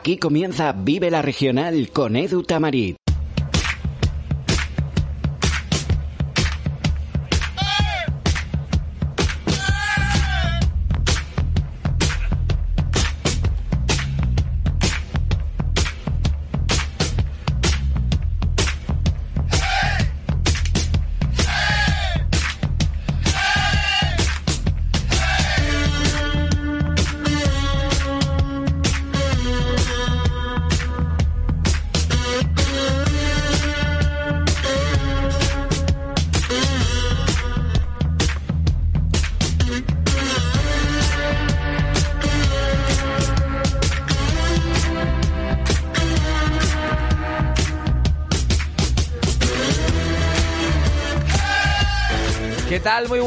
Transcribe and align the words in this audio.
Aquí 0.00 0.16
comienza 0.16 0.72
Vive 0.72 1.10
la 1.10 1.20
Regional 1.20 1.90
con 1.92 2.16
Edu 2.16 2.42
Tamarit. 2.42 2.99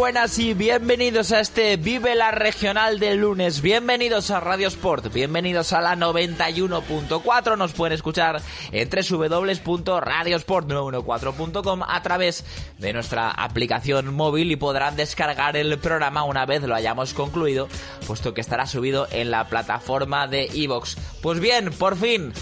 Buenas 0.03 0.37
y 0.37 0.53
bienvenidos 0.53 1.31
a 1.31 1.39
este 1.39 1.77
Vive 1.77 2.13
la 2.13 2.31
Regional 2.31 2.99
del 2.99 3.19
lunes. 3.19 3.61
Bienvenidos 3.61 4.31
a 4.31 4.41
Radio 4.41 4.67
Sport, 4.67 5.13
bienvenidos 5.13 5.71
a 5.71 5.79
la 5.79 5.95
91.4. 5.95 7.57
Nos 7.57 7.71
pueden 7.71 7.93
escuchar 7.93 8.41
en 8.73 8.89
www.radiosport914.com 8.89 11.83
a 11.87 12.01
través 12.01 12.43
de 12.79 12.91
nuestra 12.91 13.31
aplicación 13.31 14.13
móvil 14.13 14.51
y 14.51 14.57
podrán 14.57 14.97
descargar 14.97 15.55
el 15.55 15.79
programa 15.79 16.25
una 16.25 16.45
vez 16.45 16.63
lo 16.63 16.75
hayamos 16.75 17.13
concluido, 17.13 17.69
puesto 18.05 18.33
que 18.33 18.41
estará 18.41 18.67
subido 18.67 19.07
en 19.09 19.31
la 19.31 19.47
plataforma 19.47 20.27
de 20.27 20.49
iVox. 20.53 20.97
Pues 21.21 21.39
bien, 21.39 21.71
por 21.71 21.95
fin 21.95 22.33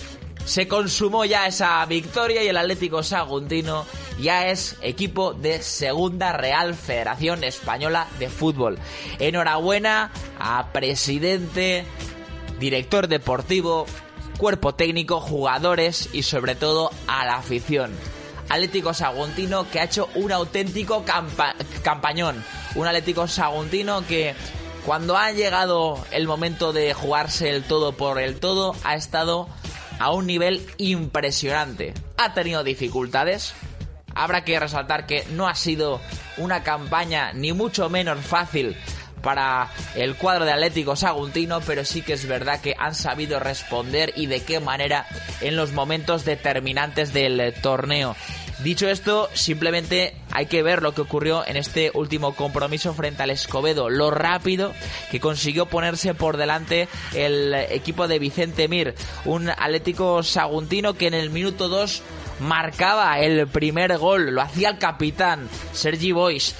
se 0.45 0.67
consumó 0.67 1.25
ya 1.25 1.47
esa 1.47 1.85
victoria 1.85 2.43
y 2.43 2.47
el 2.47 2.57
Atlético 2.57 3.03
Saguntino 3.03 3.85
ya 4.19 4.47
es 4.47 4.77
equipo 4.81 5.33
de 5.33 5.61
Segunda 5.61 6.33
Real 6.33 6.73
Federación 6.75 7.43
Española 7.43 8.07
de 8.19 8.29
Fútbol. 8.29 8.77
Enhorabuena 9.19 10.11
a 10.39 10.71
presidente, 10.71 11.85
director 12.59 13.07
deportivo, 13.07 13.85
cuerpo 14.37 14.73
técnico, 14.73 15.19
jugadores 15.21 16.09
y 16.13 16.23
sobre 16.23 16.55
todo 16.55 16.91
a 17.07 17.25
la 17.25 17.35
afición. 17.35 17.91
Atlético 18.49 18.93
Saguntino 18.93 19.69
que 19.69 19.79
ha 19.79 19.85
hecho 19.85 20.09
un 20.15 20.31
auténtico 20.31 21.05
campañón. 21.83 22.43
Un 22.75 22.87
Atlético 22.87 23.27
Saguntino 23.27 24.05
que 24.05 24.35
cuando 24.85 25.15
ha 25.15 25.31
llegado 25.31 26.03
el 26.11 26.27
momento 26.27 26.73
de 26.73 26.93
jugarse 26.93 27.49
el 27.49 27.63
todo 27.63 27.93
por 27.93 28.19
el 28.19 28.39
todo 28.39 28.75
ha 28.83 28.95
estado 28.95 29.47
a 30.01 30.09
un 30.09 30.25
nivel 30.25 30.65
impresionante. 30.77 31.93
Ha 32.17 32.33
tenido 32.33 32.63
dificultades. 32.63 33.53
Habrá 34.15 34.43
que 34.43 34.59
resaltar 34.59 35.05
que 35.05 35.25
no 35.33 35.47
ha 35.47 35.53
sido 35.53 36.01
una 36.37 36.63
campaña 36.63 37.33
ni 37.33 37.53
mucho 37.53 37.87
menos 37.87 38.19
fácil 38.25 38.75
para 39.21 39.69
el 39.93 40.15
cuadro 40.15 40.43
de 40.43 40.53
Atlético 40.53 40.95
Saguntino, 40.95 41.61
pero 41.61 41.85
sí 41.85 42.01
que 42.01 42.13
es 42.13 42.27
verdad 42.27 42.59
que 42.61 42.73
han 42.79 42.95
sabido 42.95 43.39
responder 43.39 44.11
y 44.15 44.25
de 44.25 44.41
qué 44.43 44.59
manera 44.59 45.05
en 45.39 45.55
los 45.55 45.71
momentos 45.71 46.25
determinantes 46.25 47.13
del 47.13 47.53
torneo. 47.61 48.15
Dicho 48.63 48.87
esto, 48.87 49.27
simplemente 49.33 50.13
hay 50.31 50.45
que 50.45 50.61
ver 50.61 50.83
lo 50.83 50.93
que 50.93 51.01
ocurrió 51.01 51.43
en 51.47 51.57
este 51.57 51.89
último 51.95 52.35
compromiso 52.35 52.93
frente 52.93 53.23
al 53.23 53.31
Escobedo, 53.31 53.89
lo 53.89 54.11
rápido 54.11 54.71
que 55.09 55.19
consiguió 55.19 55.65
ponerse 55.65 56.13
por 56.13 56.37
delante 56.37 56.87
el 57.15 57.55
equipo 57.55 58.07
de 58.07 58.19
Vicente 58.19 58.67
Mir, 58.67 58.93
un 59.25 59.49
Atlético 59.49 60.21
Saguntino 60.21 60.93
que 60.93 61.07
en 61.07 61.15
el 61.15 61.31
minuto 61.31 61.69
2 61.69 62.03
marcaba 62.41 63.19
el 63.19 63.47
primer 63.47 63.97
gol, 63.97 64.29
lo 64.31 64.41
hacía 64.41 64.69
el 64.69 64.77
capitán 64.77 65.49
Sergi 65.73 66.11
Bois. 66.11 66.55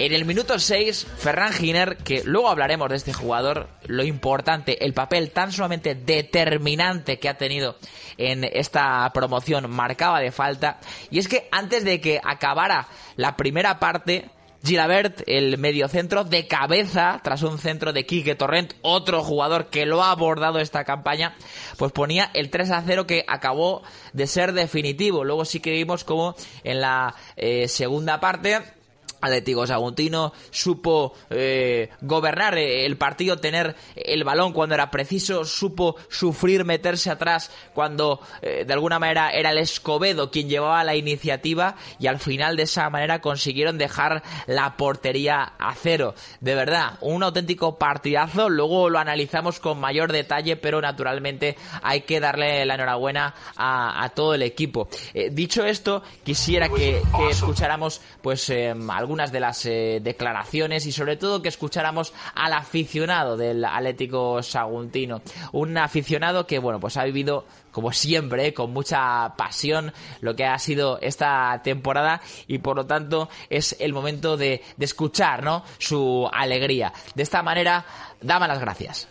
En 0.00 0.14
el 0.14 0.24
minuto 0.24 0.58
6, 0.58 1.08
Ferran 1.18 1.52
Giner, 1.52 1.98
que 1.98 2.22
luego 2.24 2.48
hablaremos 2.48 2.88
de 2.88 2.96
este 2.96 3.12
jugador, 3.12 3.68
lo 3.86 4.02
importante, 4.02 4.82
el 4.82 4.94
papel 4.94 5.30
tan 5.30 5.52
sumamente 5.52 5.94
determinante 5.94 7.18
que 7.18 7.28
ha 7.28 7.36
tenido 7.36 7.76
en 8.16 8.44
esta 8.44 9.10
promoción, 9.12 9.70
marcaba 9.70 10.20
de 10.20 10.32
falta. 10.32 10.80
Y 11.10 11.18
es 11.18 11.28
que 11.28 11.48
antes 11.52 11.84
de 11.84 12.00
que 12.00 12.18
acabara 12.24 12.88
la 13.16 13.36
primera 13.36 13.78
parte, 13.78 14.30
Gilabert, 14.64 15.20
el 15.26 15.58
mediocentro 15.58 16.24
de 16.24 16.46
cabeza, 16.46 17.20
tras 17.22 17.42
un 17.42 17.58
centro 17.58 17.92
de 17.92 18.06
Quique 18.06 18.34
Torrent, 18.34 18.72
otro 18.80 19.22
jugador 19.22 19.66
que 19.66 19.84
lo 19.84 20.02
ha 20.02 20.12
abordado 20.12 20.60
esta 20.60 20.84
campaña, 20.84 21.36
pues 21.76 21.92
ponía 21.92 22.30
el 22.32 22.48
3 22.48 22.70
a 22.70 22.82
0 22.86 23.06
que 23.06 23.26
acabó 23.28 23.82
de 24.14 24.26
ser 24.26 24.54
definitivo. 24.54 25.24
Luego 25.24 25.44
sí 25.44 25.60
que 25.60 25.72
vimos 25.72 26.04
como 26.04 26.36
en 26.64 26.80
la 26.80 27.14
eh, 27.36 27.68
segunda 27.68 28.18
parte 28.18 28.79
Atlético 29.20 29.66
Saguntino 29.66 30.32
supo 30.50 31.14
eh, 31.30 31.90
gobernar 32.00 32.56
el 32.56 32.96
partido, 32.96 33.36
tener 33.38 33.76
el 33.96 34.24
balón 34.24 34.52
cuando 34.52 34.74
era 34.74 34.90
preciso, 34.90 35.44
supo 35.44 35.96
sufrir, 36.08 36.64
meterse 36.64 37.10
atrás 37.10 37.50
cuando 37.74 38.20
eh, 38.42 38.64
de 38.66 38.72
alguna 38.72 38.98
manera 38.98 39.30
era 39.30 39.50
el 39.50 39.58
Escobedo 39.58 40.30
quien 40.30 40.48
llevaba 40.48 40.84
la 40.84 40.96
iniciativa 40.96 41.76
y 41.98 42.06
al 42.06 42.18
final 42.18 42.56
de 42.56 42.64
esa 42.64 42.88
manera 42.90 43.20
consiguieron 43.20 43.78
dejar 43.78 44.22
la 44.46 44.76
portería 44.76 45.42
a 45.58 45.74
cero. 45.74 46.14
De 46.40 46.54
verdad, 46.54 46.98
un 47.00 47.22
auténtico 47.22 47.78
partidazo, 47.78 48.48
luego 48.48 48.88
lo 48.88 48.98
analizamos 48.98 49.60
con 49.60 49.80
mayor 49.80 50.12
detalle, 50.12 50.56
pero 50.56 50.80
naturalmente 50.80 51.56
hay 51.82 52.02
que 52.02 52.20
darle 52.20 52.64
la 52.64 52.74
enhorabuena 52.74 53.34
a, 53.56 54.10
todo 54.14 54.34
el 54.34 54.42
equipo. 54.42 54.88
Eh, 55.14 55.30
dicho 55.30 55.64
esto, 55.64 56.02
quisiera 56.24 56.68
que, 56.68 57.02
que 57.16 57.30
escucháramos 57.30 58.00
pues 58.22 58.50
algún 58.90 59.09
algunas 59.10 59.32
de 59.32 59.40
las 59.40 59.66
eh, 59.66 59.98
declaraciones 60.00 60.86
y 60.86 60.92
sobre 60.92 61.16
todo 61.16 61.42
que 61.42 61.48
escucháramos 61.48 62.12
al 62.36 62.52
aficionado 62.52 63.36
del 63.36 63.64
Atlético 63.64 64.40
Saguntino. 64.40 65.20
Un 65.50 65.76
aficionado 65.78 66.46
que, 66.46 66.60
bueno, 66.60 66.78
pues 66.78 66.96
ha 66.96 67.02
vivido 67.02 67.44
como 67.72 67.90
siempre, 67.90 68.46
eh, 68.46 68.54
con 68.54 68.72
mucha 68.72 69.34
pasión 69.36 69.92
lo 70.20 70.36
que 70.36 70.44
ha 70.44 70.56
sido 70.60 71.00
esta 71.00 71.60
temporada 71.64 72.20
y 72.46 72.58
por 72.58 72.76
lo 72.76 72.86
tanto 72.86 73.28
es 73.48 73.74
el 73.80 73.92
momento 73.92 74.36
de, 74.36 74.62
de 74.76 74.84
escuchar 74.84 75.42
¿no? 75.42 75.64
su 75.78 76.28
alegría. 76.32 76.92
De 77.16 77.24
esta 77.24 77.42
manera, 77.42 77.84
dame 78.20 78.46
las 78.46 78.60
gracias. 78.60 79.08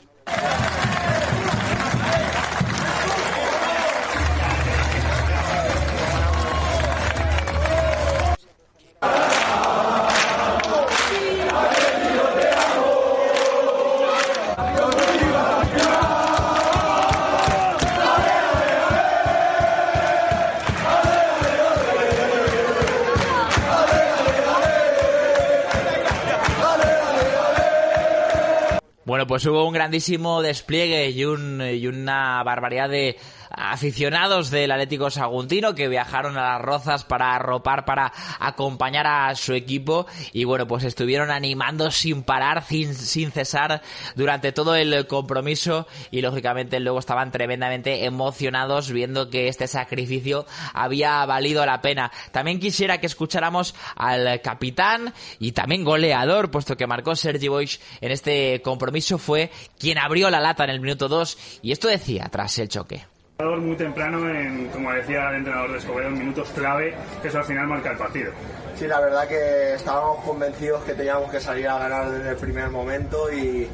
Bueno, 29.19 29.27
pues 29.27 29.45
hubo 29.47 29.67
un 29.67 29.73
grandísimo 29.73 30.41
despliegue 30.41 31.09
y, 31.09 31.25
un, 31.25 31.61
y 31.61 31.87
una 31.87 32.41
barbaridad 32.41 32.87
de 32.87 33.17
aficionados 33.71 34.49
del 34.49 34.71
Atlético 34.71 35.09
Saguntino 35.09 35.75
que 35.75 35.87
viajaron 35.87 36.37
a 36.37 36.53
las 36.53 36.61
Rozas 36.61 37.03
para 37.03 37.35
arropar, 37.35 37.85
para 37.85 38.11
acompañar 38.39 39.07
a 39.07 39.35
su 39.35 39.53
equipo. 39.53 40.07
Y 40.33 40.43
bueno, 40.43 40.67
pues 40.67 40.83
estuvieron 40.83 41.31
animando 41.31 41.91
sin 41.91 42.23
parar, 42.23 42.63
sin, 42.63 42.93
sin 42.93 43.31
cesar 43.31 43.81
durante 44.15 44.51
todo 44.51 44.75
el 44.75 45.07
compromiso. 45.07 45.87
Y 46.11 46.21
lógicamente 46.21 46.79
luego 46.79 46.99
estaban 46.99 47.31
tremendamente 47.31 48.05
emocionados 48.05 48.91
viendo 48.91 49.29
que 49.29 49.47
este 49.47 49.67
sacrificio 49.67 50.45
había 50.73 51.25
valido 51.25 51.65
la 51.65 51.81
pena. 51.81 52.11
También 52.31 52.59
quisiera 52.59 52.99
que 52.99 53.07
escucháramos 53.07 53.75
al 53.95 54.41
capitán 54.41 55.13
y 55.39 55.51
también 55.51 55.83
goleador, 55.83 56.51
puesto 56.51 56.77
que 56.77 56.87
marcó 56.87 57.15
Sergi 57.15 57.47
Boix 57.47 57.79
en 58.01 58.11
este 58.11 58.61
compromiso, 58.61 59.17
fue 59.17 59.51
quien 59.77 59.97
abrió 59.97 60.29
la 60.29 60.39
lata 60.39 60.63
en 60.63 60.71
el 60.71 60.79
minuto 60.79 61.07
2 61.07 61.59
y 61.61 61.71
esto 61.71 61.87
decía 61.87 62.27
tras 62.31 62.57
el 62.59 62.69
choque 62.69 63.18
muy 63.41 63.77
temprano, 63.77 64.29
en, 64.29 64.67
como 64.67 64.91
decía 64.91 65.29
el 65.29 65.37
entrenador 65.37 65.71
de 65.71 65.77
Escobedo, 65.77 66.09
en 66.09 66.19
minutos 66.19 66.49
clave, 66.49 66.93
que 67.21 67.29
eso 67.29 67.37
al 67.37 67.45
final 67.45 67.67
marca 67.67 67.91
el 67.91 67.97
partido. 67.97 68.33
Sí, 68.75 68.85
la 68.85 68.99
verdad 68.99 69.29
que 69.29 69.75
estábamos 69.75 70.25
convencidos 70.25 70.83
que 70.83 70.93
teníamos 70.93 71.31
que 71.31 71.39
salir 71.39 71.65
a 71.69 71.79
ganar 71.79 72.11
desde 72.11 72.31
el 72.31 72.35
primer 72.35 72.69
momento 72.69 73.31
y, 73.31 73.69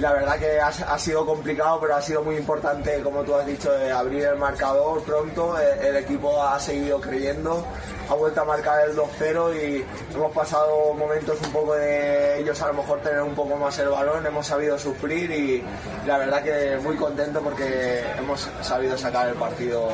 la 0.00 0.12
verdad 0.12 0.38
que 0.38 0.60
ha, 0.60 0.98
sido 0.98 1.26
complicado, 1.26 1.78
pero 1.80 1.94
ha 1.94 2.02
sido 2.02 2.22
muy 2.22 2.36
importante, 2.36 3.00
como 3.02 3.22
tú 3.22 3.34
has 3.34 3.46
dicho, 3.46 3.70
abrir 3.94 4.24
el 4.24 4.36
marcador 4.36 5.02
pronto. 5.02 5.58
El, 5.58 5.86
el 5.86 5.96
equipo 5.96 6.42
ha 6.42 6.58
seguido 6.58 7.00
creyendo, 7.00 7.64
ha 8.08 8.14
vuelto 8.14 8.40
a 8.40 8.44
marcar 8.44 8.88
el 8.88 8.96
2-0 8.96 9.54
y 9.54 9.84
hemos 10.14 10.32
pasado 10.32 10.94
momentos 10.94 11.38
un 11.44 11.52
poco 11.52 11.74
de 11.74 12.40
ellos 12.40 12.60
a 12.62 12.68
lo 12.68 12.74
mejor 12.74 13.00
tener 13.00 13.22
un 13.22 13.34
poco 13.34 13.56
más 13.56 13.78
el 13.78 13.88
balón, 13.88 14.26
hemos 14.26 14.46
sabido 14.46 14.78
sufrir 14.78 15.30
y 15.30 15.62
la 16.06 16.18
verdad 16.18 16.42
que 16.42 16.78
muy 16.82 16.96
contento 16.96 17.40
porque 17.40 18.02
hemos 18.18 18.48
sabido 18.62 18.96
sacar 18.96 19.28
el 19.28 19.34
partido 19.34 19.88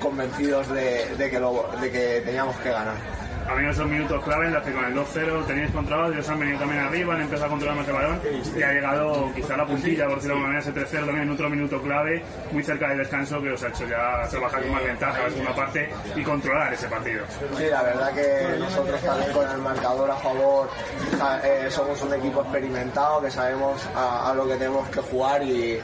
convencidos 0.00 0.68
de, 0.68 1.14
de 1.16 1.90
que 1.90 2.22
teníamos 2.24 2.56
que 2.56 2.70
ganar 2.70 3.21
ha 3.48 3.70
esos 3.72 3.86
minutos 3.86 4.22
clave 4.22 4.46
en 4.46 4.52
los 4.52 4.62
que 4.62 4.72
con 4.72 4.84
el 4.84 4.94
2-0 4.94 5.46
tenéis 5.46 5.70
controlado, 5.70 6.12
ellos 6.12 6.28
han 6.28 6.38
venido 6.38 6.58
también 6.58 6.80
arriba, 6.80 7.14
han 7.14 7.22
empezado 7.22 7.46
a 7.46 7.48
controlar 7.48 7.76
más 7.76 7.88
el 7.88 7.94
balón 7.94 8.20
y 8.54 8.62
ha 8.62 8.72
llegado 8.72 9.32
quizá 9.34 9.56
la 9.56 9.66
puntilla, 9.66 10.06
por 10.06 10.16
decirlo 10.16 10.34
de 10.34 10.40
alguna 10.42 10.58
manera, 10.58 10.84
ese 10.86 10.98
3-0 10.98 11.06
también 11.06 11.22
en 11.22 11.30
otro 11.30 11.50
minuto 11.50 11.82
clave, 11.82 12.22
muy 12.50 12.62
cerca 12.62 12.88
del 12.88 12.98
descanso 12.98 13.40
que 13.40 13.52
os 13.52 13.62
ha 13.62 13.68
hecho 13.68 13.86
ya 13.86 14.28
trabajar 14.28 14.62
con 14.62 14.72
más 14.72 14.84
ventaja 14.84 15.22
la 15.22 15.30
segunda 15.30 15.54
parte 15.54 15.90
y 16.14 16.22
controlar 16.22 16.74
ese 16.74 16.88
partido. 16.88 17.24
Sí, 17.56 17.64
la 17.70 17.82
verdad 17.82 18.12
que 18.12 18.58
nosotros 18.58 19.00
también 19.00 19.32
con 19.32 19.50
el 19.50 19.58
marcador 19.58 20.10
a 20.10 20.16
favor 20.16 20.68
eh, 21.44 21.66
somos 21.70 22.02
un 22.02 22.14
equipo 22.14 22.42
experimentado 22.42 23.22
que 23.22 23.30
sabemos 23.30 23.80
a, 23.94 24.34
lo 24.36 24.46
que 24.46 24.54
tenemos 24.54 24.88
que 24.90 25.00
jugar 25.00 25.42
y, 25.42 25.80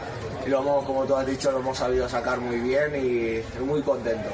lo 0.47 0.61
hemos, 0.61 0.85
como 0.87 1.05
tú 1.05 1.15
has 1.15 1.27
dicho, 1.27 1.53
lo 1.53 1.59
hemos 1.59 1.77
sabido 1.77 2.09
sacar 2.09 2.39
muy 2.39 2.57
bien 2.61 2.95
y 2.97 3.63
muy 3.63 3.83
contentos. 3.83 4.33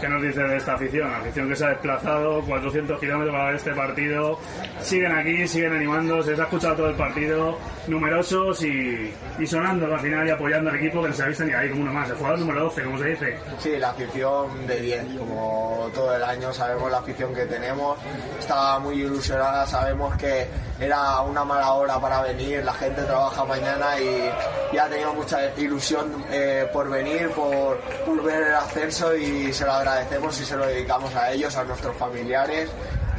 ¿Qué 0.00 0.08
nos 0.08 0.22
dice 0.22 0.42
de 0.42 0.56
esta 0.56 0.74
afición? 0.74 1.12
Afición 1.12 1.46
que 1.46 1.56
se 1.56 1.64
ha 1.66 1.68
desplazado 1.68 2.40
400 2.42 2.98
kilómetros 2.98 3.34
para 3.34 3.46
ver 3.48 3.56
este 3.56 3.72
partido. 3.72 4.38
Siguen 4.80 5.12
aquí, 5.12 5.46
siguen 5.46 5.74
animando, 5.74 6.22
se 6.22 6.30
les 6.30 6.40
ha 6.40 6.44
escuchado 6.44 6.76
todo 6.76 6.88
el 6.88 6.96
partido, 6.96 7.58
numerosos 7.86 8.62
y, 8.62 9.12
sonando 9.46 9.86
al 9.92 10.00
final 10.00 10.26
y 10.26 10.30
apoyando 10.30 10.70
al 10.70 10.76
equipo 10.76 11.02
que 11.02 11.08
no 11.08 11.14
se 11.14 11.22
ha 11.22 11.26
visto 11.26 11.44
ni 11.44 11.52
ahí 11.52 11.70
como 11.70 11.82
uno 11.82 11.92
más. 11.92 12.08
El 12.10 12.16
jugador 12.16 12.38
número 12.38 12.64
12, 12.64 12.84
como 12.84 12.98
se 12.98 13.04
dice. 13.06 13.38
Sí, 13.58 13.76
la 13.78 13.90
afición 13.90 14.66
de 14.66 14.80
10, 14.80 15.04
como 15.18 15.90
todo 15.94 16.14
el 16.14 16.22
año 16.22 16.52
sabemos 16.52 16.90
la 16.90 16.98
afición 16.98 17.34
que 17.34 17.46
tenemos. 17.46 17.98
Estaba 18.38 18.78
muy 18.78 19.02
ilusionada, 19.02 19.66
sabemos 19.66 20.16
que 20.16 20.46
era 20.80 21.20
una 21.20 21.44
mala 21.44 21.72
hora 21.74 22.00
para 22.00 22.22
venir, 22.22 22.64
la 22.64 22.72
gente 22.72 23.02
trabaja 23.02 23.44
mañana 23.44 24.00
y, 24.00 24.30
ya 24.74 24.84
ha 24.84 24.88
tenido 24.88 25.12
mucha 25.12 25.54
ilusión 25.58 26.24
eh, 26.30 26.68
por 26.72 26.88
venir, 26.88 27.30
por, 27.30 27.78
ver 28.22 28.42
el 28.48 28.54
ascenso 28.54 29.14
y 29.14 29.52
se 29.52 29.64
lo 29.64 29.72
agradecemos 29.72 30.40
y 30.40 30.44
se 30.44 30.56
lo 30.56 30.66
dedicamos 30.66 31.14
a 31.14 31.32
ellos, 31.32 31.56
a 31.56 31.64
nuestros 31.64 31.96
familiares 31.96 32.70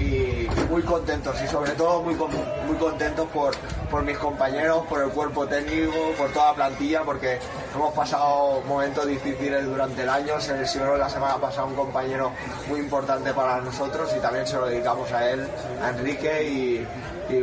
y 0.01 0.49
muy 0.69 0.81
contentos 0.81 1.35
y 1.43 1.47
sobre 1.47 1.71
todo 1.71 2.01
muy, 2.01 2.15
muy 2.15 2.75
contentos 2.77 3.27
por, 3.29 3.53
por 3.89 4.03
mis 4.03 4.17
compañeros, 4.17 4.85
por 4.87 5.01
el 5.03 5.09
cuerpo 5.09 5.45
técnico, 5.45 6.13
por 6.17 6.29
toda 6.31 6.49
la 6.49 6.55
plantilla, 6.55 7.03
porque 7.03 7.39
hemos 7.75 7.93
pasado 7.93 8.61
momentos 8.67 9.07
difíciles 9.07 9.65
durante 9.65 10.03
el 10.03 10.09
año. 10.09 10.39
Se 10.39 10.57
lesionó 10.57 10.95
la 10.97 11.09
semana 11.09 11.35
pasada 11.37 11.65
un 11.65 11.75
compañero 11.75 12.31
muy 12.67 12.79
importante 12.79 13.33
para 13.33 13.61
nosotros 13.61 14.11
y 14.17 14.19
también 14.19 14.47
se 14.47 14.57
lo 14.57 14.65
dedicamos 14.65 15.11
a 15.11 15.29
él, 15.29 15.47
a 15.83 15.89
Enrique 15.89 16.43
y, 16.43 16.87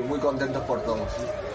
muy 0.06 0.18
contentos 0.18 0.62
por 0.64 0.82
todos. 0.82 1.08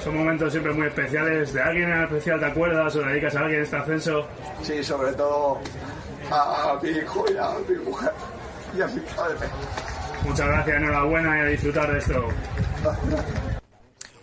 Son 0.03 0.17
momentos 0.17 0.51
siempre 0.51 0.73
muy 0.73 0.87
especiales. 0.87 1.53
¿De 1.53 1.61
alguien 1.61 1.87
en 1.91 2.03
especial 2.05 2.39
te 2.39 2.47
acuerdas 2.47 2.95
o 2.95 3.01
le 3.01 3.11
dedicas 3.11 3.35
a 3.35 3.41
alguien 3.41 3.61
este 3.61 3.75
ascenso? 3.75 4.25
Sí, 4.63 4.83
sobre 4.83 5.13
todo 5.13 5.59
a, 6.31 6.79
mi 6.81 6.89
hijo 6.89 7.25
y 7.31 7.37
a 7.37 7.51
mi 7.69 7.75
mujer 7.85 8.11
y 8.75 8.81
a 8.81 8.87
mi 8.87 9.01
padre. 9.01 9.47
Muchas 10.25 10.47
gracias, 10.47 10.77
enhorabuena 10.77 11.37
y 11.37 11.41
a 11.41 11.45
disfrutar 11.45 11.91
de 11.91 11.99
esto. 11.99 12.27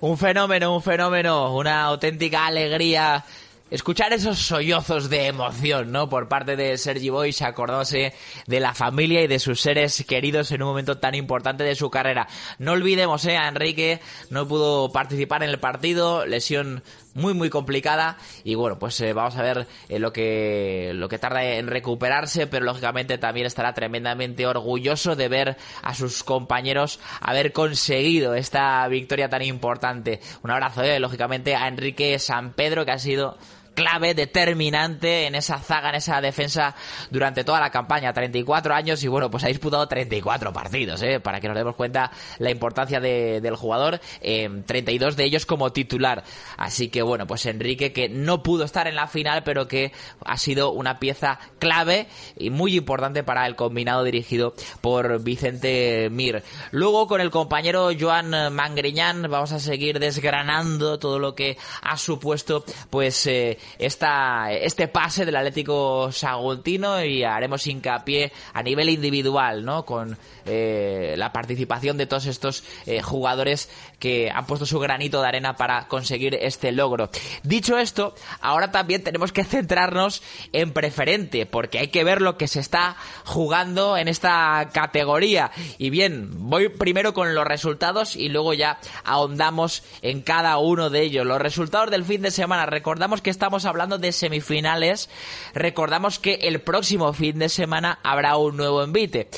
Un 0.00 0.16
fenómeno, 0.16 0.74
un 0.74 0.82
fenómeno, 0.82 1.54
una 1.54 1.82
auténtica 1.82 2.46
alegría 2.46 3.22
escuchar 3.70 4.12
esos 4.12 4.38
sollozos 4.38 5.10
de 5.10 5.26
emoción, 5.26 5.92
¿no? 5.92 6.08
Por 6.08 6.28
parte 6.28 6.56
de 6.56 6.76
Sergi 6.78 7.08
Boys, 7.08 7.42
acordándose 7.42 8.14
de 8.46 8.60
la 8.60 8.74
familia 8.74 9.22
y 9.22 9.26
de 9.26 9.38
sus 9.38 9.60
seres 9.60 10.04
queridos 10.06 10.50
en 10.52 10.62
un 10.62 10.68
momento 10.68 10.98
tan 10.98 11.14
importante 11.14 11.64
de 11.64 11.74
su 11.74 11.90
carrera. 11.90 12.28
No 12.58 12.72
olvidemos, 12.72 13.24
¿eh? 13.26 13.36
A 13.36 13.48
Enrique 13.48 14.00
no 14.30 14.46
pudo 14.46 14.92
participar 14.92 15.42
en 15.42 15.50
el 15.50 15.60
partido, 15.60 16.26
lesión 16.26 16.82
muy 17.14 17.34
muy 17.34 17.50
complicada 17.50 18.16
y 18.44 18.54
bueno 18.54 18.78
pues 18.78 19.00
eh, 19.00 19.12
vamos 19.12 19.36
a 19.36 19.42
ver 19.42 19.66
eh, 19.88 19.98
lo 19.98 20.12
que 20.12 20.92
lo 20.94 21.08
que 21.08 21.18
tarda 21.18 21.44
en 21.44 21.66
recuperarse 21.66 22.46
pero 22.46 22.64
lógicamente 22.64 23.18
también 23.18 23.46
estará 23.46 23.72
tremendamente 23.74 24.46
orgulloso 24.46 25.16
de 25.16 25.28
ver 25.28 25.56
a 25.82 25.94
sus 25.94 26.22
compañeros 26.22 27.00
haber 27.20 27.52
conseguido 27.52 28.34
esta 28.34 28.86
victoria 28.88 29.28
tan 29.28 29.42
importante 29.42 30.20
un 30.42 30.50
abrazo 30.50 30.82
eh, 30.82 31.00
lógicamente 31.00 31.54
a 31.56 31.68
Enrique 31.68 32.18
San 32.18 32.52
Pedro 32.52 32.84
que 32.84 32.92
ha 32.92 32.98
sido 32.98 33.36
clave, 33.80 34.12
determinante 34.12 35.26
en 35.26 35.34
esa 35.34 35.58
zaga, 35.58 35.88
en 35.88 35.94
esa 35.94 36.20
defensa 36.20 36.74
durante 37.10 37.44
toda 37.44 37.60
la 37.60 37.70
campaña. 37.70 38.12
34 38.12 38.74
años 38.74 39.02
y 39.02 39.08
bueno, 39.08 39.30
pues 39.30 39.42
ha 39.44 39.48
disputado 39.48 39.88
34 39.88 40.52
partidos, 40.52 41.00
¿eh? 41.02 41.18
para 41.18 41.40
que 41.40 41.48
nos 41.48 41.56
demos 41.56 41.76
cuenta 41.76 42.10
la 42.38 42.50
importancia 42.50 43.00
del 43.00 43.56
jugador. 43.56 43.98
32 44.20 45.16
de 45.16 45.24
ellos 45.24 45.46
como 45.46 45.72
titular. 45.72 46.24
Así 46.58 46.88
que 46.88 47.00
bueno, 47.00 47.26
pues 47.26 47.46
Enrique 47.46 47.90
que 47.94 48.10
no 48.10 48.42
pudo 48.42 48.64
estar 48.64 48.86
en 48.86 48.96
la 48.96 49.06
final, 49.06 49.44
pero 49.44 49.66
que 49.66 49.92
ha 50.26 50.36
sido 50.36 50.72
una 50.72 50.98
pieza 50.98 51.38
clave 51.58 52.06
y 52.36 52.50
muy 52.50 52.76
importante 52.76 53.24
para 53.24 53.46
el 53.46 53.56
combinado 53.56 54.04
dirigido 54.04 54.54
por 54.82 55.22
Vicente 55.22 56.10
Mir. 56.10 56.42
Luego 56.70 57.06
con 57.06 57.22
el 57.22 57.30
compañero 57.30 57.88
Joan 57.98 58.52
Mangriñán 58.52 59.22
vamos 59.22 59.52
a 59.52 59.58
seguir 59.58 60.00
desgranando 60.00 60.98
todo 60.98 61.18
lo 61.18 61.34
que 61.34 61.56
ha 61.80 61.96
supuesto 61.96 62.62
pues 62.90 63.26
eh, 63.26 63.58
esta, 63.78 64.52
este 64.52 64.88
pase 64.88 65.24
del 65.24 65.36
Atlético 65.36 66.10
Saguntino 66.12 67.04
y 67.04 67.24
haremos 67.24 67.66
hincapié 67.66 68.32
a 68.52 68.62
nivel 68.62 68.88
individual, 68.88 69.64
¿no? 69.64 69.84
Con 69.84 70.16
eh, 70.46 71.14
la 71.16 71.32
participación 71.32 71.96
de 71.96 72.06
todos 72.06 72.26
estos 72.26 72.64
eh, 72.86 73.02
jugadores 73.02 73.68
que 73.98 74.30
han 74.30 74.46
puesto 74.46 74.66
su 74.66 74.78
granito 74.78 75.20
de 75.20 75.28
arena 75.28 75.56
para 75.56 75.86
conseguir 75.88 76.34
este 76.34 76.72
logro. 76.72 77.10
Dicho 77.42 77.78
esto, 77.78 78.14
ahora 78.40 78.70
también 78.70 79.04
tenemos 79.04 79.32
que 79.32 79.44
centrarnos 79.44 80.22
en 80.52 80.72
preferente, 80.72 81.46
porque 81.46 81.78
hay 81.78 81.88
que 81.88 82.04
ver 82.04 82.22
lo 82.22 82.36
que 82.36 82.48
se 82.48 82.60
está 82.60 82.96
jugando 83.24 83.96
en 83.96 84.08
esta 84.08 84.70
categoría. 84.72 85.50
Y 85.78 85.90
bien, 85.90 86.30
voy 86.48 86.68
primero 86.68 87.14
con 87.14 87.34
los 87.34 87.46
resultados 87.46 88.16
y 88.16 88.28
luego 88.28 88.54
ya 88.54 88.78
ahondamos 89.04 89.82
en 90.02 90.22
cada 90.22 90.58
uno 90.58 90.90
de 90.90 91.02
ellos. 91.02 91.26
Los 91.26 91.40
resultados 91.40 91.90
del 91.90 92.04
fin 92.04 92.22
de 92.22 92.30
semana. 92.30 92.66
Recordamos 92.66 93.20
que 93.20 93.30
estamos 93.30 93.59
estamos 93.60 93.74
hablando 93.74 93.98
de 93.98 94.12
semifinales, 94.12 95.10
recordamos 95.52 96.18
que 96.18 96.34
el 96.34 96.62
próximo 96.62 97.12
fin 97.12 97.38
de 97.38 97.50
semana 97.50 97.98
habrá 98.02 98.38
un 98.38 98.56
nuevo 98.56 98.82
envite. 98.82 99.28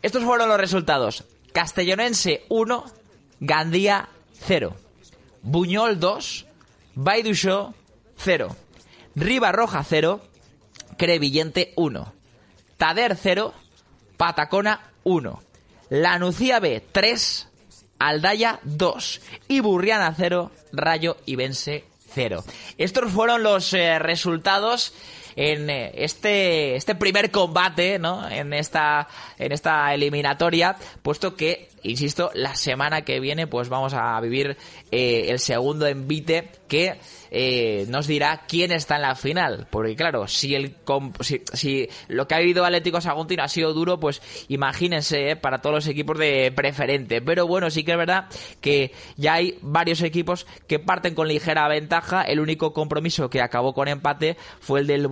Estos 0.00 0.24
fueron 0.24 0.48
los 0.48 0.58
resultados. 0.58 1.24
Castellonense 1.52 2.46
1, 2.48 2.84
Gandía 3.40 4.08
0. 4.46 4.74
Buñol 5.42 6.00
2, 6.00 6.46
Baiducho 6.94 7.74
0. 8.16 8.56
Riva 9.16 9.52
Roja 9.52 9.84
0, 9.84 10.22
Crevillente 10.96 11.74
1. 11.76 12.12
Tader 12.78 13.18
0, 13.20 13.52
Patacona 14.16 14.92
1. 15.04 15.42
Lanucía 15.90 16.58
B 16.58 16.82
3, 16.90 17.48
Aldaya 17.98 18.60
2 18.62 19.20
y 19.48 19.60
Burriana 19.60 20.14
0, 20.16 20.50
Rayo 20.72 21.18
Ibense 21.26 21.91
estos 22.78 23.10
fueron 23.10 23.42
los 23.42 23.72
eh, 23.72 23.98
resultados 23.98 24.92
en 25.36 25.70
eh, 25.70 25.92
este, 25.94 26.76
este 26.76 26.94
primer 26.94 27.30
combate, 27.30 27.98
¿no? 27.98 28.28
En 28.28 28.52
esta, 28.52 29.08
en 29.38 29.52
esta 29.52 29.92
eliminatoria, 29.94 30.76
puesto 31.02 31.34
que, 31.34 31.68
insisto, 31.82 32.30
la 32.34 32.54
semana 32.54 33.02
que 33.02 33.20
viene, 33.20 33.46
pues 33.46 33.68
vamos 33.68 33.94
a 33.94 34.20
vivir 34.20 34.56
eh, 34.90 35.26
el 35.28 35.38
segundo 35.38 35.86
envite 35.86 36.50
que 36.68 36.98
eh, 37.30 37.86
nos 37.88 38.06
dirá 38.06 38.44
quién 38.46 38.72
está 38.72 38.96
en 38.96 39.02
la 39.02 39.14
final. 39.14 39.66
Porque 39.70 39.96
claro, 39.96 40.26
si 40.28 40.54
el 40.54 40.76
si, 41.20 41.42
si 41.52 41.88
lo 42.08 42.28
que 42.28 42.34
ha 42.34 42.38
vivido 42.38 42.64
Atlético 42.64 43.00
Saguntino 43.00 43.42
ha 43.42 43.48
sido 43.48 43.72
duro, 43.72 43.98
pues 43.98 44.20
imagínense 44.48 45.36
para 45.36 45.60
todos 45.60 45.74
los 45.74 45.86
equipos 45.86 46.18
de 46.18 46.52
preferente. 46.54 47.22
Pero 47.22 47.46
bueno, 47.46 47.70
sí 47.70 47.84
que 47.84 47.92
es 47.92 47.98
verdad 47.98 48.26
que 48.60 48.92
ya 49.16 49.34
hay 49.34 49.58
varios 49.62 50.02
equipos 50.02 50.46
que 50.66 50.78
parten 50.78 51.14
con 51.14 51.28
ligera 51.28 51.68
ventaja. 51.68 52.22
El 52.22 52.40
único 52.40 52.72
compromiso 52.72 53.30
que 53.30 53.40
acabó 53.40 53.72
con 53.72 53.88
empate 53.88 54.36
fue 54.60 54.80
el 54.80 54.86
del 54.86 55.08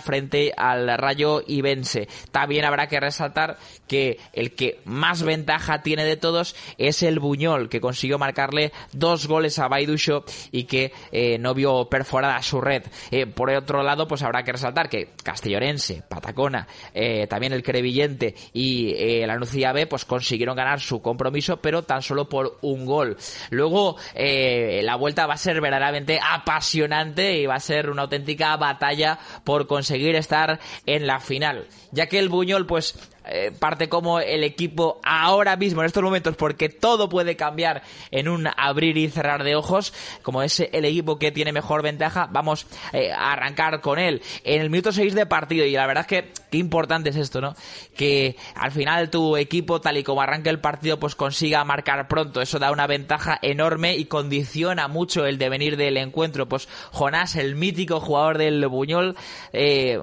Frente 0.00 0.52
al 0.56 0.98
Rayo 0.98 1.42
Ibense. 1.46 2.08
También 2.30 2.64
habrá 2.64 2.86
que 2.86 3.00
resaltar 3.00 3.58
que 3.92 4.18
el 4.32 4.54
que 4.54 4.80
más 4.86 5.22
ventaja 5.22 5.82
tiene 5.82 6.04
de 6.04 6.16
todos 6.16 6.56
es 6.78 7.02
el 7.02 7.18
Buñol, 7.18 7.68
que 7.68 7.80
consiguió 7.80 8.18
marcarle 8.18 8.72
dos 8.92 9.26
goles 9.26 9.58
a 9.58 9.68
Baidusho 9.68 10.24
y 10.50 10.64
que 10.64 10.92
eh, 11.10 11.36
no 11.38 11.52
vio 11.52 11.90
perforada 11.90 12.40
su 12.42 12.60
red. 12.60 12.84
Eh, 13.10 13.26
por 13.26 13.50
otro 13.50 13.82
lado, 13.82 14.08
pues 14.08 14.22
habrá 14.22 14.44
que 14.44 14.52
resaltar 14.52 14.88
que 14.88 15.10
Castellorense, 15.22 16.02
Patacona, 16.08 16.66
eh, 16.94 17.26
también 17.26 17.52
el 17.52 17.62
Crevillente 17.62 18.34
y 18.54 18.94
la 19.26 19.36
Nucía 19.36 19.72
B, 19.72 19.86
pues 19.86 20.06
consiguieron 20.06 20.56
ganar 20.56 20.80
su 20.80 21.02
compromiso, 21.02 21.58
pero 21.58 21.82
tan 21.82 22.00
solo 22.00 22.30
por 22.30 22.58
un 22.62 22.86
gol. 22.86 23.18
Luego, 23.50 23.96
la 24.14 24.96
vuelta 24.96 25.26
va 25.26 25.34
a 25.34 25.36
ser 25.36 25.60
verdaderamente 25.60 26.18
apasionante 26.22 27.38
y 27.38 27.44
va 27.44 27.56
a 27.56 27.60
ser 27.60 27.90
una 27.90 28.02
auténtica 28.02 28.56
batalla 28.56 29.18
por 29.44 29.51
conseguir 29.66 30.16
estar 30.16 30.60
en 30.86 31.06
la 31.06 31.20
final. 31.20 31.66
Ya 31.92 32.06
que 32.06 32.18
el 32.18 32.28
Buñol, 32.28 32.66
pues 32.66 32.94
eh, 33.24 33.52
parte 33.58 33.88
como 33.88 34.20
el 34.20 34.44
equipo 34.44 35.00
ahora 35.04 35.56
mismo, 35.56 35.80
en 35.82 35.86
estos 35.86 36.02
momentos, 36.02 36.36
porque 36.36 36.68
todo 36.68 37.08
puede 37.08 37.36
cambiar 37.36 37.82
en 38.10 38.28
un 38.28 38.48
abrir 38.56 38.96
y 38.96 39.08
cerrar 39.08 39.44
de 39.44 39.56
ojos, 39.56 39.92
como 40.22 40.42
es 40.42 40.60
el 40.60 40.84
equipo 40.84 41.18
que 41.18 41.32
tiene 41.32 41.52
mejor 41.52 41.82
ventaja, 41.82 42.28
vamos 42.30 42.66
eh, 42.92 43.12
a 43.12 43.32
arrancar 43.32 43.80
con 43.80 43.98
él. 43.98 44.22
En 44.44 44.60
el 44.60 44.70
minuto 44.70 44.92
6 44.92 45.14
de 45.14 45.26
partido, 45.26 45.64
y 45.64 45.72
la 45.72 45.86
verdad 45.86 46.02
es 46.02 46.08
que 46.08 46.32
qué 46.50 46.58
importante 46.58 47.10
es 47.10 47.16
esto, 47.16 47.40
¿no? 47.40 47.54
Que 47.96 48.36
al 48.54 48.72
final 48.72 49.10
tu 49.10 49.36
equipo, 49.36 49.80
tal 49.80 49.96
y 49.96 50.02
como 50.02 50.20
arranque 50.20 50.50
el 50.50 50.60
partido, 50.60 50.98
pues 50.98 51.14
consiga 51.14 51.64
marcar 51.64 52.08
pronto. 52.08 52.40
Eso 52.42 52.58
da 52.58 52.70
una 52.70 52.86
ventaja 52.86 53.38
enorme 53.40 53.96
y 53.96 54.04
condiciona 54.04 54.88
mucho 54.88 55.24
el 55.24 55.38
devenir 55.38 55.76
del 55.76 55.96
encuentro. 55.96 56.48
Pues 56.48 56.68
Jonás, 56.90 57.36
el 57.36 57.56
mítico 57.56 58.00
jugador 58.00 58.38
del 58.38 58.66
Buñol, 58.66 59.16
eh, 59.52 60.00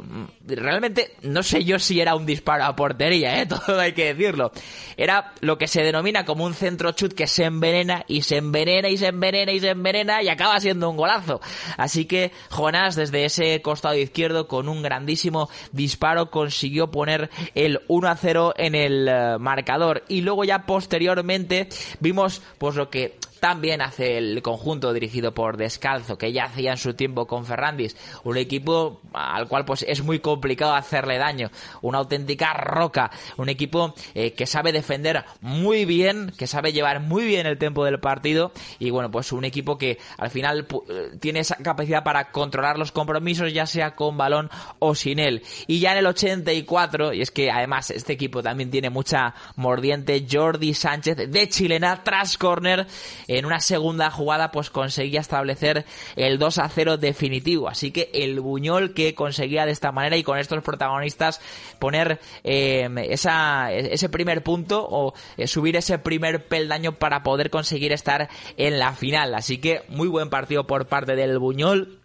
realmente 0.48 1.16
no 1.22 1.44
sé 1.44 1.64
yo 1.64 1.80
si 1.80 2.02
era 2.02 2.16
un 2.16 2.26
disparo 2.26 2.66
a 2.66 2.76
portería, 2.76 3.09
¿eh? 3.14 3.46
todo 3.48 3.80
hay 3.80 3.94
que 3.94 4.14
decirlo. 4.14 4.52
Era 4.98 5.34
lo 5.42 5.58
que 5.58 5.68
se 5.68 5.82
denomina 5.82 6.26
como 6.26 6.46
un 6.46 6.54
centro 6.54 6.92
chut 6.92 7.14
que 7.14 7.28
se 7.28 7.46
envenena 7.46 8.04
y 8.08 8.22
se 8.22 8.38
envenena 8.38 8.90
y 8.90 8.98
se 8.98 9.08
envenena 9.08 9.52
y 9.52 9.60
se 9.60 9.70
envenena 9.70 10.22
y 10.22 10.30
acaba 10.30 10.60
siendo 10.60 10.90
un 10.90 10.98
golazo. 10.98 11.42
Así 11.78 12.06
que 12.06 12.32
Jonás 12.50 12.96
desde 12.96 13.26
ese 13.26 13.62
costado 13.62 13.96
izquierdo 13.96 14.48
con 14.48 14.68
un 14.68 14.82
grandísimo 14.82 15.50
disparo 15.72 16.30
consiguió 16.30 16.92
poner 16.92 17.30
el 17.56 17.82
1 17.88 18.08
a 18.08 18.16
0 18.16 18.54
en 18.58 18.76
el 18.76 19.08
eh, 19.08 19.38
marcador 19.40 20.04
y 20.08 20.22
luego 20.22 20.44
ya 20.44 20.66
posteriormente 20.66 21.70
vimos 22.00 22.42
pues 22.58 22.76
lo 22.76 22.90
que 22.90 23.18
también 23.40 23.82
hace 23.82 24.18
el 24.18 24.42
conjunto 24.42 24.94
dirigido 24.94 25.34
por 25.34 25.58
Descalzo, 25.58 26.18
que 26.18 26.32
ya 26.32 26.46
hacía 26.46 26.72
en 26.72 26.78
su 26.78 26.94
tiempo 26.94 27.28
con 27.28 27.46
Ferrandis, 27.46 27.96
un 28.24 28.38
equipo 28.38 29.02
al 29.14 29.48
cual 29.48 29.66
pues 29.66 29.86
es 29.88 30.04
muy 30.04 30.20
complicado 30.20 30.74
hacerle 30.74 31.18
daño, 31.18 31.50
una 31.82 32.00
auténtica 32.00 32.54
roca, 32.54 33.12
un 33.38 33.50
equipo 33.50 33.94
eh, 34.14 34.34
que 34.34 34.46
sabe 34.46 34.72
defender 34.72 35.24
muy 35.42 35.86
bien, 35.86 36.32
que 36.38 36.48
sabe 36.48 36.74
llevar 36.74 37.00
muy 37.00 37.26
bien 37.26 37.48
el 37.48 37.58
tiempo 37.58 37.86
del 37.86 38.00
partido. 38.00 38.52
Y 38.80 38.90
bueno, 38.90 39.12
pues 39.12 39.32
un 39.32 39.46
equipo 39.46 39.78
que 39.78 39.98
al 40.18 40.30
final 40.30 40.68
eh, 40.90 41.18
tiene 41.20 41.40
esa 41.40 41.56
capacidad 41.56 42.04
para 42.04 42.32
controlar 42.32 42.78
los 42.78 42.92
compromisos 42.92 43.54
ya 43.54 43.66
sea 43.66 43.96
con 43.96 44.18
balón 44.18 44.50
o 44.80 44.96
sin 44.96 45.20
él. 45.20 45.44
Y 45.68 45.80
ya 45.80 45.92
en 45.94 46.00
el 46.00 46.08
84, 46.08 47.14
y 47.14 47.22
es 47.22 47.32
que 47.32 47.52
además 47.52 47.92
este 47.92 48.14
equipo 48.14 48.44
también 48.44 48.72
tiene 48.72 48.90
mucha 48.90 49.34
mordiente, 49.56 50.26
Jordi 50.30 50.74
Sánchez 50.74 51.18
de 51.30 51.50
chilena 51.50 52.04
tras 52.04 52.38
corner 52.38 52.88
en 53.30 53.46
una 53.46 53.60
segunda 53.60 54.10
jugada 54.10 54.52
pues 54.52 54.70
conseguía 54.70 55.22
establecer 55.22 55.86
el 56.16 56.40
2 56.40 56.58
a 56.58 56.68
0 56.68 56.98
definitivo. 56.98 57.70
Así 57.70 57.92
que 57.92 58.10
el 58.14 58.40
Buñol 58.40 58.94
que 58.94 59.14
conseguía 59.14 59.66
de 59.66 59.72
esta 59.72 59.92
manera 59.92 60.18
y 60.18 60.24
con 60.24 60.38
estos 60.38 60.64
protagonistas 60.64 61.40
poner 61.78 62.20
em, 62.44 62.98
esa, 62.98 63.72
ese 63.72 64.10
primer 64.10 64.44
punto 64.44 64.86
o 64.90 65.14
eh, 65.38 65.48
subir 65.48 65.76
ese 65.76 66.00
primer 66.00 66.48
peldaño 66.48 66.94
para 66.94 67.22
poder 67.22 67.52
conseguir 67.52 67.94
estar 67.94 68.30
en 68.58 68.80
la 68.80 68.94
final. 68.94 69.36
Así 69.36 69.60
que 69.60 69.84
muy 69.90 70.08
buen 70.08 70.30
partido 70.30 70.66
por 70.66 70.88
parte 70.88 71.16
del 71.16 71.38
Buñol 71.38 71.99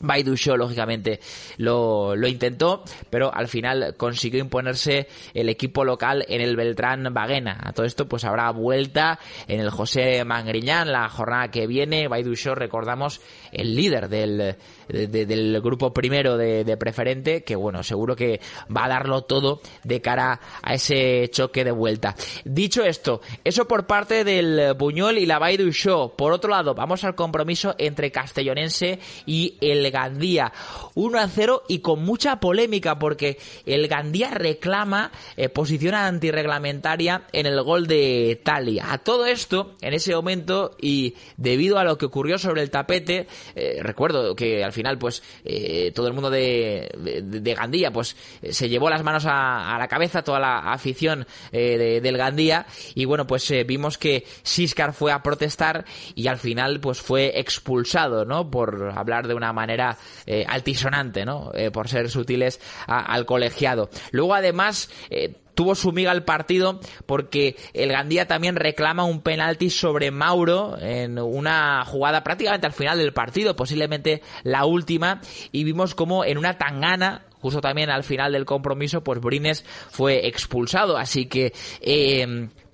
Baidu 0.00 0.36
Show, 0.36 0.56
lógicamente, 0.56 1.20
lo, 1.56 2.14
lo, 2.14 2.28
intentó, 2.28 2.84
pero 3.10 3.34
al 3.34 3.48
final 3.48 3.94
consiguió 3.96 4.40
imponerse 4.40 5.08
el 5.34 5.48
equipo 5.48 5.84
local 5.84 6.24
en 6.28 6.40
el 6.40 6.56
Beltrán 6.56 7.12
Baguena. 7.12 7.58
A 7.62 7.72
todo 7.72 7.86
esto, 7.86 8.08
pues 8.08 8.24
habrá 8.24 8.50
vuelta 8.50 9.18
en 9.46 9.60
el 9.60 9.70
José 9.70 10.24
Mangriñán 10.24 10.92
la 10.92 11.08
jornada 11.08 11.50
que 11.50 11.66
viene. 11.66 12.08
Baidu 12.08 12.34
Show, 12.34 12.54
recordamos, 12.54 13.20
el 13.52 13.74
líder 13.74 14.08
del, 14.08 14.56
del 14.88 15.60
grupo 15.60 15.92
primero 15.92 16.36
de, 16.36 16.76
preferente, 16.76 17.42
que 17.42 17.56
bueno, 17.56 17.82
seguro 17.82 18.14
que 18.14 18.40
va 18.74 18.84
a 18.84 18.88
darlo 18.88 19.22
todo 19.22 19.60
de 19.84 20.00
cara 20.00 20.40
a 20.62 20.74
ese 20.74 21.28
choque 21.30 21.64
de 21.64 21.70
vuelta. 21.70 22.14
Dicho 22.44 22.84
esto, 22.84 23.20
eso 23.44 23.66
por 23.66 23.86
parte 23.86 24.24
del 24.24 24.74
Buñol 24.74 25.18
y 25.18 25.26
la 25.26 25.38
Baidu 25.38 25.70
Show. 25.72 26.14
Por 26.16 26.32
otro 26.32 26.50
lado, 26.50 26.74
vamos 26.74 27.04
al 27.04 27.14
compromiso 27.14 27.74
entre 27.78 28.10
Castellonense 28.10 28.98
y 29.26 29.56
el 29.60 29.87
Gandía. 29.90 30.52
1 30.94 31.18
a 31.18 31.28
0 31.28 31.62
y 31.68 31.78
con 31.78 32.04
mucha 32.04 32.40
polémica 32.40 32.98
porque 32.98 33.38
el 33.66 33.88
Gandía 33.88 34.30
reclama 34.30 35.10
eh, 35.36 35.48
posición 35.48 35.94
antirreglamentaria 35.94 37.22
en 37.32 37.46
el 37.46 37.62
gol 37.62 37.86
de 37.86 38.40
Talia. 38.42 38.92
A 38.92 38.98
todo 38.98 39.26
esto, 39.26 39.74
en 39.80 39.94
ese 39.94 40.14
momento 40.14 40.76
y 40.80 41.14
debido 41.36 41.78
a 41.78 41.84
lo 41.84 41.98
que 41.98 42.06
ocurrió 42.06 42.38
sobre 42.38 42.62
el 42.62 42.70
tapete, 42.70 43.26
eh, 43.54 43.78
recuerdo 43.82 44.34
que 44.34 44.64
al 44.64 44.72
final 44.72 44.98
pues 44.98 45.22
eh, 45.44 45.92
todo 45.94 46.08
el 46.08 46.14
mundo 46.14 46.30
de, 46.30 46.90
de, 47.22 47.54
Gandía 47.54 47.90
pues 47.92 48.16
se 48.50 48.68
llevó 48.68 48.90
las 48.90 49.02
manos 49.02 49.24
a, 49.26 49.76
la 49.78 49.88
cabeza 49.88 50.22
toda 50.22 50.38
la 50.38 50.72
afición 50.72 51.26
del 51.50 52.16
Gandía 52.16 52.66
y 52.94 53.04
bueno 53.04 53.26
pues 53.26 53.52
vimos 53.66 53.98
que 53.98 54.24
Siscar 54.42 54.92
fue 54.92 55.12
a 55.12 55.22
protestar 55.22 55.84
y 56.14 56.28
al 56.28 56.38
final 56.38 56.80
pues 56.80 57.00
fue 57.00 57.38
expulsado, 57.38 58.24
¿no? 58.24 58.50
Por 58.50 58.92
hablar 58.94 59.26
de 59.28 59.34
una 59.34 59.52
manera 59.52 59.77
eh, 60.26 60.44
altisonante, 60.48 61.24
¿no? 61.24 61.50
Eh, 61.54 61.70
por 61.70 61.88
ser 61.88 62.10
sutiles 62.10 62.60
al 62.86 63.26
colegiado. 63.26 63.90
Luego, 64.10 64.34
además, 64.34 64.90
eh, 65.10 65.34
tuvo 65.54 65.74
su 65.74 65.92
miga 65.92 66.12
el 66.12 66.22
partido 66.22 66.80
porque 67.06 67.56
el 67.74 67.90
Gandía 67.90 68.26
también 68.26 68.56
reclama 68.56 69.04
un 69.04 69.22
penalti 69.22 69.70
sobre 69.70 70.10
Mauro 70.10 70.76
en 70.80 71.18
una 71.18 71.84
jugada 71.84 72.22
prácticamente 72.22 72.66
al 72.66 72.72
final 72.72 72.98
del 72.98 73.12
partido, 73.12 73.56
posiblemente 73.56 74.22
la 74.44 74.64
última, 74.64 75.20
y 75.50 75.64
vimos 75.64 75.94
como 75.94 76.24
en 76.24 76.38
una 76.38 76.58
tangana 76.58 77.24
justo 77.40 77.60
también 77.60 77.88
al 77.88 78.02
final 78.02 78.32
del 78.32 78.44
compromiso, 78.44 79.02
pues 79.04 79.20
Brines 79.20 79.64
fue 79.90 80.26
expulsado. 80.26 80.96
Así 80.96 81.26
que 81.26 81.52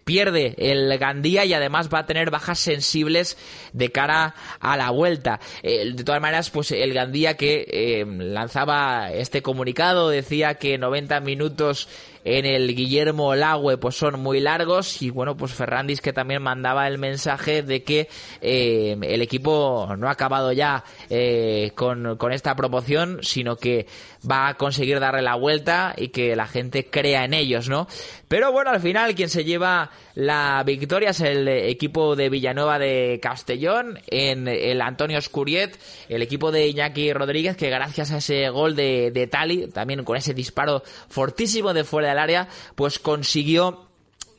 pierde 0.04 0.54
el 0.58 0.96
Gandía 0.98 1.44
y 1.44 1.54
además 1.54 1.88
va 1.92 2.00
a 2.00 2.06
tener 2.06 2.30
bajas 2.30 2.58
sensibles 2.58 3.36
de 3.72 3.90
cara 3.90 4.34
a 4.60 4.76
la 4.76 4.90
vuelta. 4.90 5.40
Eh, 5.62 5.92
de 5.94 6.04
todas 6.04 6.20
maneras, 6.20 6.50
pues 6.50 6.70
el 6.70 6.92
Gandía 6.94 7.36
que 7.36 7.66
eh, 7.68 8.04
lanzaba 8.06 9.12
este 9.12 9.42
comunicado 9.42 10.08
decía 10.08 10.54
que 10.54 10.78
90 10.78 11.20
minutos 11.20 11.88
en 12.24 12.46
el 12.46 12.74
Guillermo 12.74 13.34
Lagüe 13.34 13.76
pues 13.76 13.96
son 13.96 14.18
muy 14.20 14.40
largos. 14.40 15.02
Y 15.02 15.10
bueno 15.10 15.36
pues 15.36 15.52
Ferrandis 15.52 16.00
que 16.00 16.12
también 16.12 16.42
mandaba 16.42 16.88
el 16.88 16.98
mensaje 16.98 17.62
de 17.62 17.82
que 17.82 18.08
eh, 18.40 18.96
el 19.00 19.22
equipo 19.22 19.94
no 19.96 20.08
ha 20.08 20.12
acabado 20.12 20.52
ya 20.52 20.84
eh, 21.10 21.72
con, 21.74 22.16
con 22.16 22.32
esta 22.32 22.56
promoción 22.56 23.18
sino 23.22 23.56
que 23.56 23.86
va 24.28 24.48
a 24.48 24.54
conseguir 24.54 25.00
darle 25.00 25.22
la 25.22 25.34
vuelta 25.34 25.94
y 25.96 26.08
que 26.08 26.34
la 26.34 26.46
gente 26.46 26.86
crea 26.86 27.24
en 27.24 27.34
ellos 27.34 27.68
no 27.68 27.86
pero 28.28 28.52
bueno 28.52 28.70
al 28.70 28.80
final 28.80 29.14
quien 29.14 29.28
se 29.28 29.44
lleva 29.44 29.90
la 30.14 30.62
victoria 30.64 31.10
es 31.10 31.20
el 31.20 31.46
equipo 31.48 32.16
de 32.16 32.30
Villanueva 32.30 32.78
de 32.78 33.18
Castellón 33.22 33.98
en 34.06 34.48
el 34.48 34.80
Antonio 34.80 35.20
Scuriet 35.20 35.78
el 36.08 36.22
equipo 36.22 36.50
de 36.50 36.68
Iñaki 36.68 37.12
Rodríguez 37.12 37.56
que 37.56 37.68
gracias 37.68 38.12
a 38.12 38.18
ese 38.18 38.48
gol 38.48 38.74
de, 38.76 39.10
de 39.10 39.26
Tali 39.26 39.68
también 39.68 40.04
con 40.04 40.16
ese 40.16 40.34
disparo 40.34 40.82
fortísimo 41.08 41.74
de 41.74 41.84
fuera 41.84 42.08
de 42.08 42.13
área, 42.18 42.48
pues 42.74 42.98
consiguió 42.98 43.88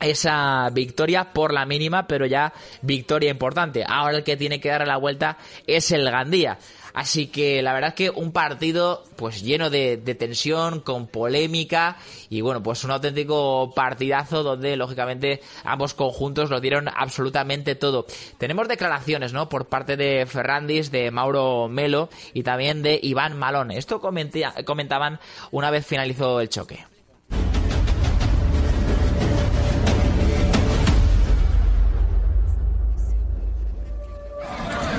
esa 0.00 0.68
victoria 0.70 1.32
por 1.32 1.52
la 1.52 1.66
mínima, 1.66 2.06
pero 2.06 2.26
ya 2.26 2.52
victoria 2.82 3.30
importante. 3.30 3.84
Ahora 3.86 4.18
el 4.18 4.24
que 4.24 4.36
tiene 4.36 4.60
que 4.60 4.68
dar 4.68 4.86
la 4.86 4.96
vuelta 4.96 5.38
es 5.66 5.90
el 5.90 6.10
Gandía. 6.10 6.58
Así 6.96 7.26
que 7.26 7.60
la 7.60 7.74
verdad 7.74 7.88
es 7.88 7.94
que 7.94 8.08
un 8.10 8.32
partido 8.32 9.04
pues 9.16 9.42
lleno 9.42 9.68
de, 9.68 9.98
tensión, 10.18 10.80
con 10.80 11.08
polémica 11.08 11.98
y 12.30 12.40
bueno, 12.40 12.62
pues 12.62 12.84
un 12.84 12.90
auténtico 12.90 13.70
partidazo 13.74 14.42
donde 14.42 14.76
lógicamente 14.76 15.42
ambos 15.64 15.92
conjuntos 15.92 16.48
lo 16.48 16.58
dieron 16.58 16.88
absolutamente 16.88 17.74
todo. 17.74 18.06
Tenemos 18.38 18.66
declaraciones, 18.66 19.34
¿no? 19.34 19.50
Por 19.50 19.66
parte 19.66 19.98
de 19.98 20.24
Ferrandis, 20.24 20.90
de 20.90 21.10
Mauro 21.10 21.68
Melo 21.68 22.08
y 22.32 22.42
también 22.42 22.82
de 22.82 22.98
Iván 23.02 23.36
Malón. 23.36 23.72
Esto 23.72 24.00
comentaban 24.00 25.20
una 25.50 25.70
vez 25.70 25.86
finalizó 25.86 26.40
el 26.40 26.48
choque. 26.48 26.86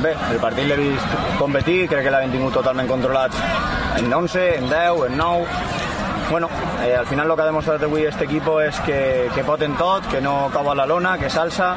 Bé, 0.03 0.13
el 0.31 0.39
partit 0.43 0.67
l'he 0.67 0.77
vist 0.79 1.17
competir, 1.39 1.79
crec 1.89 2.05
que 2.05 2.13
l'havem 2.13 2.33
tingut 2.33 2.53
totalment 2.59 2.89
controlats 2.89 3.39
en 3.97 4.13
11, 4.13 4.47
en 4.57 4.69
10, 4.69 5.05
en 5.07 5.17
9, 5.17 5.47
bueno, 6.29 6.49
eh, 6.83 6.95
al 6.95 7.07
final 7.07 7.27
lo 7.27 7.35
que 7.35 7.41
ha 7.41 7.45
demostrat 7.45 7.83
avui 7.83 8.03
este 8.05 8.25
equipo 8.25 8.59
és 8.61 8.77
que, 8.83 9.29
que 9.33 9.43
pot 9.47 9.61
en 9.63 9.77
tot, 9.79 10.05
que 10.11 10.19
no 10.21 10.49
cau 10.51 10.67
a 10.71 10.75
la 10.75 10.85
lona, 10.85 11.17
que 11.17 11.29
salsa, 11.29 11.75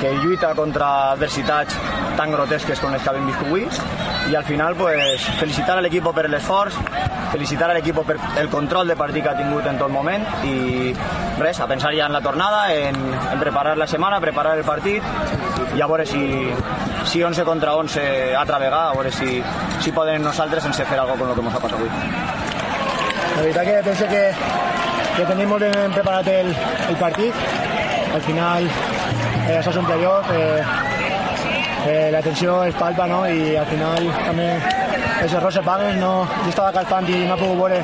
que 0.00 0.10
lluita 0.18 0.50
contra 0.54 1.12
adversitats 1.12 1.78
tan 2.18 2.32
grotesques 2.34 2.80
com 2.82 2.90
les 2.92 3.02
que 3.02 3.14
hem 3.14 3.28
vist 3.30 3.44
avui. 3.46 3.66
I 4.28 4.34
al 4.34 4.44
final 4.44 4.74
pues, 4.76 5.22
felicitar 5.38 5.78
a 5.78 5.84
l'equip 5.84 6.10
per 6.14 6.26
l'esforç, 6.28 6.74
felicitar 7.32 7.70
a 7.70 7.78
l'equip 7.78 8.02
per 8.04 8.18
el 8.42 8.50
control 8.50 8.88
de 8.88 8.96
partit 8.98 9.24
que 9.24 9.30
ha 9.30 9.38
tingut 9.38 9.66
en 9.70 9.78
tot 9.78 9.94
moment 9.94 10.26
i 10.44 10.90
res, 11.38 11.60
a 11.60 11.70
pensar 11.70 11.94
ja 11.94 12.10
en 12.10 12.18
la 12.18 12.20
tornada, 12.20 12.66
en, 12.74 12.98
en 12.98 13.38
preparar 13.38 13.78
la 13.78 13.86
setmana, 13.86 14.20
preparar 14.20 14.58
el 14.58 14.66
partit 14.66 15.02
i 15.78 15.82
a 15.82 15.86
si, 16.04 16.50
si 17.06 17.22
11 17.22 17.44
contra 17.44 17.76
11 17.76 18.34
altra 18.34 18.58
vegada, 18.58 18.90
a 18.90 18.94
veure 18.94 19.12
si, 19.12 19.40
si 19.80 19.92
poden 19.92 20.24
nosaltres 20.26 20.64
sense 20.64 20.84
fer 20.84 20.98
alguna 20.98 21.34
cosa 21.34 21.34
com 21.36 21.46
el 21.46 21.52
que 21.52 21.54
ens 21.54 21.54
ha 21.54 21.60
passat 21.60 21.78
avui. 21.78 23.54
La 23.54 23.62
que 23.62 23.82
penso 23.84 24.08
que, 24.10 24.22
que 25.16 25.26
tenim 25.28 25.48
molt 25.48 25.62
ben 25.62 26.34
el, 26.34 26.56
el 26.88 26.96
partit. 26.96 27.34
Al 28.12 28.22
final 28.22 28.66
eh, 28.66 29.58
això 29.58 29.70
és 29.70 29.78
un 29.78 29.86
playoff, 29.86 30.32
eh, 30.34 30.64
eh, 31.86 32.08
la 32.10 32.22
tensió 32.22 32.64
es 32.64 32.74
palpa 32.74 33.06
no? 33.06 33.20
i 33.28 33.54
al 33.56 33.66
final 33.66 34.10
també 34.24 34.48
els 35.22 35.32
errors 35.32 35.54
se 35.54 35.62
paguen. 35.62 36.00
No, 36.00 36.26
jo 36.42 36.48
estava 36.48 36.72
calfant 36.72 37.06
i 37.06 37.22
no 37.28 37.38
pogut 37.38 37.62
veure 37.62 37.78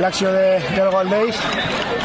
l'acció 0.00 0.32
de, 0.32 0.56
del 0.72 0.88
gol 0.94 1.12
d'ells. 1.12 1.44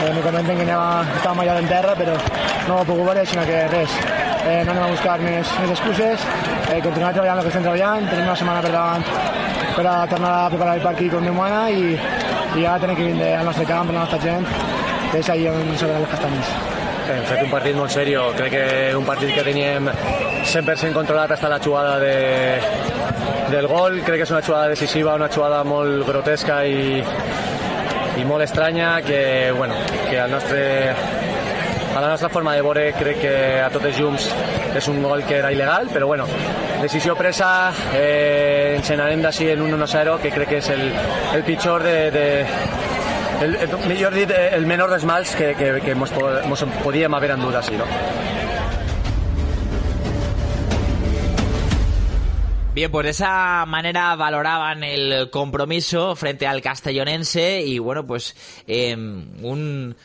Eh, 0.02 0.12
me 0.12 0.28
comenten 0.28 0.60
que 0.60 0.68
anava, 0.68 1.08
estàvem 1.16 1.46
allà 1.46 1.58
en 1.64 1.72
terra, 1.72 1.96
però 1.96 2.20
no 2.68 2.82
ho 2.82 2.84
pogut 2.84 3.14
veure, 3.14 3.26
sinó 3.32 3.48
que 3.48 3.64
res. 3.72 3.98
Eh, 4.42 4.64
no 4.66 4.74
anem 4.74 4.84
a 4.84 4.90
buscar 4.90 5.20
més, 5.22 5.50
més 5.62 5.72
excuses, 5.76 6.24
eh, 6.72 6.80
continuar 6.82 7.12
treballant 7.14 7.38
el 7.38 7.46
que 7.46 7.52
estem 7.52 7.66
treballant, 7.68 8.08
tenim 8.10 8.26
una 8.26 8.38
setmana 8.40 8.64
per 8.66 8.72
davant 8.74 9.04
per 9.76 9.86
a 9.86 9.96
tornar 10.10 10.32
a 10.40 10.50
preparar 10.50 10.76
el 10.80 10.82
partit 10.84 11.14
com 11.14 11.26
demana 11.26 11.62
i, 11.70 11.94
i 12.58 12.66
ara 12.66 12.80
tenim 12.82 12.98
que 12.98 13.06
vindre 13.12 13.30
al 13.38 13.46
nostre 13.46 13.68
camp, 13.70 13.92
a 13.92 13.94
la 13.94 14.06
nostra 14.06 14.20
gent, 14.24 14.48
que 15.12 15.22
és 15.22 15.30
ahir 15.30 15.52
on 15.52 15.62
s'obren 15.78 16.02
les 16.02 16.12
castanyes. 16.16 16.52
Hem 17.12 17.24
fet 17.28 17.44
un 17.46 17.54
partit 17.54 17.78
molt 17.78 17.94
seriós, 17.94 18.34
crec 18.40 18.54
que 18.56 18.66
un 18.98 19.06
partit 19.06 19.34
que 19.36 19.46
teníem 19.46 19.90
100% 19.92 20.98
controlat 20.98 21.36
hasta 21.36 21.50
la 21.52 21.62
jugada 21.62 21.98
de, 22.02 22.16
del 23.52 23.68
gol, 23.68 24.02
crec 24.02 24.22
que 24.22 24.28
és 24.28 24.34
una 24.34 24.42
jugada 24.42 24.74
decisiva, 24.74 25.16
una 25.20 25.30
jugada 25.30 25.64
molt 25.68 26.06
grotesca 26.08 26.64
i, 26.66 27.02
i 28.18 28.26
molt 28.26 28.48
estranya 28.48 28.96
que, 29.06 29.52
bueno, 29.58 29.78
que 30.10 30.20
al 30.20 30.32
nostre 30.32 31.21
a 31.96 32.02
la 32.02 32.08
nostra 32.08 32.30
forma 32.30 32.56
de 32.56 32.62
veure 32.62 32.94
crec 32.96 33.20
que 33.20 33.36
a 33.62 33.70
totes 33.70 33.98
llums 34.00 34.30
és 34.76 34.88
un 34.88 35.02
gol 35.04 35.26
que 35.28 35.38
era 35.42 35.52
il·legal, 35.52 35.90
però 35.92 36.08
bueno, 36.08 36.28
decisió 36.82 37.16
presa, 37.20 37.72
eh, 37.94 38.78
ens 38.78 38.92
n'anem 38.96 39.22
d'ací 39.26 39.50
en 39.52 39.62
un 39.62 39.76
1-0, 39.76 40.18
que 40.24 40.32
crec 40.32 40.54
que 40.54 40.62
és 40.64 40.70
el, 40.72 40.88
el 41.36 41.44
pitjor 41.44 41.84
de, 41.84 41.98
de 42.16 42.26
el, 43.42 43.56
el, 43.56 43.76
millor 43.90 44.16
dit, 44.16 44.32
el 44.32 44.68
menor 44.70 44.94
dels 44.94 45.06
mals 45.06 45.36
que, 45.36 45.52
que, 45.60 45.74
que 45.84 45.96
mos, 45.96 46.14
mos 46.48 46.66
podíem 46.86 47.14
haver 47.18 47.36
endut 47.36 47.60
així, 47.60 47.76
no? 47.80 47.90
Bien, 52.74 52.90
pues 52.90 53.04
de 53.04 53.10
esa 53.12 53.66
manera 53.68 54.16
valoraban 54.16 54.86
el 54.86 55.30
compromiso 55.30 56.16
frente 56.16 56.48
al 56.48 56.62
castellonense 56.62 57.62
y 57.66 57.80
bueno, 57.80 58.08
pues 58.08 58.34
eh, 58.66 58.96
un 58.96 59.98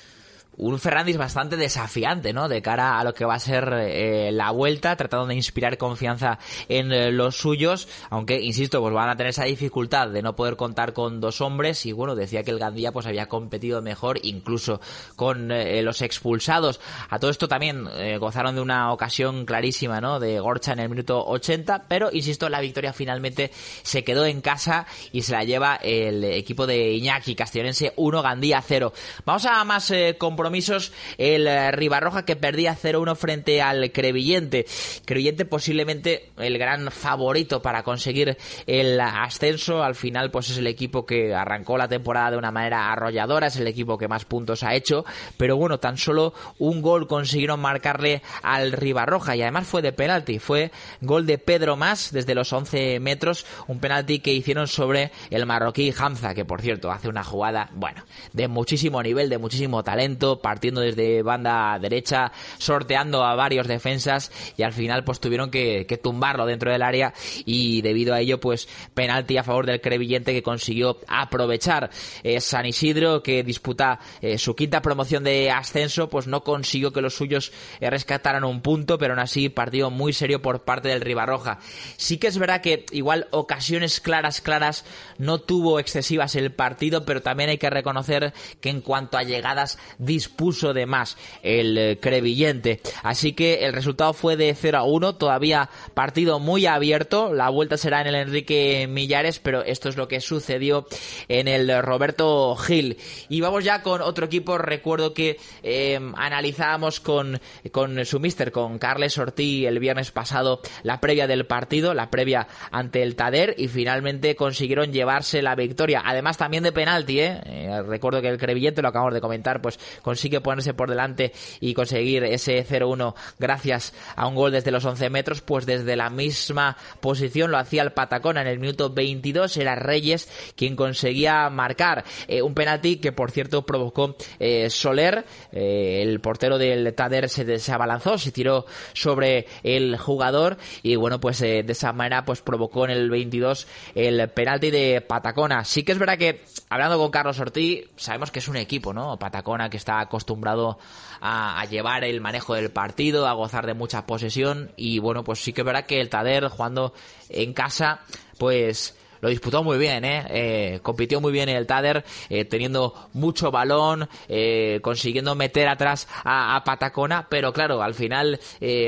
un 0.58 0.78
Ferrandis 0.78 1.16
bastante 1.16 1.56
desafiante, 1.56 2.32
¿no? 2.32 2.48
De 2.48 2.62
cara 2.62 2.98
a 2.98 3.04
lo 3.04 3.14
que 3.14 3.24
va 3.24 3.34
a 3.34 3.38
ser 3.38 3.72
eh, 3.74 4.30
la 4.32 4.50
vuelta, 4.50 4.96
tratando 4.96 5.26
de 5.26 5.34
inspirar 5.34 5.76
confianza 5.76 6.38
en 6.68 6.92
eh, 6.92 7.12
los 7.12 7.36
suyos, 7.36 7.88
aunque, 8.10 8.40
insisto, 8.40 8.80
pues 8.80 8.94
van 8.94 9.08
a 9.08 9.16
tener 9.16 9.30
esa 9.30 9.44
dificultad 9.44 10.08
de 10.08 10.22
no 10.22 10.34
poder 10.34 10.56
contar 10.56 10.92
con 10.92 11.20
dos 11.20 11.40
hombres 11.40 11.84
y 11.86 11.92
bueno, 11.92 12.14
decía 12.14 12.42
que 12.42 12.50
el 12.50 12.58
Gandía 12.58 12.92
pues 12.92 13.06
había 13.06 13.28
competido 13.28 13.82
mejor, 13.82 14.18
incluso 14.22 14.80
con 15.14 15.52
eh, 15.52 15.82
los 15.82 16.00
expulsados. 16.02 16.80
A 17.10 17.18
todo 17.18 17.30
esto 17.30 17.48
también 17.48 17.86
gozaron 18.18 18.54
de 18.54 18.60
una 18.60 18.92
ocasión 18.92 19.44
clarísima, 19.44 20.00
¿no? 20.00 20.18
De 20.20 20.40
Gorcha 20.40 20.72
en 20.72 20.80
el 20.80 20.88
minuto 20.88 21.24
80, 21.26 21.84
pero, 21.88 22.10
insisto, 22.12 22.48
la 22.48 22.60
victoria 22.60 22.92
finalmente 22.92 23.50
se 23.82 24.04
quedó 24.04 24.24
en 24.24 24.40
casa 24.40 24.86
y 25.12 25.22
se 25.22 25.32
la 25.32 25.44
lleva 25.44 25.76
el 25.76 26.24
equipo 26.24 26.66
de 26.66 26.92
Iñaki, 26.92 27.34
Castellonense 27.34 27.92
1, 27.96 28.22
Gandía 28.22 28.62
0. 28.62 28.92
Vamos 29.24 29.44
a 29.46 29.64
más 29.64 29.92
compromisos 30.18 30.45
compromisos 30.46 30.92
el 31.18 31.48
eh, 31.48 31.72
Ribarroja 31.72 32.24
que 32.24 32.36
perdía 32.36 32.76
0-1 32.76 33.16
frente 33.16 33.60
al 33.60 33.90
Crevillente. 33.90 34.64
Crevillente 35.04 35.44
posiblemente 35.44 36.30
el 36.36 36.56
gran 36.56 36.92
favorito 36.92 37.60
para 37.60 37.82
conseguir 37.82 38.36
el 38.68 39.00
ascenso. 39.00 39.82
Al 39.82 39.96
final 39.96 40.30
pues 40.30 40.50
es 40.50 40.58
el 40.58 40.68
equipo 40.68 41.04
que 41.04 41.34
arrancó 41.34 41.76
la 41.76 41.88
temporada 41.88 42.30
de 42.30 42.36
una 42.36 42.52
manera 42.52 42.92
arrolladora, 42.92 43.48
es 43.48 43.56
el 43.56 43.66
equipo 43.66 43.98
que 43.98 44.06
más 44.06 44.24
puntos 44.24 44.62
ha 44.62 44.74
hecho, 44.74 45.04
pero 45.36 45.56
bueno, 45.56 45.80
tan 45.80 45.96
solo 45.96 46.32
un 46.58 46.80
gol 46.80 47.08
consiguieron 47.08 47.58
marcarle 47.58 48.22
al 48.42 48.70
Ribarroja 48.70 49.34
y 49.34 49.42
además 49.42 49.66
fue 49.66 49.82
de 49.82 49.92
penalti, 49.92 50.38
fue 50.38 50.70
gol 51.00 51.26
de 51.26 51.38
Pedro 51.38 51.74
Más 51.74 52.12
desde 52.12 52.36
los 52.36 52.52
11 52.52 53.00
metros, 53.00 53.46
un 53.66 53.80
penalti 53.80 54.20
que 54.20 54.32
hicieron 54.32 54.68
sobre 54.68 55.10
el 55.30 55.44
marroquí 55.44 55.92
Hamza, 55.98 56.34
que 56.34 56.44
por 56.44 56.62
cierto 56.62 56.92
hace 56.92 57.08
una 57.08 57.24
jugada, 57.24 57.68
bueno, 57.74 58.04
de 58.32 58.46
muchísimo 58.46 59.02
nivel, 59.02 59.28
de 59.28 59.38
muchísimo 59.38 59.82
talento, 59.82 60.35
partiendo 60.40 60.80
desde 60.80 61.22
banda 61.22 61.78
derecha, 61.78 62.32
sorteando 62.58 63.24
a 63.24 63.34
varios 63.34 63.66
defensas 63.66 64.30
y 64.56 64.62
al 64.62 64.72
final 64.72 65.04
pues 65.04 65.20
tuvieron 65.20 65.50
que, 65.50 65.86
tumbarlo 66.02 66.46
dentro 66.46 66.70
del 66.70 66.82
área 66.82 67.14
y 67.44 67.80
debido 67.82 68.14
a 68.14 68.20
ello 68.20 68.38
pues 68.38 68.68
penalti 68.94 69.38
a 69.38 69.42
favor 69.42 69.66
del 69.66 69.80
Crevillente 69.80 70.32
que 70.32 70.42
consiguió 70.42 70.98
aprovechar 71.08 71.90
eh, 72.22 72.40
San 72.40 72.66
Isidro 72.66 73.22
que 73.22 73.42
disputa 73.42 73.98
eh, 74.20 74.36
su 74.38 74.54
quinta 74.54 74.82
promoción 74.82 75.24
de 75.24 75.50
ascenso 75.50 76.08
pues 76.08 76.26
no 76.26 76.44
consiguió 76.44 76.92
que 76.92 77.00
los 77.00 77.14
suyos 77.14 77.52
eh, 77.80 77.88
rescataran 77.88 78.44
un 78.44 78.60
punto 78.60 78.98
pero 78.98 79.14
aún 79.14 79.20
así 79.20 79.48
partido 79.48 79.90
muy 79.90 80.12
serio 80.12 80.42
por 80.42 80.64
parte 80.64 80.88
del 80.88 81.00
Ribarroja. 81.00 81.58
Sí 81.96 82.18
que 82.18 82.26
es 82.26 82.38
verdad 82.38 82.60
que 82.60 82.84
igual 82.92 83.26
ocasiones 83.30 84.00
claras 84.00 84.40
claras 84.40 84.84
no 85.18 85.38
tuvo 85.38 85.80
excesivas 85.80 86.36
el 86.36 86.52
partido 86.52 87.04
pero 87.04 87.22
también 87.22 87.50
hay 87.50 87.58
que 87.58 87.70
reconocer 87.70 88.34
que 88.60 88.70
en 88.70 88.80
cuanto 88.80 89.16
a 89.18 89.22
llegadas 89.22 89.78
puso 90.28 90.74
de 90.74 90.86
más 90.86 91.16
el 91.42 91.78
eh, 91.78 91.98
Crevillente. 92.00 92.80
Así 93.02 93.32
que 93.32 93.66
el 93.66 93.72
resultado 93.72 94.12
fue 94.12 94.36
de 94.36 94.54
0 94.54 94.78
a 94.78 94.82
1, 94.84 95.14
todavía 95.16 95.68
partido 95.94 96.38
muy 96.38 96.66
abierto. 96.66 97.32
La 97.32 97.48
vuelta 97.48 97.76
será 97.76 98.00
en 98.00 98.08
el 98.08 98.14
Enrique 98.14 98.86
Millares, 98.88 99.38
pero 99.38 99.62
esto 99.62 99.88
es 99.88 99.96
lo 99.96 100.08
que 100.08 100.20
sucedió 100.20 100.86
en 101.28 101.48
el 101.48 101.82
Roberto 101.82 102.56
Gil. 102.56 102.98
Y 103.28 103.40
vamos 103.40 103.64
ya 103.64 103.82
con 103.82 104.02
otro 104.02 104.26
equipo. 104.26 104.58
Recuerdo 104.58 105.14
que 105.14 105.38
eh, 105.62 105.98
analizábamos 106.16 107.00
con, 107.00 107.40
con 107.72 108.04
su 108.04 108.20
mister, 108.20 108.52
con 108.52 108.78
Carles 108.78 109.18
Ortiz, 109.18 109.66
el 109.66 109.78
viernes 109.78 110.10
pasado, 110.10 110.60
la 110.82 111.00
previa 111.00 111.26
del 111.26 111.46
partido, 111.46 111.94
la 111.94 112.10
previa 112.10 112.48
ante 112.70 113.02
el 113.02 113.16
Tader, 113.16 113.54
y 113.58 113.68
finalmente 113.68 114.36
consiguieron 114.36 114.92
llevarse 114.92 115.42
la 115.42 115.54
victoria. 115.54 116.02
Además, 116.04 116.36
también 116.36 116.62
de 116.62 116.72
penalti, 116.72 117.20
¿eh? 117.20 117.40
eh 117.44 117.82
recuerdo 117.86 118.20
que 118.20 118.28
el 118.28 118.38
Crevillente, 118.38 118.82
lo 118.82 118.88
acabamos 118.88 119.14
de 119.14 119.20
comentar, 119.20 119.60
pues 119.60 119.78
consigue 120.16 120.40
ponerse 120.40 120.72
por 120.72 120.88
delante 120.88 121.34
y 121.60 121.74
conseguir 121.74 122.24
ese 122.24 122.66
0-1 122.66 123.14
gracias 123.38 123.92
a 124.16 124.26
un 124.26 124.34
gol 124.34 124.50
desde 124.50 124.70
los 124.70 124.82
11 124.82 125.10
metros, 125.10 125.42
pues 125.42 125.66
desde 125.66 125.94
la 125.94 126.08
misma 126.08 126.78
posición 127.02 127.50
lo 127.50 127.58
hacía 127.58 127.82
el 127.82 127.92
Patacona 127.92 128.40
en 128.40 128.46
el 128.46 128.58
minuto 128.58 128.88
22, 128.88 129.58
era 129.58 129.74
Reyes 129.74 130.26
quien 130.56 130.74
conseguía 130.74 131.50
marcar 131.50 132.06
eh, 132.28 132.40
un 132.40 132.54
penalti 132.54 132.96
que 132.96 133.12
por 133.12 133.30
cierto 133.30 133.66
provocó 133.66 134.16
eh, 134.38 134.70
Soler, 134.70 135.26
eh, 135.52 136.00
el 136.02 136.18
portero 136.20 136.56
del 136.56 136.94
Tader 136.94 137.28
se, 137.28 137.58
se 137.58 137.72
abalanzó, 137.72 138.16
se 138.16 138.32
tiró 138.32 138.64
sobre 138.94 139.46
el 139.64 139.98
jugador 139.98 140.56
y 140.82 140.96
bueno 140.96 141.20
pues 141.20 141.40
de 141.40 141.60
esa 141.68 141.92
manera 141.92 142.24
pues 142.24 142.40
provocó 142.40 142.86
en 142.86 142.92
el 142.92 143.10
22 143.10 143.66
el 143.94 144.30
penalti 144.30 144.70
de 144.70 145.02
Patacona. 145.02 145.62
Sí 145.66 145.82
que 145.82 145.92
es 145.92 145.98
verdad 145.98 146.16
que 146.16 146.42
hablando 146.70 146.96
con 146.96 147.10
Carlos 147.10 147.38
Ortiz 147.38 147.90
sabemos 147.96 148.30
que 148.30 148.38
es 148.38 148.48
un 148.48 148.56
equipo, 148.56 148.94
¿no? 148.94 149.18
Patacona 149.18 149.68
que 149.68 149.76
está 149.76 150.05
acostumbrado 150.06 150.78
a, 151.20 151.64
llevar 151.66 152.04
el 152.04 152.20
manejo 152.20 152.54
del 152.54 152.70
partido, 152.70 153.26
a 153.26 153.32
gozar 153.32 153.66
de 153.66 153.74
mucha 153.74 154.06
posesión. 154.06 154.72
Y 154.76 154.98
bueno, 154.98 155.24
pues 155.24 155.40
sí 155.40 155.52
que 155.52 155.60
es 155.60 155.64
verdad 155.64 155.86
que 155.86 156.00
el 156.00 156.08
Tader 156.08 156.48
jugando 156.48 156.92
en 157.28 157.52
casa, 157.52 158.00
pues 158.38 158.96
lo 159.20 159.28
disputó 159.28 159.62
muy 159.62 159.78
bien, 159.78 160.04
¿eh? 160.04 160.24
eh 160.30 160.80
compitió 160.82 161.20
muy 161.20 161.32
bien 161.32 161.48
el 161.48 161.66
Tader, 161.66 162.04
eh, 162.28 162.44
teniendo 162.44 162.94
mucho 163.12 163.50
balón, 163.50 164.08
eh, 164.28 164.80
consiguiendo 164.82 165.34
meter 165.34 165.68
atrás 165.68 166.08
a, 166.24 166.62
Patacona, 166.64 167.26
pero 167.28 167.52
claro, 167.52 167.82
al 167.82 167.94
final 167.94 168.40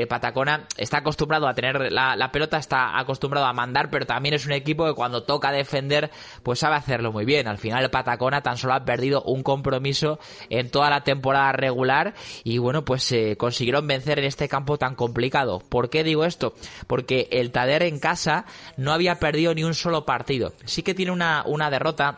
Patacona 0.09 0.67
está 0.77 0.97
acostumbrado 0.97 1.47
a 1.47 1.53
tener 1.53 1.91
la, 1.91 2.15
la, 2.15 2.31
pelota, 2.31 2.57
está 2.57 2.97
acostumbrado 2.99 3.45
a 3.45 3.53
mandar, 3.53 3.89
pero 3.89 4.05
también 4.05 4.35
es 4.35 4.45
un 4.45 4.51
equipo 4.51 4.85
que 4.85 4.93
cuando 4.93 5.23
toca 5.23 5.51
defender, 5.51 6.11
pues 6.43 6.59
sabe 6.59 6.75
hacerlo 6.75 7.11
muy 7.11 7.25
bien. 7.25 7.47
Al 7.47 7.57
final 7.57 7.89
Patacona 7.89 8.41
tan 8.41 8.57
solo 8.57 8.73
ha 8.73 8.85
perdido 8.85 9.21
un 9.23 9.43
compromiso 9.43 10.19
en 10.49 10.69
toda 10.69 10.89
la 10.89 11.03
temporada 11.03 11.51
regular 11.53 12.13
y 12.43 12.57
bueno, 12.57 12.83
pues 12.83 13.13
consiguieron 13.37 13.87
vencer 13.87 14.19
en 14.19 14.25
este 14.25 14.49
campo 14.49 14.77
tan 14.77 14.95
complicado. 14.95 15.59
¿Por 15.69 15.89
qué 15.89 16.03
digo 16.03 16.25
esto? 16.25 16.53
Porque 16.87 17.27
el 17.31 17.51
Tader 17.51 17.83
en 17.83 17.99
casa 17.99 18.45
no 18.77 18.91
había 18.91 19.19
perdido 19.19 19.53
ni 19.53 19.63
un 19.63 19.73
solo 19.73 20.05
partido 20.05 20.18
partido. 20.19 20.51
Sí 20.65 20.83
que 20.83 20.93
tiene 20.93 21.13
una, 21.13 21.43
una 21.45 21.69
derrota 21.69 22.17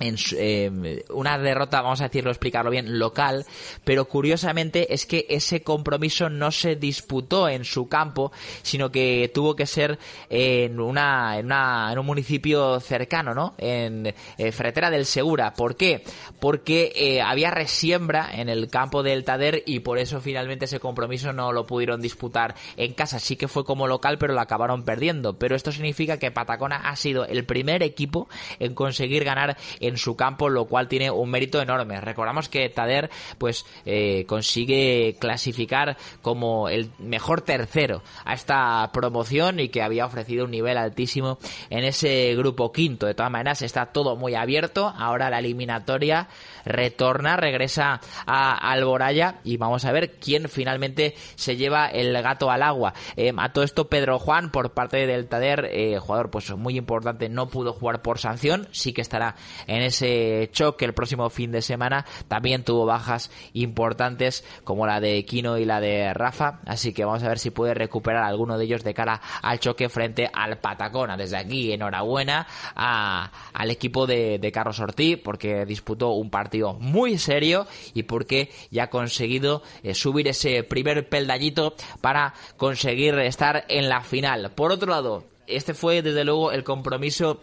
en 0.00 0.16
eh, 0.36 1.04
una 1.10 1.38
derrota, 1.38 1.82
vamos 1.82 2.00
a 2.00 2.04
decirlo, 2.04 2.30
explicarlo 2.30 2.70
bien, 2.70 2.98
local, 2.98 3.44
pero 3.84 4.06
curiosamente 4.06 4.92
es 4.92 5.06
que 5.06 5.26
ese 5.28 5.62
compromiso 5.62 6.28
no 6.30 6.50
se 6.50 6.74
disputó 6.76 7.48
en 7.48 7.64
su 7.64 7.88
campo, 7.88 8.32
sino 8.62 8.90
que 8.90 9.30
tuvo 9.32 9.54
que 9.54 9.66
ser 9.66 9.98
en 10.28 10.80
una, 10.80 11.38
en, 11.38 11.46
una, 11.46 11.90
en 11.92 11.98
un 11.98 12.06
municipio 12.06 12.80
cercano, 12.80 13.34
¿no? 13.34 13.54
En 13.58 14.14
eh, 14.38 14.52
Fretera 14.52 14.90
del 14.90 15.06
Segura. 15.06 15.52
¿Por 15.52 15.76
qué? 15.76 16.02
Porque 16.40 16.92
eh, 16.94 17.20
había 17.20 17.50
resiembra 17.50 18.30
en 18.32 18.48
el 18.48 18.68
campo 18.68 19.02
del 19.02 19.24
Tader 19.24 19.62
y 19.66 19.80
por 19.80 19.98
eso 19.98 20.20
finalmente 20.20 20.64
ese 20.64 20.80
compromiso 20.80 21.32
no 21.32 21.52
lo 21.52 21.66
pudieron 21.66 22.00
disputar 22.00 22.54
en 22.76 22.94
casa. 22.94 23.18
Sí 23.18 23.36
que 23.36 23.48
fue 23.48 23.64
como 23.64 23.86
local, 23.86 24.16
pero 24.18 24.32
lo 24.34 24.40
acabaron 24.40 24.84
perdiendo. 24.84 25.38
Pero 25.38 25.54
esto 25.54 25.72
significa 25.72 26.18
que 26.18 26.30
Patacona 26.30 26.76
ha 26.76 26.96
sido 26.96 27.26
el 27.26 27.44
primer 27.44 27.82
equipo 27.82 28.28
en 28.58 28.74
conseguir 28.74 29.24
ganar 29.24 29.56
en 29.90 29.98
su 29.98 30.16
campo, 30.16 30.48
lo 30.48 30.64
cual 30.64 30.88
tiene 30.88 31.10
un 31.10 31.30
mérito 31.30 31.60
enorme. 31.60 32.00
Recordamos 32.00 32.48
que 32.48 32.68
Tader 32.70 33.10
pues 33.38 33.66
eh, 33.84 34.24
consigue 34.26 35.16
clasificar 35.20 35.96
como 36.22 36.68
el 36.68 36.90
mejor 36.98 37.42
tercero 37.42 38.02
a 38.24 38.34
esta 38.34 38.90
promoción 38.92 39.60
y 39.60 39.68
que 39.68 39.82
había 39.82 40.06
ofrecido 40.06 40.46
un 40.46 40.50
nivel 40.50 40.78
altísimo 40.78 41.38
en 41.68 41.84
ese 41.84 42.34
grupo 42.36 42.72
quinto. 42.72 43.06
De 43.06 43.14
todas 43.14 43.30
maneras 43.30 43.62
está 43.62 43.86
todo 43.86 44.16
muy 44.16 44.34
abierto. 44.34 44.92
Ahora 44.96 45.30
la 45.30 45.38
eliminatoria 45.38 46.28
retorna, 46.64 47.36
regresa 47.36 48.00
a 48.26 48.70
Alboraya 48.72 49.40
y 49.44 49.56
vamos 49.56 49.84
a 49.84 49.92
ver 49.92 50.12
quién 50.18 50.48
finalmente 50.48 51.14
se 51.34 51.56
lleva 51.56 51.86
el 51.86 52.12
gato 52.22 52.50
al 52.50 52.62
agua. 52.62 52.94
Eh, 53.16 53.32
a 53.36 53.52
todo 53.52 53.64
esto 53.64 53.88
Pedro 53.88 54.18
Juan 54.18 54.50
por 54.50 54.72
parte 54.72 55.06
del 55.06 55.28
Tader, 55.28 55.68
eh, 55.72 55.98
jugador 55.98 56.30
pues 56.30 56.50
muy 56.56 56.76
importante, 56.76 57.28
no 57.28 57.48
pudo 57.48 57.72
jugar 57.72 58.02
por 58.02 58.18
sanción, 58.18 58.68
sí 58.72 58.92
que 58.92 59.00
estará 59.00 59.36
en 59.66 59.79
ese 59.80 60.48
choque 60.52 60.84
el 60.84 60.94
próximo 60.94 61.28
fin 61.30 61.52
de 61.52 61.62
semana. 61.62 62.04
También 62.28 62.64
tuvo 62.64 62.86
bajas 62.86 63.30
importantes 63.52 64.44
como 64.64 64.86
la 64.86 65.00
de 65.00 65.24
Kino 65.24 65.58
y 65.58 65.64
la 65.64 65.80
de 65.80 66.12
Rafa, 66.14 66.60
así 66.66 66.92
que 66.92 67.04
vamos 67.04 67.22
a 67.22 67.28
ver 67.28 67.38
si 67.38 67.50
puede 67.50 67.74
recuperar 67.74 68.24
alguno 68.24 68.58
de 68.58 68.64
ellos 68.64 68.84
de 68.84 68.94
cara 68.94 69.20
al 69.42 69.60
choque 69.60 69.88
frente 69.88 70.30
al 70.32 70.58
Patacona. 70.58 71.16
Desde 71.16 71.36
aquí, 71.36 71.72
enhorabuena 71.72 72.46
al 72.74 73.70
equipo 73.70 74.06
de, 74.06 74.38
de 74.38 74.52
Carlos 74.52 74.80
Ortiz 74.80 75.18
porque 75.22 75.64
disputó 75.64 76.10
un 76.10 76.30
partido 76.30 76.74
muy 76.74 77.18
serio 77.18 77.66
y 77.94 78.04
porque 78.04 78.50
ya 78.70 78.84
ha 78.84 78.90
conseguido 78.90 79.62
eh, 79.82 79.94
subir 79.94 80.28
ese 80.28 80.62
primer 80.62 81.08
peldallito 81.08 81.74
para 82.00 82.34
conseguir 82.56 83.18
estar 83.18 83.64
en 83.68 83.88
la 83.88 84.02
final. 84.02 84.52
Por 84.54 84.72
otro 84.72 84.90
lado, 84.90 85.24
este 85.46 85.74
fue 85.74 86.02
desde 86.02 86.24
luego 86.24 86.52
el 86.52 86.64
compromiso 86.64 87.40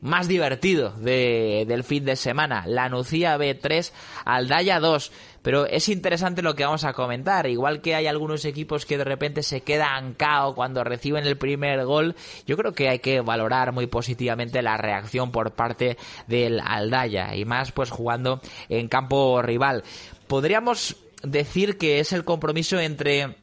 más 0.00 0.28
divertido 0.28 0.92
de, 0.92 1.64
del 1.68 1.84
fin 1.84 2.04
de 2.04 2.16
semana. 2.16 2.64
La 2.66 2.88
Nucía 2.88 3.36
B3, 3.36 3.92
Aldaya 4.24 4.80
2. 4.80 5.12
Pero 5.42 5.66
es 5.66 5.88
interesante 5.88 6.42
lo 6.42 6.54
que 6.54 6.64
vamos 6.64 6.84
a 6.84 6.92
comentar. 6.92 7.46
Igual 7.46 7.80
que 7.80 7.94
hay 7.94 8.06
algunos 8.06 8.44
equipos 8.44 8.84
que 8.84 8.98
de 8.98 9.04
repente 9.04 9.42
se 9.42 9.62
quedan 9.62 10.14
cao 10.14 10.54
cuando 10.54 10.84
reciben 10.84 11.26
el 11.26 11.38
primer 11.38 11.84
gol, 11.86 12.14
yo 12.46 12.56
creo 12.56 12.72
que 12.72 12.88
hay 12.88 12.98
que 12.98 13.20
valorar 13.20 13.72
muy 13.72 13.86
positivamente 13.86 14.62
la 14.62 14.76
reacción 14.76 15.32
por 15.32 15.52
parte 15.52 15.96
del 16.26 16.60
Aldaya. 16.60 17.34
Y 17.34 17.44
más 17.44 17.72
pues 17.72 17.90
jugando 17.90 18.40
en 18.68 18.88
campo 18.88 19.40
rival. 19.42 19.82
Podríamos 20.26 20.96
decir 21.22 21.78
que 21.78 22.00
es 22.00 22.12
el 22.12 22.24
compromiso 22.24 22.78
entre 22.78 23.36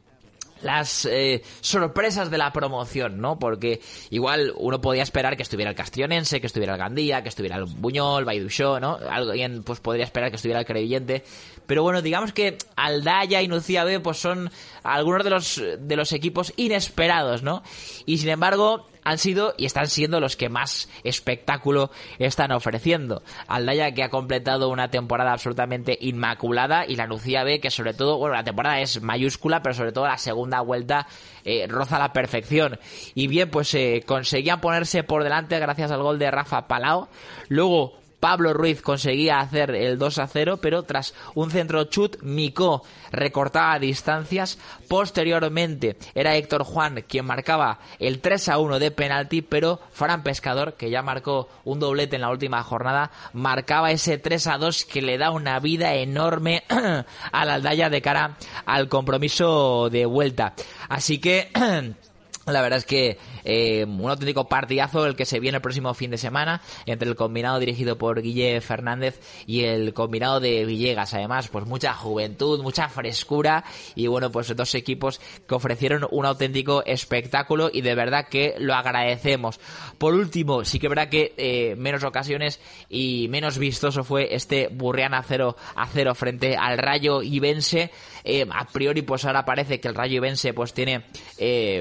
las 0.61 1.05
eh, 1.05 1.41
sorpresas 1.61 2.29
de 2.31 2.37
la 2.37 2.51
promoción, 2.51 3.19
¿no? 3.19 3.39
Porque 3.39 3.81
igual 4.09 4.53
uno 4.57 4.81
podía 4.81 5.03
esperar 5.03 5.35
que 5.37 5.43
estuviera 5.43 5.71
el 5.71 5.77
Castellonense, 5.77 6.39
que 6.41 6.47
estuviera 6.47 6.73
el 6.73 6.79
Gandía, 6.79 7.23
que 7.23 7.29
estuviera 7.29 7.57
el 7.57 7.65
Buñol, 7.65 8.25
Baidusho, 8.25 8.79
¿no? 8.79 8.97
Alguien 9.09 9.63
pues 9.63 9.79
podría 9.79 10.05
esperar 10.05 10.29
que 10.29 10.35
estuviera 10.37 10.59
el 10.59 10.65
Crevillente. 10.65 11.23
Pero 11.65 11.83
bueno, 11.83 12.01
digamos 12.01 12.33
que 12.33 12.57
Aldaya 12.75 13.41
y 13.41 13.47
Nucía 13.47 13.83
B 13.83 13.99
pues 13.99 14.17
son 14.17 14.49
algunos 14.83 15.23
de 15.23 15.29
los, 15.29 15.61
de 15.79 15.95
los 15.95 16.13
equipos 16.13 16.53
inesperados, 16.55 17.43
¿no? 17.43 17.63
Y 18.05 18.17
sin 18.17 18.29
embargo, 18.29 18.87
han 19.07 19.17
sido 19.17 19.53
y 19.57 19.65
están 19.65 19.87
siendo 19.87 20.19
los 20.19 20.35
que 20.35 20.49
más 20.49 20.89
espectáculo 21.05 21.91
están 22.19 22.51
ofreciendo. 22.51 23.23
Aldaya 23.47 23.93
que 23.93 24.03
ha 24.03 24.09
completado 24.09 24.67
una 24.67 24.89
temporada 24.89 25.31
absolutamente 25.31 25.97
inmaculada 26.01 26.85
y 26.85 26.97
la 26.97 27.07
Nucía 27.07 27.45
B 27.45 27.61
que 27.61 27.71
sobre 27.71 27.93
todo, 27.93 28.17
bueno, 28.17 28.35
la 28.35 28.43
temporada 28.43 28.81
es 28.81 29.01
mayúscula, 29.01 29.61
pero 29.61 29.73
sobre 29.73 29.93
todo 29.93 30.07
la 30.07 30.17
segunda 30.17 30.59
vuelta 30.59 31.07
eh, 31.45 31.67
roza 31.69 31.97
la 31.99 32.11
perfección. 32.11 32.79
Y 33.15 33.27
bien, 33.27 33.49
pues 33.49 33.73
eh, 33.75 34.03
conseguían 34.05 34.59
ponerse 34.59 35.03
por 35.03 35.23
delante 35.23 35.57
gracias 35.57 35.89
al 35.91 36.03
gol 36.03 36.19
de 36.19 36.29
Rafa 36.29 36.67
Palao. 36.67 37.07
Luego 37.47 38.06
Pablo 38.19 38.53
Ruiz 38.53 38.81
conseguía 38.81 39.39
hacer 39.39 39.71
el 39.71 39.97
2 39.97 40.17
a 40.19 40.27
0, 40.27 40.57
pero 40.61 40.83
tras 40.83 41.13
un 41.35 41.51
centro 41.51 41.83
chut, 41.85 42.17
Micó 42.21 42.83
recortaba 43.11 43.77
distancias. 43.79 44.57
Posteriormente 44.87 45.97
era 46.15 46.35
Héctor 46.35 46.63
Juan 46.63 47.03
quien 47.07 47.25
marcaba 47.25 47.79
el 47.99 48.19
3 48.19 48.49
a 48.49 48.57
1 48.57 48.79
de 48.79 48.91
penalti, 48.91 49.41
pero 49.41 49.79
Fran 49.91 50.23
Pescador, 50.23 50.73
que 50.73 50.89
ya 50.89 51.01
marcó 51.01 51.49
un 51.63 51.79
doblete 51.79 52.15
en 52.15 52.23
la 52.23 52.31
última 52.31 52.63
jornada, 52.63 53.11
marcaba 53.33 53.91
ese 53.91 54.17
3 54.17 54.47
a 54.47 54.57
2 54.57 54.85
que 54.85 55.01
le 55.01 55.17
da 55.17 55.31
una 55.31 55.59
vida 55.59 55.93
enorme 55.93 56.63
a 57.31 57.45
la 57.45 57.53
aldaya 57.53 57.89
de 57.89 58.01
cara 58.01 58.37
al 58.65 58.89
compromiso 58.89 59.89
de 59.89 60.05
vuelta. 60.05 60.53
Así 60.89 61.19
que 61.19 61.51
La 62.47 62.61
verdad 62.61 62.79
es 62.79 62.85
que 62.85 63.17
eh, 63.43 63.83
un 63.83 64.09
auténtico 64.09 64.47
partidazo 64.47 65.05
el 65.05 65.17
que 65.17 65.25
se 65.25 65.41
viene 65.41 65.57
el 65.57 65.61
próximo 65.61 65.93
fin 65.93 66.11
de 66.11 66.17
semana 66.17 66.61
entre 66.85 67.09
el 67.09 67.15
combinado 67.15 67.59
dirigido 67.59 67.97
por 67.97 68.21
Guille 68.21 68.61
Fernández 68.61 69.19
y 69.45 69.65
el 69.65 69.93
combinado 69.93 70.39
de 70.39 70.63
Villegas. 70.63 71.13
Además, 71.13 71.49
pues 71.49 71.65
mucha 71.65 71.93
juventud, 71.93 72.63
mucha 72.63 72.87
frescura 72.87 73.65
y 73.95 74.07
bueno, 74.07 74.31
pues 74.31 74.55
dos 74.55 74.75
equipos 74.75 75.19
que 75.45 75.55
ofrecieron 75.55 76.07
un 76.09 76.25
auténtico 76.25 76.85
espectáculo 76.85 77.69
y 77.71 77.81
de 77.81 77.95
verdad 77.95 78.29
que 78.29 78.55
lo 78.59 78.75
agradecemos. 78.75 79.59
Por 79.97 80.13
último, 80.13 80.63
sí 80.63 80.79
que 80.79 80.87
verá 80.87 81.09
que 81.09 81.33
eh, 81.35 81.75
menos 81.75 82.05
ocasiones 82.05 82.61
y 82.89 83.27
menos 83.29 83.57
vistoso 83.57 84.05
fue 84.05 84.33
este 84.33 84.69
Burriana 84.69 85.21
0 85.21 85.57
a 85.75 85.85
0 85.85 86.15
frente 86.15 86.55
al 86.55 86.77
Rayo 86.77 87.21
Ibense. 87.21 87.91
Eh, 88.29 88.45
a 88.49 88.65
priori, 88.65 89.01
pues 89.01 89.25
ahora 89.25 89.45
parece 89.45 89.79
que 89.79 89.87
el 89.87 89.95
Rayo 89.95 90.17
Ibense 90.17 90.53
pues 90.53 90.73
tiene 90.73 91.05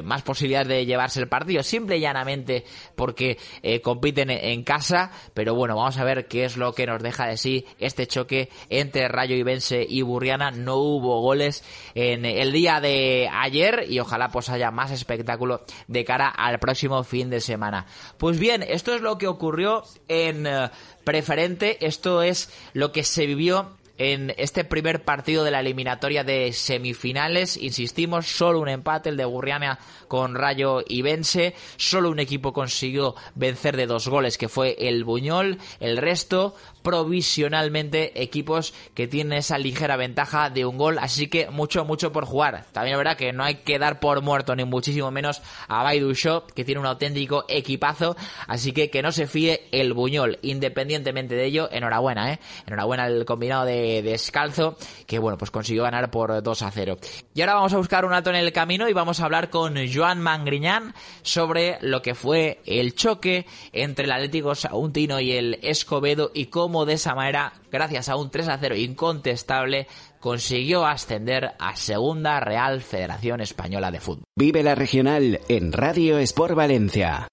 más 0.05 0.23
posibilidades 0.23 0.69
de 0.69 0.87
llevarse 0.87 1.21
el 1.21 1.29
partido, 1.29 1.63
simple 1.63 1.97
y 1.97 2.01
llanamente 2.01 2.65
porque 2.95 3.39
eh, 3.63 3.81
compiten 3.81 4.31
en 4.31 4.63
casa, 4.63 5.11
pero 5.35 5.55
bueno, 5.55 5.77
vamos 5.77 5.97
a 5.99 6.05
ver 6.05 6.27
qué 6.27 6.45
es 6.45 6.57
lo 6.57 6.73
que 6.73 6.87
nos 6.87 7.03
deja 7.03 7.27
de 7.27 7.37
sí 7.37 7.67
este 7.79 8.07
choque 8.07 8.49
entre 8.69 9.09
Rayo 9.09 9.37
Ibense 9.37 9.85
y 9.89 10.03
Burriana. 10.03 10.51
No 10.51 10.77
hubo 10.77 11.21
goles 11.21 11.65
en 11.95 12.25
el 12.25 12.53
día 12.53 12.81
de 12.81 13.29
ayer 13.33 13.87
y 13.89 13.99
ojalá 14.01 14.29
pues 14.29 14.49
haya 14.49 14.71
más 14.71 14.91
espectáculo 14.91 15.63
de 15.89 16.05
cara 16.05 16.29
al 16.29 16.59
próximo 16.59 17.03
fin 17.05 17.31
de 17.31 17.41
semana. 17.41 17.87
Pues 18.19 18.39
bien, 18.39 18.63
esto 18.63 18.95
es 18.95 19.01
lo 19.01 19.19
que 19.19 19.27
ocurrió 19.27 19.83
en 20.09 20.47
eh, 20.47 20.71
preferente, 21.05 21.85
esto 21.87 22.23
es 22.23 22.51
lo 22.73 22.93
que 22.93 23.05
se 23.05 23.27
vivió 23.27 23.76
en 23.99 24.35
este 24.37 24.65
primer 24.65 25.05
partido 25.05 25.45
de 25.45 25.51
la 25.51 25.61
eliminatoria 25.61 26.25
de 26.25 26.53
semifinales. 26.53 27.57
Insistimos, 27.57 28.27
solo 28.27 28.61
un 28.61 28.69
empate, 28.69 29.09
el 29.09 29.17
de 29.17 29.25
Gurriana 29.25 29.79
con 30.09 30.35
Rayo 30.35 30.83
y 30.87 31.03
Vence. 31.03 31.55
Solo 31.77 32.11
un 32.11 32.19
equipo 32.19 32.53
consiguió 32.53 33.15
vencer 33.35 33.77
de 33.77 33.87
dos 33.87 34.09
goles, 34.09 34.39
que 34.39 34.49
fue 34.49 34.77
el 34.79 35.05
Buñol. 35.05 35.59
El 35.81 35.97
resto, 35.97 36.55
provisionalmente, 36.83 38.23
equipos 38.23 38.75
que 38.95 39.09
tienen 39.09 39.39
esa 39.39 39.59
ligera 39.59 39.97
ventaja 39.97 40.51
de 40.51 40.65
un 40.65 40.77
gol. 40.77 40.99
Así 41.01 41.29
que 41.29 41.51
mucho, 41.51 41.85
mucho 41.85 42.13
por 42.13 42.25
jugar. 42.25 42.67
También 42.73 42.95
es 42.95 42.99
verdad 42.99 43.17
que 43.17 43.33
no 43.33 43.45
hay 43.45 43.57
que 43.57 43.79
dar 43.79 44.01
por 44.01 44.21
muerto, 44.23 44.55
ni 44.55 44.65
muchísimo 44.65 45.11
menos 45.11 45.43
a 45.69 45.83
Baidu 45.83 46.13
Shop, 46.13 46.53
que 46.53 46.65
tiene 46.65 46.81
un 46.81 46.87
auténtico 46.87 47.45
equipazo. 47.49 48.17
Así 48.47 48.73
que 48.73 48.91
que 48.91 49.03
no 49.03 49.13
se 49.13 49.27
fíe 49.27 49.69
el 49.73 49.93
Buñol. 49.95 50.39
Independientemente 50.43 51.35
de 51.35 51.45
ello, 51.47 51.69
enhorabuena, 51.73 52.33
¿eh? 52.33 52.41
Enhorabuena 52.67 53.05
al 53.05 53.25
combinado 53.25 53.65
de 53.65 53.86
eh, 53.87 54.03
descalzo, 54.03 54.77
que 55.07 55.18
bueno, 55.18 55.38
pues 55.38 55.51
consiguió 55.51 55.85
ganar 55.85 56.11
por 56.11 56.42
2 56.42 56.62
a 56.62 56.70
0. 56.70 56.99
Y 57.35 57.40
ahora 57.40 57.55
vamos 57.55 57.72
a 57.72 57.79
buscar 57.79 58.05
un 58.05 58.12
alto 58.12 58.31
en 58.31 58.37
el 58.37 58.53
camino 58.53 58.88
y 58.88 58.92
vamos 58.92 59.20
a 59.20 59.25
hablar 59.25 59.51
con 59.51 59.77
Joan 59.92 60.20
Mangriñán 60.20 60.94
sobre 61.22 61.79
lo 61.81 62.03
que 62.03 62.14
fue 62.14 62.61
el 62.66 62.94
choque 62.94 63.46
entre 63.72 64.07
el 64.07 64.12
Atlético 64.12 64.55
Saguntino 64.55 65.20
y 65.20 65.33
el 65.33 65.59
Escobedo 65.62 66.31
y 66.35 66.46
cómo 66.46 66.85
de 66.85 66.94
esa 66.94 67.14
manera, 67.14 67.53
gracias 67.70 68.09
a 68.09 68.16
un 68.16 68.31
3 68.31 68.49
a 68.49 68.59
0 68.59 68.77
incontestable, 68.77 69.87
consiguió 70.20 70.85
ascender 70.85 71.53
a 71.59 71.77
Segunda 71.77 72.40
Real 72.40 72.81
Federación 72.81 73.40
Española 73.40 73.90
de 73.90 74.01
Fútbol. 74.01 74.25
Vive 74.37 74.62
la 74.62 74.75
regional 74.75 75.40
en 75.49 75.72
Radio 75.72 76.18
Sport 76.18 76.55
Valencia. 76.55 77.29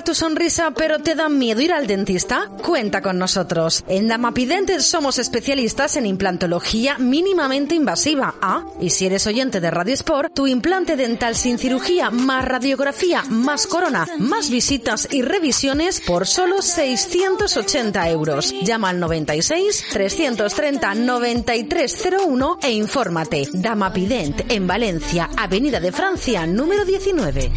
tu 0.00 0.14
sonrisa 0.14 0.72
pero 0.74 1.00
te 1.00 1.14
da 1.14 1.28
miedo 1.28 1.60
ir 1.60 1.72
al 1.72 1.86
dentista? 1.86 2.48
Cuenta 2.62 3.02
con 3.02 3.18
nosotros. 3.18 3.84
En 3.86 4.08
Damapident 4.08 4.70
somos 4.80 5.18
especialistas 5.18 5.96
en 5.96 6.06
implantología 6.06 6.96
mínimamente 6.98 7.74
invasiva. 7.74 8.34
Ah, 8.40 8.64
y 8.80 8.88
si 8.90 9.06
eres 9.06 9.26
oyente 9.26 9.60
de 9.60 9.70
Radio 9.70 9.92
Sport, 9.92 10.32
tu 10.34 10.46
implante 10.46 10.96
dental 10.96 11.36
sin 11.36 11.58
cirugía, 11.58 12.10
más 12.10 12.44
radiografía, 12.44 13.22
más 13.28 13.66
corona, 13.66 14.06
más 14.18 14.50
visitas 14.50 15.06
y 15.10 15.20
revisiones 15.20 16.00
por 16.00 16.26
solo 16.26 16.62
680 16.62 18.08
euros. 18.08 18.54
Llama 18.62 18.88
al 18.88 19.00
96 19.00 19.84
330 19.92 20.94
9301 20.94 22.58
e 22.62 22.72
infórmate. 22.72 23.48
Damapident 23.52 24.50
en 24.50 24.66
Valencia, 24.66 25.28
Avenida 25.36 25.80
de 25.80 25.92
Francia, 25.92 26.46
número 26.46 26.86
19. 26.86 27.50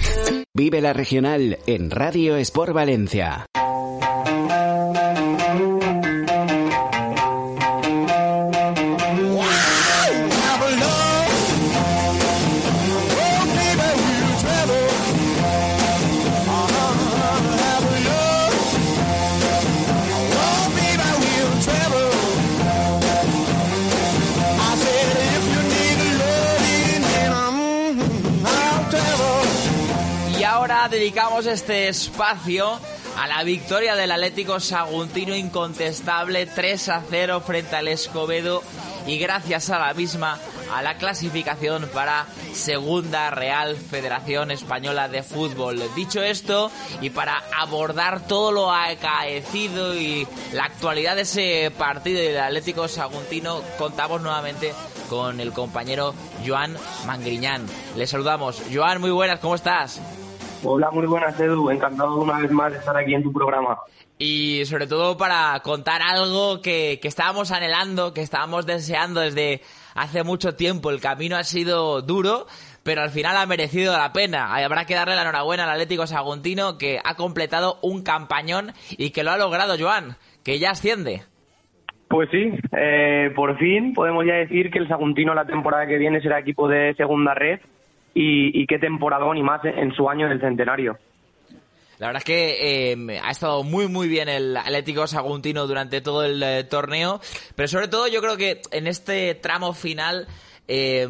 Vive 0.58 0.80
la 0.80 0.94
regional 0.94 1.60
en 1.68 1.92
Radio 1.92 2.25
Sport 2.34 2.74
Valencia. 2.74 3.46
Dedicamos 31.36 31.46
este 31.48 31.90
espacio 31.90 32.80
a 33.18 33.28
la 33.28 33.44
victoria 33.44 33.96
del 33.96 34.12
Atlético 34.12 34.62
Saguntino 34.62 35.36
incontestable 35.36 36.46
3 36.46 36.90
a 36.90 37.04
0 37.10 37.42
frente 37.46 37.76
al 37.76 37.90
Escobedo 37.90 38.64
y 39.06 39.18
gracias 39.18 39.70
a 39.70 39.80
la 39.80 39.94
misma 39.94 40.40
a 40.74 40.82
la 40.82 40.98
clasificación 40.98 41.90
para 41.94 42.26
Segunda 42.54 43.32
Real 43.32 43.76
Federación 43.76 44.50
Española 44.52 45.10
de 45.10 45.24
Fútbol. 45.24 45.82
Dicho 45.94 46.24
esto, 46.24 46.72
y 47.02 47.10
para 47.10 47.44
abordar 47.60 48.28
todo 48.28 48.54
lo 48.54 48.72
acaecido 48.72 49.94
y 49.94 50.26
la 50.54 50.64
actualidad 50.66 51.18
de 51.18 51.24
ese 51.24 51.72
partido 51.78 52.22
del 52.22 52.40
Atlético 52.40 52.88
Saguntino, 52.88 53.62
contamos 53.78 54.22
nuevamente 54.22 54.74
con 55.10 55.42
el 55.42 55.52
compañero 55.52 56.14
Joan 56.46 56.78
Mangriñán. 57.06 57.66
Le 57.98 58.08
saludamos. 58.08 58.62
Joan, 58.74 59.02
muy 59.02 59.12
buenas, 59.12 59.40
¿cómo 59.40 59.56
estás? 59.56 60.00
Hola, 60.68 60.90
muy 60.90 61.06
buenas, 61.06 61.40
Edu. 61.40 61.70
Encantado 61.70 62.20
una 62.20 62.40
vez 62.40 62.50
más 62.50 62.72
de 62.72 62.80
estar 62.80 62.98
aquí 62.98 63.14
en 63.14 63.22
tu 63.22 63.32
programa. 63.32 63.78
Y 64.18 64.66
sobre 64.66 64.88
todo 64.88 65.16
para 65.16 65.60
contar 65.60 66.02
algo 66.02 66.60
que, 66.60 66.98
que 67.00 67.08
estábamos 67.08 67.52
anhelando, 67.52 68.16
que 68.16 68.22
estábamos 68.22 68.66
deseando 68.66 69.20
desde 69.20 69.62
hace 69.94 70.24
mucho 70.24 70.56
tiempo. 70.56 70.90
El 70.90 71.02
camino 71.02 71.36
ha 71.36 71.44
sido 71.44 72.02
duro, 72.02 72.48
pero 72.84 73.04
al 73.04 73.12
final 73.12 73.38
ha 73.38 73.46
merecido 73.46 73.96
la 73.96 74.12
pena. 74.12 74.56
Habrá 74.56 74.86
que 74.86 74.96
darle 74.96 75.16
la 75.16 75.22
enhorabuena 75.22 75.66
al 75.66 75.70
Atlético 75.70 76.08
Saguntino 76.08 76.80
que 76.80 77.00
ha 77.04 77.14
completado 77.14 77.78
un 77.84 78.02
campañón 78.02 78.72
y 78.98 79.12
que 79.12 79.24
lo 79.24 79.32
ha 79.32 79.38
logrado, 79.38 79.76
Joan, 79.78 80.16
que 80.44 80.58
ya 80.58 80.72
asciende. 80.72 81.22
Pues 82.08 82.28
sí, 82.32 82.52
eh, 82.76 83.32
por 83.36 83.56
fin 83.60 83.94
podemos 83.94 84.26
ya 84.26 84.34
decir 84.34 84.72
que 84.72 84.80
el 84.80 84.88
Saguntino 84.88 85.36
la 85.36 85.46
temporada 85.46 85.86
que 85.86 85.98
viene 85.98 86.22
será 86.22 86.40
equipo 86.40 86.68
de 86.68 86.96
segunda 86.96 87.36
red 87.36 87.60
y, 88.18 88.66
qué 88.66 88.80
temporadón 88.80 89.38
y 89.38 89.44
más 89.44 89.64
en 89.66 89.94
su 89.94 90.10
año 90.10 90.30
del 90.30 90.40
centenario. 90.40 90.98
La 92.00 92.08
verdad 92.08 92.22
es 92.22 92.26
que 92.26 92.92
eh, 92.92 93.20
ha 93.22 93.32
estado 93.32 93.64
muy 93.64 93.88
muy 93.88 94.10
bien 94.10 94.28
el 94.28 94.56
Atlético 94.58 95.08
Saguntino 95.08 95.66
durante 95.68 96.02
todo 96.02 96.26
el 96.26 96.42
eh, 96.44 96.64
torneo, 96.64 97.22
pero 97.56 97.68
sobre 97.68 97.88
todo 97.88 98.08
yo 98.08 98.22
creo 98.22 98.36
que 98.36 98.62
en 98.72 98.88
este 98.88 99.36
tramo 99.36 99.74
final 99.74 100.28
eh, 100.68 101.08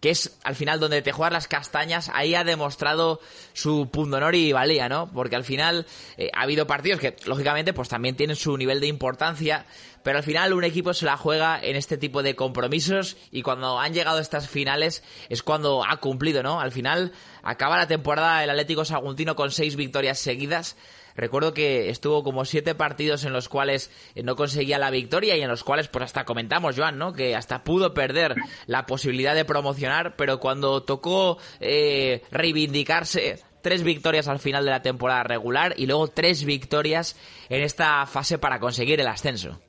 que 0.00 0.10
es 0.10 0.38
al 0.42 0.56
final 0.56 0.80
donde 0.80 1.02
te 1.02 1.12
juegas 1.12 1.32
las 1.32 1.48
castañas, 1.48 2.10
ahí 2.12 2.34
ha 2.34 2.44
demostrado 2.44 3.20
su 3.52 3.88
pundonor 3.90 4.34
y 4.34 4.52
valía, 4.52 4.88
¿no? 4.88 5.10
Porque 5.12 5.36
al 5.36 5.44
final 5.44 5.86
eh, 6.16 6.30
ha 6.34 6.42
habido 6.42 6.66
partidos 6.66 7.00
que, 7.00 7.16
lógicamente, 7.24 7.72
pues 7.72 7.88
también 7.88 8.16
tienen 8.16 8.36
su 8.36 8.56
nivel 8.56 8.80
de 8.80 8.88
importancia, 8.88 9.66
pero 10.02 10.18
al 10.18 10.24
final 10.24 10.52
un 10.52 10.64
equipo 10.64 10.94
se 10.94 11.06
la 11.06 11.16
juega 11.16 11.58
en 11.60 11.76
este 11.76 11.98
tipo 11.98 12.22
de 12.22 12.36
compromisos 12.36 13.16
y 13.30 13.42
cuando 13.42 13.78
han 13.78 13.92
llegado 13.92 14.18
estas 14.18 14.48
finales 14.48 15.02
es 15.28 15.42
cuando 15.42 15.84
ha 15.84 15.96
cumplido, 15.98 16.42
¿no? 16.42 16.60
Al 16.60 16.72
final 16.72 17.12
acaba 17.42 17.76
la 17.76 17.86
temporada 17.86 18.42
el 18.42 18.50
Atlético 18.50 18.84
Saguntino 18.84 19.36
con 19.36 19.50
seis 19.50 19.76
victorias 19.76 20.18
seguidas. 20.18 20.76
Recuerdo 21.16 21.54
que 21.54 21.88
estuvo 21.88 22.22
como 22.22 22.44
siete 22.44 22.74
partidos 22.74 23.24
en 23.24 23.32
los 23.32 23.48
cuales 23.48 23.90
eh, 24.14 24.22
no 24.22 24.36
conseguía 24.36 24.78
la 24.78 24.90
victoria 24.90 25.36
y 25.36 25.42
en 25.42 25.48
los 25.48 25.64
cuales, 25.64 25.88
pues 25.88 26.04
hasta 26.04 26.24
comentamos, 26.24 26.76
Joan, 26.76 26.98
¿no? 26.98 27.12
Que 27.12 27.34
hasta 27.34 27.64
pudo 27.64 27.94
perder 27.94 28.34
la 28.66 28.86
posibilidad 28.86 29.34
de 29.34 29.44
promocionar, 29.44 30.14
pero 30.16 30.38
cuando 30.38 30.82
tocó 30.82 31.38
eh, 31.60 32.22
reivindicarse, 32.30 33.36
tres 33.62 33.82
victorias 33.82 34.28
al 34.28 34.38
final 34.38 34.64
de 34.64 34.70
la 34.70 34.82
temporada 34.82 35.24
regular 35.24 35.74
y 35.76 35.86
luego 35.86 36.08
tres 36.08 36.44
victorias 36.44 37.18
en 37.48 37.62
esta 37.62 38.06
fase 38.06 38.38
para 38.38 38.60
conseguir 38.60 39.00
el 39.00 39.08
ascenso. 39.08 39.60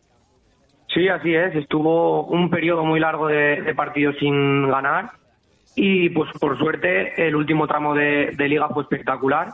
Sí, 0.94 1.08
así 1.10 1.34
es. 1.34 1.56
Estuvo 1.56 2.26
un 2.26 2.50
periodo 2.50 2.86
muy 2.86 3.00
largo 3.00 3.28
de, 3.28 3.62
de 3.62 3.76
partidos 3.76 4.16
sin 4.20 4.68
ganar 4.70 5.12
y, 5.76 6.10
pues 6.10 6.32
por 6.40 6.58
suerte, 6.58 7.28
el 7.28 7.36
último 7.36 7.68
tramo 7.68 7.94
de, 7.94 8.32
de 8.36 8.48
liga 8.48 8.68
fue 8.70 8.84
espectacular 8.84 9.50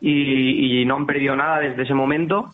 y, 0.00 0.84
no 0.84 0.96
han 0.96 1.06
perdido 1.06 1.36
nada 1.36 1.60
desde 1.60 1.82
ese 1.82 1.94
momento. 1.94 2.50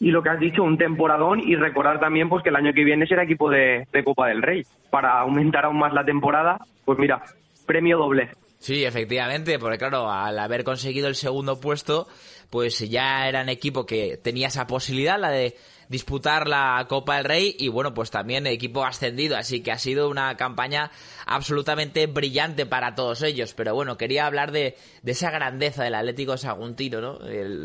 Y 0.00 0.10
lo 0.10 0.22
que 0.22 0.30
has 0.30 0.40
dicho, 0.40 0.62
un 0.62 0.78
temporadón 0.78 1.40
y 1.40 1.54
recordar 1.54 2.00
también 2.00 2.28
pues 2.28 2.42
que 2.42 2.48
el 2.48 2.56
año 2.56 2.72
que 2.72 2.84
viene 2.84 3.06
será 3.06 3.22
equipo 3.22 3.50
de, 3.50 3.86
de 3.92 4.04
Copa 4.04 4.28
del 4.28 4.42
Rey. 4.42 4.62
Para 4.90 5.20
aumentar 5.20 5.64
aún 5.64 5.78
más 5.78 5.92
la 5.92 6.04
temporada, 6.04 6.58
pues 6.84 6.98
mira, 6.98 7.22
premio 7.66 7.98
doble. 7.98 8.30
Sí, 8.58 8.84
efectivamente, 8.84 9.58
porque 9.58 9.78
claro, 9.78 10.08
al 10.08 10.38
haber 10.38 10.62
conseguido 10.62 11.08
el 11.08 11.16
segundo 11.16 11.58
puesto, 11.60 12.06
pues 12.48 12.78
ya 12.88 13.28
eran 13.28 13.48
equipo 13.48 13.86
que 13.86 14.18
tenía 14.22 14.48
esa 14.48 14.68
posibilidad, 14.68 15.18
la 15.18 15.30
de 15.30 15.56
disputar 15.92 16.48
la 16.48 16.84
Copa 16.88 17.16
del 17.16 17.26
Rey 17.26 17.54
y 17.58 17.68
bueno, 17.68 17.92
pues 17.92 18.10
también 18.10 18.46
equipo 18.46 18.82
ascendido, 18.84 19.36
así 19.36 19.62
que 19.62 19.70
ha 19.70 19.78
sido 19.78 20.08
una 20.08 20.36
campaña 20.38 20.90
absolutamente 21.26 22.06
brillante 22.06 22.64
para 22.64 22.94
todos 22.94 23.22
ellos, 23.22 23.52
pero 23.52 23.74
bueno, 23.74 23.98
quería 23.98 24.26
hablar 24.26 24.52
de, 24.52 24.76
de 25.02 25.12
esa 25.12 25.30
grandeza 25.30 25.84
del 25.84 25.94
Atlético 25.94 26.38
Saguntino, 26.38 27.00
¿no? 27.00 27.18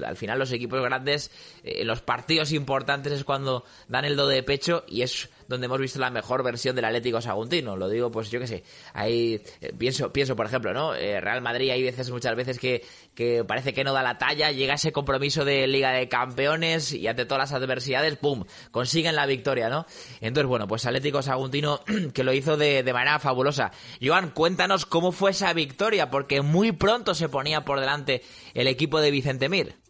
al 0.06 0.18
final 0.18 0.38
los 0.38 0.52
equipos 0.52 0.82
grandes, 0.84 1.32
eh, 1.64 1.86
los 1.86 2.02
partidos 2.02 2.52
importantes 2.52 3.14
es 3.14 3.24
cuando 3.24 3.64
dan 3.88 4.04
el 4.04 4.18
do 4.18 4.28
de 4.28 4.44
pecho 4.44 4.84
y 4.88 5.04
es 5.04 5.30
donde 5.48 5.66
hemos 5.66 5.80
visto 5.80 6.00
la 6.00 6.10
mejor 6.10 6.44
versión 6.44 6.76
del 6.76 6.86
Atlético 6.86 7.22
Saguntino. 7.22 7.76
Lo 7.76 7.90
digo, 7.90 8.12
pues 8.12 8.30
yo 8.30 8.40
qué 8.40 8.48
sé, 8.48 8.64
ahí 8.94 9.42
eh, 9.62 9.74
pienso, 9.78 10.12
pienso 10.12 10.36
por 10.36 10.46
ejemplo, 10.46 10.74
¿no? 10.74 10.96
Eh, 10.96 11.22
Real 11.22 11.42
Madrid 11.42 11.72
hay 11.72 11.84
veces, 11.84 12.10
muchas 12.12 12.36
veces 12.36 12.60
que, 12.60 12.86
que 13.16 13.44
parece 13.44 13.74
que 13.74 13.84
no 13.84 13.94
da 13.94 14.04
la 14.04 14.18
talla, 14.18 14.52
llega 14.52 14.76
ese 14.76 14.92
compromiso 14.92 15.46
de 15.46 15.68
Liga 15.68 15.92
de 15.92 16.08
Campeones 16.10 16.94
y 16.94 17.08
ante 17.08 17.26
todas 17.26 17.50
las 17.50 17.62
adversidades, 17.62 18.18
¡pum!, 18.18 18.44
consiguen 18.72 19.16
la 19.16 19.26
victoria, 19.26 19.70
¿no? 19.70 19.86
Entonces, 20.22 20.48
bueno, 20.48 20.68
pues 20.68 20.86
Atlético 20.86 21.22
Saguntino 21.22 21.82
que 22.14 22.24
lo 22.24 22.34
hizo 22.34 22.58
de, 22.58 22.84
de 22.84 22.94
manera 22.94 23.20
fabulosa. 23.20 23.72
Joan, 24.02 24.32
cuéntanos 24.32 24.86
cómo 24.86 25.12
fue 25.12 25.32
esa 25.32 25.54
victoria, 25.54 26.10
porque 26.10 26.42
muy 26.42 26.72
pronto 26.72 27.14
se 27.14 27.30
ponía 27.30 27.62
por 27.66 27.80
delante 27.80 28.22
el 28.54 28.68
equipo 28.68 29.02
de 29.02 29.12
Vicente 29.12 29.50
Mir. 29.50 29.87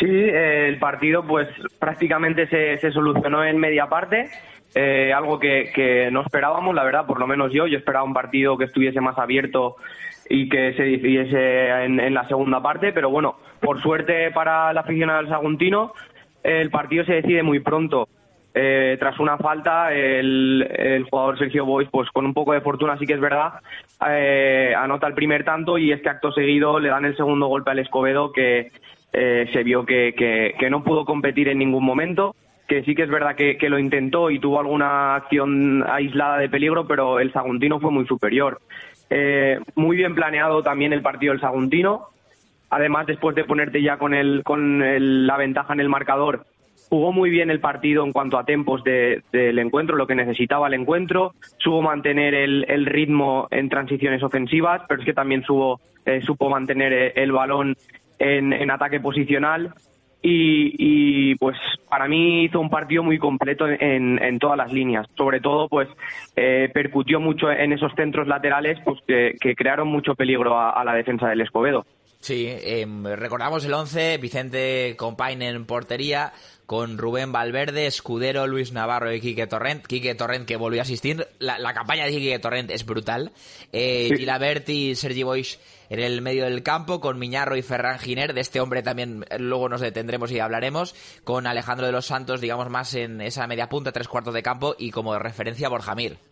Sí, 0.00 0.06
el 0.08 0.78
partido 0.78 1.22
pues 1.26 1.46
prácticamente 1.78 2.46
se, 2.46 2.78
se 2.78 2.90
solucionó 2.90 3.44
en 3.44 3.58
media 3.58 3.86
parte, 3.86 4.30
eh, 4.74 5.12
algo 5.12 5.38
que, 5.38 5.70
que, 5.74 6.10
no 6.10 6.22
esperábamos, 6.22 6.74
la 6.74 6.84
verdad, 6.84 7.06
por 7.06 7.20
lo 7.20 7.26
menos 7.26 7.52
yo, 7.52 7.66
yo 7.66 7.76
esperaba 7.76 8.04
un 8.04 8.14
partido 8.14 8.56
que 8.56 8.64
estuviese 8.64 9.02
más 9.02 9.18
abierto 9.18 9.76
y 10.30 10.48
que 10.48 10.72
se 10.72 10.84
decidiese 10.84 11.68
en, 11.84 12.00
en 12.00 12.14
la 12.14 12.26
segunda 12.28 12.62
parte, 12.62 12.94
pero 12.94 13.10
bueno, 13.10 13.36
por 13.60 13.82
suerte 13.82 14.30
para 14.30 14.72
la 14.72 14.80
afición 14.80 15.10
del 15.10 15.28
Saguntino, 15.28 15.92
el 16.42 16.70
partido 16.70 17.04
se 17.04 17.14
decide 17.14 17.42
muy 17.42 17.60
pronto. 17.60 18.08
Eh, 18.54 18.96
tras 18.98 19.20
una 19.20 19.36
falta, 19.36 19.92
el, 19.92 20.66
el, 20.76 21.04
jugador 21.04 21.38
Sergio 21.38 21.64
Boys, 21.64 21.88
pues 21.90 22.10
con 22.10 22.24
un 22.24 22.34
poco 22.34 22.52
de 22.52 22.60
fortuna, 22.60 22.98
sí 22.98 23.06
que 23.06 23.12
es 23.12 23.20
verdad, 23.20 23.60
eh, 24.08 24.74
anota 24.76 25.06
el 25.06 25.14
primer 25.14 25.44
tanto 25.44 25.78
y 25.78 25.92
este 25.92 26.08
acto 26.08 26.32
seguido 26.32 26.80
le 26.80 26.88
dan 26.88 27.04
el 27.04 27.16
segundo 27.16 27.46
golpe 27.46 27.70
al 27.70 27.78
Escobedo 27.78 28.32
que 28.32 28.72
eh, 29.12 29.48
se 29.52 29.62
vio 29.62 29.84
que, 29.84 30.14
que, 30.58 30.70
no 30.70 30.84
pudo 30.84 31.04
competir 31.04 31.48
en 31.48 31.58
ningún 31.58 31.84
momento, 31.84 32.34
que 32.68 32.82
sí 32.84 32.94
que 32.94 33.02
es 33.02 33.10
verdad 33.10 33.34
que, 33.34 33.56
que, 33.58 33.68
lo 33.68 33.78
intentó 33.78 34.30
y 34.30 34.38
tuvo 34.38 34.60
alguna 34.60 35.16
acción 35.16 35.84
aislada 35.88 36.38
de 36.38 36.48
peligro, 36.48 36.86
pero 36.86 37.18
el 37.18 37.32
Saguntino 37.32 37.80
fue 37.80 37.90
muy 37.90 38.06
superior. 38.06 38.60
Eh, 39.10 39.58
muy 39.74 39.96
bien 39.96 40.14
planeado 40.14 40.62
también 40.62 40.92
el 40.92 41.02
partido 41.02 41.32
del 41.32 41.40
Saguntino. 41.40 42.06
Además, 42.70 43.06
después 43.08 43.34
de 43.34 43.44
ponerte 43.44 43.82
ya 43.82 43.96
con, 43.98 44.14
el, 44.14 44.44
con 44.44 44.82
el, 44.82 45.26
la 45.26 45.36
ventaja 45.36 45.72
en 45.72 45.80
el 45.80 45.88
marcador, 45.88 46.46
jugó 46.88 47.12
muy 47.12 47.30
bien 47.30 47.50
el 47.50 47.58
partido 47.58 48.04
en 48.04 48.12
cuanto 48.12 48.38
a 48.38 48.44
tempos 48.44 48.84
del 48.84 49.24
de, 49.32 49.50
encuentro, 49.60 49.96
lo 49.96 50.06
que 50.06 50.14
necesitaba 50.14 50.68
el 50.68 50.74
encuentro, 50.74 51.34
supo 51.58 51.82
mantener 51.82 52.34
el, 52.34 52.64
el, 52.68 52.86
ritmo 52.86 53.48
en 53.50 53.68
transiciones 53.68 54.22
ofensivas, 54.22 54.82
pero 54.88 55.00
es 55.00 55.06
que 55.06 55.12
también 55.12 55.42
supo, 55.42 55.80
eh, 56.06 56.20
supo 56.22 56.48
mantener 56.48 57.12
el 57.16 57.32
balón 57.32 57.76
en, 58.20 58.52
en 58.52 58.70
ataque 58.70 59.00
posicional 59.00 59.74
y, 60.22 60.74
y, 60.78 61.34
pues 61.36 61.56
para 61.88 62.06
mí 62.06 62.44
hizo 62.44 62.60
un 62.60 62.68
partido 62.68 63.02
muy 63.02 63.18
completo 63.18 63.66
en, 63.66 64.22
en 64.22 64.38
todas 64.38 64.58
las 64.58 64.72
líneas. 64.72 65.06
Sobre 65.16 65.40
todo, 65.40 65.68
pues 65.68 65.88
eh, 66.36 66.70
percutió 66.72 67.20
mucho 67.20 67.50
en 67.50 67.72
esos 67.72 67.92
centros 67.94 68.28
laterales 68.28 68.78
pues 68.84 69.00
que, 69.06 69.54
crearon 69.56 69.88
mucho 69.88 70.14
peligro 70.14 70.58
a, 70.58 70.84
la 70.84 70.94
defensa 70.94 71.28
del 71.28 71.40
Escobedo. 71.40 71.86
Sí, 72.20 72.44
eh, 72.48 72.86
recordamos 73.16 73.64
el 73.64 73.72
11, 73.72 74.18
Vicente 74.18 74.94
Compain 74.98 75.40
en 75.40 75.64
portería, 75.64 76.34
con 76.66 76.98
Rubén 76.98 77.32
Valverde, 77.32 77.86
Escudero, 77.86 78.46
Luis 78.46 78.72
Navarro 78.72 79.12
y 79.12 79.20
Quique 79.20 79.46
Torrent. 79.46 79.86
Quique 79.86 80.14
Torrent 80.14 80.46
que 80.46 80.56
volvió 80.56 80.80
a 80.80 80.82
asistir. 80.82 81.26
La, 81.38 81.58
la 81.58 81.72
campaña 81.72 82.04
de 82.04 82.10
Quique 82.12 82.38
Torrent 82.38 82.70
es 82.70 82.84
brutal. 82.84 83.32
Eh, 83.72 84.08
sí. 84.10 84.18
Gilaberti 84.18 84.90
y 84.90 84.94
Sergi 84.94 85.22
Boix 85.22 85.58
en 85.88 85.98
el 85.98 86.22
medio 86.22 86.44
del 86.44 86.62
campo, 86.62 87.00
con 87.00 87.18
Miñarro 87.18 87.56
y 87.56 87.62
Ferran 87.62 87.98
Giner. 87.98 88.34
De 88.34 88.40
este 88.42 88.60
hombre 88.60 88.82
también 88.82 89.24
luego 89.38 89.68
nos 89.68 89.80
detendremos 89.80 90.30
y 90.30 90.38
hablaremos. 90.38 90.94
Con 91.24 91.46
Alejandro 91.46 91.86
de 91.86 91.92
los 91.92 92.06
Santos, 92.06 92.40
digamos, 92.40 92.68
más 92.68 92.94
en 92.94 93.20
esa 93.20 93.46
media 93.46 93.68
punta, 93.68 93.90
tres 93.90 94.06
cuartos 94.06 94.34
de 94.34 94.42
campo. 94.42 94.76
Y 94.78 94.90
como 94.92 95.18
referencia, 95.18 95.68
Borjamir. 95.70 96.29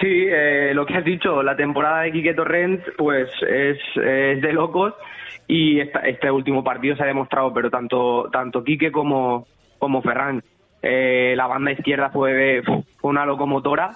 Sí, 0.00 0.26
eh, 0.28 0.72
lo 0.74 0.84
que 0.84 0.94
has 0.94 1.04
dicho, 1.04 1.42
la 1.42 1.56
temporada 1.56 2.02
de 2.02 2.12
Quique 2.12 2.34
Torrent 2.34 2.82
pues 2.98 3.30
es, 3.48 3.78
de 3.94 4.52
locos 4.52 4.94
y 5.48 5.80
esta, 5.80 6.00
este 6.00 6.30
último 6.30 6.62
partido 6.62 6.96
se 6.96 7.02
ha 7.02 7.06
demostrado, 7.06 7.52
pero 7.54 7.70
tanto 7.70 8.28
tanto 8.30 8.62
Quique 8.62 8.92
como, 8.92 9.46
como 9.78 10.02
Ferran, 10.02 10.42
eh, 10.82 11.34
la 11.36 11.46
banda 11.46 11.72
izquierda 11.72 12.10
fue, 12.10 12.62
fue 12.62 13.10
una 13.10 13.24
locomotora 13.24 13.92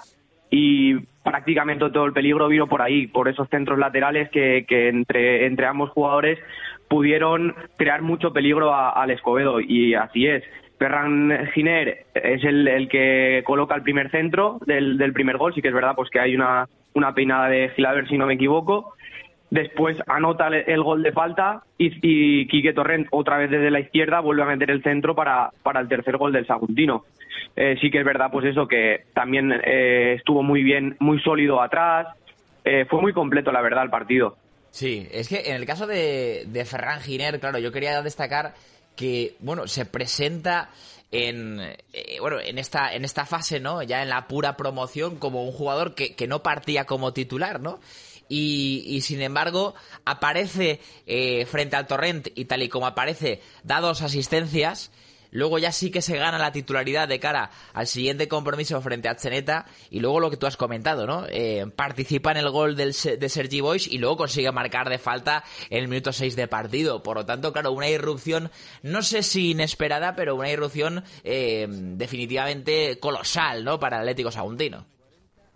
y 0.49 0.95
prácticamente 1.23 1.89
todo 1.91 2.05
el 2.05 2.13
peligro 2.13 2.47
vino 2.47 2.67
por 2.67 2.81
ahí, 2.81 3.07
por 3.07 3.27
esos 3.27 3.47
centros 3.49 3.77
laterales 3.77 4.29
que, 4.31 4.65
que 4.67 4.89
entre, 4.89 5.45
entre 5.45 5.67
ambos 5.67 5.91
jugadores 5.91 6.39
pudieron 6.89 7.55
crear 7.77 8.01
mucho 8.01 8.33
peligro 8.33 8.75
al 8.75 9.11
Escobedo 9.11 9.61
y 9.61 9.93
así 9.93 10.27
es. 10.27 10.43
Ferran 10.81 11.47
Giner 11.53 12.07
es 12.15 12.43
el, 12.43 12.67
el, 12.67 12.89
que 12.89 13.43
coloca 13.45 13.75
el 13.75 13.83
primer 13.83 14.09
centro 14.09 14.57
del, 14.65 14.97
del, 14.97 15.13
primer 15.13 15.37
gol, 15.37 15.53
sí 15.53 15.61
que 15.61 15.67
es 15.67 15.73
verdad 15.75 15.93
pues 15.95 16.09
que 16.09 16.19
hay 16.19 16.33
una, 16.33 16.67
una 16.95 17.13
peinada 17.13 17.49
de 17.49 17.69
Gilaver 17.75 18.07
si 18.07 18.17
no 18.17 18.25
me 18.25 18.33
equivoco. 18.33 18.95
Después 19.51 19.95
anota 20.07 20.47
el, 20.47 20.81
gol 20.81 21.03
de 21.03 21.11
falta 21.11 21.61
y, 21.77 21.91
y, 22.01 22.47
Quique 22.47 22.73
Torrent 22.73 23.09
otra 23.11 23.37
vez 23.37 23.51
desde 23.51 23.69
la 23.69 23.79
izquierda 23.79 24.21
vuelve 24.21 24.41
a 24.41 24.47
meter 24.47 24.71
el 24.71 24.81
centro 24.81 25.13
para, 25.13 25.51
para 25.61 25.81
el 25.81 25.87
tercer 25.87 26.17
gol 26.17 26.31
del 26.31 26.47
Saguntino. 26.47 27.05
Eh, 27.55 27.77
sí 27.79 27.91
que 27.91 27.99
es 27.99 28.05
verdad 28.05 28.31
pues 28.31 28.47
eso 28.47 28.67
que 28.67 29.03
también 29.13 29.51
eh, 29.63 30.15
estuvo 30.17 30.41
muy 30.41 30.63
bien, 30.63 30.95
muy 30.99 31.19
sólido 31.21 31.61
atrás, 31.61 32.07
eh, 32.65 32.85
fue 32.89 33.01
muy 33.01 33.13
completo 33.13 33.51
la 33.51 33.61
verdad 33.61 33.83
el 33.83 33.91
partido. 33.91 34.35
Sí, 34.71 35.07
es 35.11 35.29
que 35.29 35.47
en 35.47 35.57
el 35.57 35.67
caso 35.67 35.85
de, 35.85 36.45
de 36.47 36.65
Ferran 36.65 37.01
Giner, 37.01 37.39
claro, 37.39 37.59
yo 37.59 37.71
quería 37.71 38.01
destacar 38.01 38.53
que, 38.95 39.35
bueno, 39.39 39.67
se 39.67 39.85
presenta 39.85 40.69
en, 41.11 41.59
eh, 41.93 42.17
bueno, 42.19 42.39
en 42.39 42.57
esta, 42.57 42.93
en 42.93 43.03
esta 43.03 43.25
fase, 43.25 43.59
¿no? 43.59 43.83
Ya 43.83 44.01
en 44.01 44.09
la 44.09 44.27
pura 44.27 44.55
promoción 44.55 45.17
como 45.17 45.43
un 45.43 45.51
jugador 45.51 45.93
que, 45.93 46.15
que 46.15 46.27
no 46.27 46.41
partía 46.41 46.85
como 46.85 47.13
titular, 47.13 47.59
¿no? 47.59 47.79
Y, 48.29 48.83
y, 48.85 49.01
sin 49.01 49.21
embargo 49.21 49.75
aparece 50.05 50.79
eh, 51.05 51.45
frente 51.45 51.75
al 51.75 51.85
Torrent 51.85 52.29
y 52.33 52.45
tal 52.45 52.63
y 52.63 52.69
como 52.69 52.87
aparece, 52.87 53.41
da 53.63 53.81
dos 53.81 54.01
asistencias 54.01 54.89
luego 55.31 55.57
ya 55.57 55.71
sí 55.71 55.91
que 55.91 56.01
se 56.01 56.17
gana 56.17 56.37
la 56.37 56.51
titularidad 56.51 57.07
de 57.07 57.19
cara 57.19 57.49
al 57.73 57.87
siguiente 57.87 58.27
compromiso 58.27 58.79
frente 58.81 59.09
a 59.09 59.15
Cheneta 59.15 59.65
y 59.89 59.99
luego 59.99 60.19
lo 60.19 60.29
que 60.29 60.37
tú 60.37 60.45
has 60.45 60.57
comentado, 60.57 61.07
¿no? 61.07 61.25
Eh, 61.29 61.65
participa 61.75 62.31
en 62.31 62.37
el 62.37 62.49
gol 62.49 62.75
del, 62.75 62.91
de 62.91 63.29
Sergi 63.29 63.61
Boys 63.61 63.91
y 63.91 63.97
luego 63.97 64.17
consigue 64.17 64.51
marcar 64.51 64.89
de 64.89 64.97
falta 64.97 65.43
en 65.69 65.79
el 65.83 65.87
minuto 65.87 66.11
6 66.11 66.35
de 66.35 66.47
partido. 66.47 67.01
Por 67.03 67.17
lo 67.17 67.25
tanto, 67.25 67.51
claro, 67.53 67.71
una 67.71 67.89
irrupción, 67.89 68.49
no 68.83 69.01
sé 69.01 69.23
si 69.23 69.51
inesperada, 69.51 70.15
pero 70.15 70.35
una 70.35 70.49
irrupción 70.49 71.03
eh, 71.23 71.67
definitivamente 71.69 72.99
colosal, 72.99 73.63
¿no? 73.63 73.79
Para 73.79 73.97
el 73.97 74.01
Atlético 74.01 74.31
Saguntino. 74.31 74.85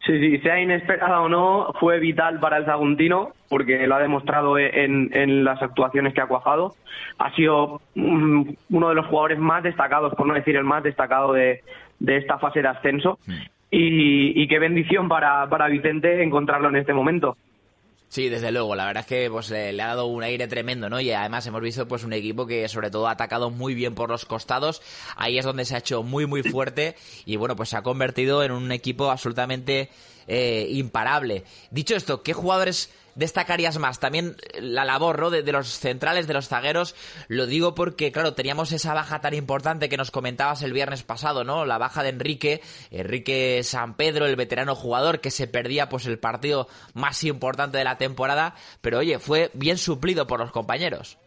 Sí, 0.06 0.20
sí, 0.20 0.38
sea 0.40 0.62
inesperada 0.62 1.22
o 1.22 1.30
no, 1.30 1.74
fue 1.80 2.00
vital 2.00 2.40
para 2.40 2.58
el 2.58 2.66
Saguntino, 2.66 3.34
porque 3.50 3.86
lo 3.88 3.96
ha 3.96 4.00
demostrado 4.00 4.58
en, 4.58 5.10
en 5.14 5.44
las 5.44 5.62
actuaciones 5.62 6.14
que 6.14 6.22
ha 6.22 6.28
cuajado. 6.28 6.76
Ha 7.18 7.34
sido 7.36 7.82
um, 7.96 8.56
uno 8.70 8.90
de 8.90 8.96
los 8.96 9.06
jugadores 9.08 9.40
más 9.40 9.64
destacados, 9.64 10.14
por 10.16 10.28
no 10.28 10.34
decir 10.34 10.56
el 10.56 10.64
más 10.64 10.84
destacado 10.84 11.34
de, 11.34 11.64
de 12.00 12.18
esta 12.18 12.38
fase 12.40 12.62
de 12.62 12.68
ascenso. 12.68 13.20
Y, 13.72 14.42
y, 14.42 14.48
qué 14.48 14.60
bendición 14.60 15.10
para, 15.10 15.50
para 15.50 15.68
Vicente 15.68 16.24
encontrarlo 16.24 16.70
en 16.70 16.78
este 16.78 16.94
momento. 16.94 17.36
Sí, 18.08 18.30
desde 18.30 18.52
luego. 18.52 18.76
La 18.76 18.86
verdad 18.86 19.02
es 19.02 19.08
que 19.08 19.30
pues 19.30 19.50
le, 19.50 19.74
le, 19.74 19.84
ha 19.84 19.88
dado 19.88 20.06
un 20.06 20.24
aire 20.24 20.48
tremendo, 20.48 20.90
¿no? 20.90 21.02
Y 21.02 21.12
además 21.12 21.46
hemos 21.48 21.62
visto 21.62 21.88
pues 21.88 22.04
un 22.04 22.14
equipo 22.14 22.46
que 22.46 22.68
sobre 22.70 22.92
todo 22.92 23.08
ha 23.08 23.12
atacado 23.12 23.50
muy 23.50 23.74
bien 23.74 23.96
por 23.96 24.10
los 24.10 24.26
costados. 24.26 24.82
Ahí 25.18 25.38
es 25.38 25.46
donde 25.46 25.66
se 25.66 25.76
ha 25.76 25.80
hecho 25.80 26.04
muy 26.04 26.26
muy 26.26 26.44
fuerte 26.44 26.96
y 27.26 27.36
bueno 27.36 27.56
pues 27.56 27.70
se 27.70 27.78
ha 27.78 27.82
convertido 27.82 28.44
en 28.44 28.52
un 28.52 28.72
equipo 28.72 29.10
absolutamente 29.12 29.90
eh, 30.28 30.68
imparable. 30.70 31.44
Dicho 31.72 31.96
esto, 31.96 32.24
¿qué 32.24 32.34
jugadores 32.34 32.94
destacarías 33.16 33.80
más? 33.80 34.00
También 34.00 34.36
la 34.60 34.86
labor 34.86 35.30
de, 35.30 35.52
los 35.52 35.68
centrales, 35.80 36.28
de 36.28 36.34
los 36.34 36.48
zagueros. 36.48 36.96
Lo 37.28 37.48
digo 37.48 37.76
porque, 37.76 38.12
claro, 38.12 38.34
teníamos 38.34 38.72
esa 38.72 38.94
baja 38.94 39.22
tan 39.22 39.34
importante 39.34 39.90
que 39.90 39.98
nos 39.98 40.12
comentabas 40.12 40.62
el 40.62 40.74
viernes 40.74 41.04
pasado, 41.04 41.44
¿no? 41.44 41.66
La 41.66 41.78
baja 41.78 42.04
de 42.04 42.10
Enrique, 42.10 42.62
Enrique 42.92 43.62
San 43.64 43.96
Pedro, 43.96 44.26
el 44.26 44.36
veterano 44.36 44.76
jugador 44.76 45.22
que 45.22 45.32
se 45.32 45.48
perdía 45.48 45.90
pues 45.90 46.06
el 46.06 46.20
partido 46.20 46.68
más 46.94 47.24
importante 47.24 47.78
de 47.78 47.84
la 47.84 47.98
temporada, 47.98 48.56
pero 48.82 49.00
oye, 49.00 49.20
fue 49.20 49.50
bien 49.54 49.78
suplido 49.78 50.28
por 50.28 50.40
los 50.40 50.52
compañeros. 50.52 51.18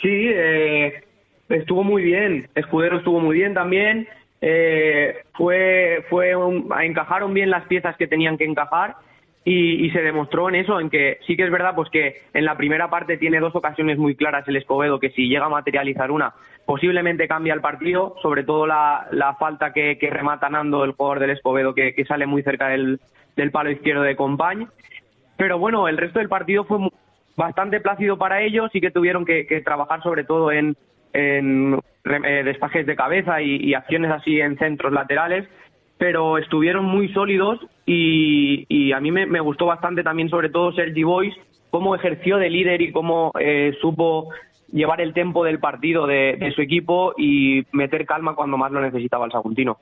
Sí, 0.00 0.08
eh, 0.08 1.04
estuvo 1.48 1.84
muy 1.84 2.02
bien. 2.02 2.48
Escudero 2.54 2.98
estuvo 2.98 3.20
muy 3.20 3.36
bien 3.36 3.54
también. 3.54 4.08
Eh, 4.40 5.18
fue, 5.34 6.04
fue 6.10 6.34
un, 6.34 6.68
encajaron 6.80 7.32
bien 7.32 7.50
las 7.50 7.66
piezas 7.66 7.96
que 7.96 8.08
tenían 8.08 8.36
que 8.36 8.44
encajar 8.44 8.96
y, 9.44 9.90
se 9.90 10.02
demostró 10.02 10.48
en 10.48 10.54
eso, 10.54 10.78
en 10.78 10.88
que 10.88 11.18
sí 11.26 11.36
que 11.36 11.44
es 11.44 11.50
verdad 11.50 11.74
pues 11.74 11.90
que 11.90 12.22
en 12.32 12.44
la 12.44 12.56
primera 12.56 12.88
parte 12.88 13.16
tiene 13.16 13.40
dos 13.40 13.54
ocasiones 13.56 13.98
muy 13.98 14.14
claras 14.14 14.46
el 14.46 14.56
Escobedo, 14.56 15.00
que 15.00 15.10
si 15.10 15.28
llega 15.28 15.46
a 15.46 15.50
materializar 15.50 16.12
una, 16.12 16.32
posiblemente 16.64 17.26
cambia 17.26 17.54
el 17.54 17.60
partido, 17.60 18.14
sobre 18.22 18.44
todo 18.44 18.66
la, 18.66 19.08
la 19.10 19.34
falta 19.34 19.72
que, 19.72 19.98
que 19.98 20.10
remata 20.10 20.48
Nando, 20.48 20.84
el 20.84 20.92
jugador 20.92 21.18
del 21.18 21.30
Escobedo, 21.30 21.74
que, 21.74 21.92
sale 22.06 22.26
muy 22.26 22.42
cerca 22.42 22.68
del, 22.68 23.00
palo 23.50 23.70
izquierdo 23.70 24.02
de 24.02 24.14
Compañ. 24.14 24.68
Pero 25.36 25.58
bueno, 25.58 25.88
el 25.88 25.96
resto 25.96 26.20
del 26.20 26.28
partido 26.28 26.64
fue 26.64 26.78
bastante 27.36 27.80
plácido 27.80 28.18
para 28.18 28.42
ellos 28.42 28.70
y 28.74 28.80
que 28.80 28.92
tuvieron 28.92 29.24
que, 29.24 29.62
trabajar 29.64 30.02
sobre 30.04 30.22
todo 30.22 30.52
en, 30.52 30.76
en 31.12 31.80
eh, 32.04 32.84
de 32.84 32.96
cabeza 32.96 33.42
y 33.42 33.74
acciones 33.74 34.12
así 34.12 34.40
en 34.40 34.56
centros 34.56 34.92
laterales, 34.92 35.48
pero 36.02 36.36
estuvieron 36.36 36.84
muy 36.84 37.12
sólidos 37.12 37.60
y, 37.86 38.66
y 38.68 38.90
a 38.90 38.98
mí 38.98 39.12
me, 39.12 39.38
gustó 39.38 39.66
bastante 39.66 40.02
también 40.02 40.28
sobre 40.28 40.48
todo 40.48 40.72
Sergi 40.72 41.04
Boys, 41.04 41.32
cómo 41.70 41.94
ejerció 41.94 42.38
de 42.38 42.50
líder 42.50 42.82
y 42.82 42.90
cómo 42.90 43.30
eh, 43.38 43.72
supo 43.80 44.30
llevar 44.72 45.00
el 45.00 45.14
tempo 45.14 45.44
del 45.44 45.60
partido 45.60 46.08
de, 46.08 46.36
de 46.40 46.50
su 46.56 46.60
equipo 46.60 47.14
y 47.16 47.64
meter 47.70 48.04
calma 48.04 48.34
cuando 48.34 48.58
más 48.58 48.72
lo 48.72 48.80
necesitaba 48.80 49.26
el 49.26 49.30
Saguntino. 49.30 49.78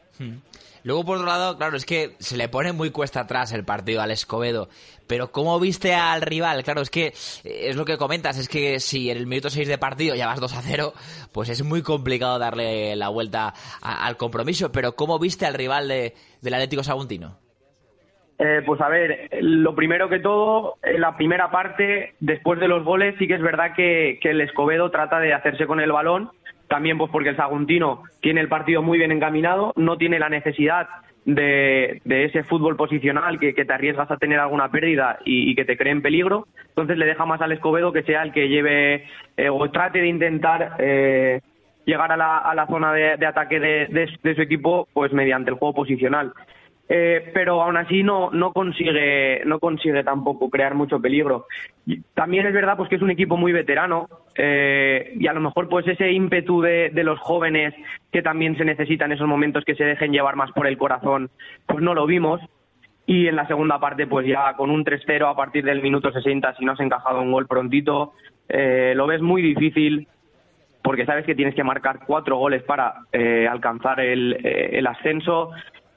Luego, 0.85 1.05
por 1.05 1.17
otro 1.17 1.27
lado, 1.29 1.57
claro, 1.59 1.77
es 1.77 1.85
que 1.85 2.15
se 2.19 2.37
le 2.37 2.49
pone 2.49 2.73
muy 2.73 2.91
cuesta 2.91 3.21
atrás 3.21 3.53
el 3.53 3.65
partido 3.65 4.01
al 4.03 4.11
Escobedo. 4.11 4.69
Pero 5.07 5.31
¿cómo 5.33 5.59
viste 5.61 5.95
al 5.95 6.23
rival? 6.23 6.63
Claro, 6.63 6.81
es 6.81 6.91
que 6.91 7.09
eh, 7.09 7.13
es 7.45 7.77
lo 7.77 7.85
que 7.85 7.99
comentas, 7.99 8.39
es 8.39 8.49
que 8.49 8.81
si 8.81 9.11
en 9.11 9.19
el 9.19 9.27
minuto 9.27 9.51
6 9.51 9.67
de 9.69 9.77
partido 9.79 10.15
ya 10.15 10.27
vas 10.27 10.41
2 10.41 10.55
a 10.57 10.63
0, 10.63 10.93
pues 11.33 11.49
es 11.49 11.63
muy 11.65 11.83
complicado 11.83 12.39
darle 12.39 12.95
la 12.97 13.09
vuelta 13.09 13.53
a- 13.83 14.07
al 14.07 14.17
compromiso. 14.17 14.71
Pero 14.73 14.93
¿cómo 14.97 15.19
viste 15.19 15.47
al 15.47 15.55
rival 15.55 15.89
de, 15.89 16.15
del 16.41 16.55
Atlético 16.55 16.83
Saguntino? 16.83 17.39
Eh, 18.43 18.63
pues 18.65 18.81
a 18.81 18.89
ver, 18.89 19.29
lo 19.43 19.75
primero 19.75 20.09
que 20.09 20.19
todo, 20.19 20.77
en 20.83 21.03
la 21.03 21.15
primera 21.15 21.51
parte, 21.51 22.15
después 22.21 22.59
de 22.59 22.69
los 22.69 22.85
goles, 22.85 23.15
sí 23.19 23.27
que 23.29 23.35
es 23.35 23.43
verdad 23.43 23.75
que, 23.77 24.19
que 24.23 24.31
el 24.31 24.41
Escobedo 24.41 24.91
trata 24.91 25.19
de 25.21 25.35
hacerse 25.35 25.67
con 25.67 25.79
el 25.79 25.93
balón, 25.93 26.31
también 26.71 26.97
pues 26.99 27.11
porque 27.11 27.31
el 27.31 27.37
Saguntino 27.37 28.05
tiene 28.21 28.41
el 28.41 28.49
partido 28.49 28.81
muy 28.81 28.97
bien 28.97 29.11
encaminado, 29.11 29.73
no 29.77 29.97
tiene 29.99 30.21
la 30.21 30.29
necesidad 30.29 30.87
de, 31.25 32.01
de 32.05 32.25
ese 32.27 32.45
fútbol 32.45 32.77
posicional 32.77 33.41
que, 33.41 33.55
que 33.55 33.65
te 33.65 33.73
arriesgas 33.73 34.09
a 34.11 34.17
tener 34.17 34.39
alguna 34.39 34.71
pérdida 34.71 35.19
y, 35.25 35.55
que 35.57 35.65
te 35.65 35.77
cree 35.77 35.93
en 35.93 36.01
peligro, 36.01 36.47
entonces 36.69 36.97
le 36.97 37.07
deja 37.07 37.27
más 37.27 37.41
al 37.43 37.51
Escobedo 37.53 37.93
que 37.93 38.05
sea 38.05 38.23
el 38.23 38.33
que 38.33 38.49
lleve 38.49 39.05
eh, 39.37 39.51
o 39.51 39.69
trate 39.71 40.01
de 40.01 40.07
intentar 40.07 40.77
eh, 40.79 41.41
llegar 41.85 42.13
a 42.13 42.17
la, 42.17 42.67
zona 42.69 42.93
de, 42.93 43.17
de 43.17 43.27
ataque 43.27 43.59
de, 43.59 43.87
de- 43.89 44.19
de 44.23 44.35
su 44.37 44.41
equipo 44.41 44.87
pues 44.95 45.13
mediante 45.13 45.51
el 45.51 45.57
juego 45.57 45.75
posicional. 45.75 46.33
Eh, 46.93 47.31
pero 47.33 47.63
aún 47.63 47.77
así 47.77 48.03
no, 48.03 48.31
no 48.33 48.53
consigue 48.53 49.45
no 49.45 49.61
consigue 49.61 50.03
tampoco 50.03 50.51
crear 50.51 50.75
mucho 50.75 51.01
peligro. 51.01 51.47
También 52.15 52.47
es 52.47 52.53
verdad 52.53 52.77
pues 52.77 52.89
que 52.89 52.97
es 52.97 53.03
un 53.03 53.13
equipo 53.13 53.37
muy 53.37 53.53
veterano 53.53 54.09
eh, 54.35 55.13
y 55.17 55.29
a 55.29 55.33
lo 55.33 55.41
mejor 55.41 55.69
pues 55.69 55.87
ese 55.87 56.11
ímpetu 56.11 56.61
de, 56.61 56.91
de 56.91 57.05
los 57.05 57.21
jóvenes 57.21 57.75
que 58.11 58.23
también 58.23 58.57
se 58.57 58.65
necesita 58.65 59.05
en 59.05 59.13
esos 59.13 59.29
momentos 59.29 59.65
que 59.65 59.77
se 59.77 59.85
dejen 59.85 60.13
llevar 60.13 60.35
más 60.35 60.51
por 60.51 60.67
el 60.67 60.77
corazón, 60.77 61.31
pues 61.65 61.81
no 61.81 61.95
lo 61.95 62.07
vimos. 62.07 62.41
Y 63.07 63.29
en 63.29 63.37
la 63.37 63.47
segunda 63.47 63.79
parte, 63.79 64.09
pues 64.09 64.27
ya 64.27 64.55
con 64.55 64.71
un 64.71 64.85
3-0 64.85 65.31
a 65.31 65.37
partir 65.37 65.65
del 65.65 65.83
minuto 65.83 66.13
60, 66.13 66.57
si 66.57 66.65
no 66.65 66.73
has 66.73 66.81
encajado 66.81 67.23
un 67.23 67.33
gol 67.33 67.47
prontito, 67.47 68.15
eh, 68.49 68.95
lo 68.97 69.07
ves 69.07 69.21
muy 69.21 69.43
difícil 69.43 70.09
porque 70.83 71.07
sabes 71.07 71.25
que 71.25 71.35
tienes 71.35 71.55
que 71.55 71.65
marcar 71.65 72.01
cuatro 72.07 72.37
goles 72.37 72.63
para 72.63 72.95
eh, 73.13 73.47
alcanzar 73.49 74.01
el, 74.01 74.39
eh, 74.45 74.71
el 74.73 74.87
ascenso. 74.87 75.51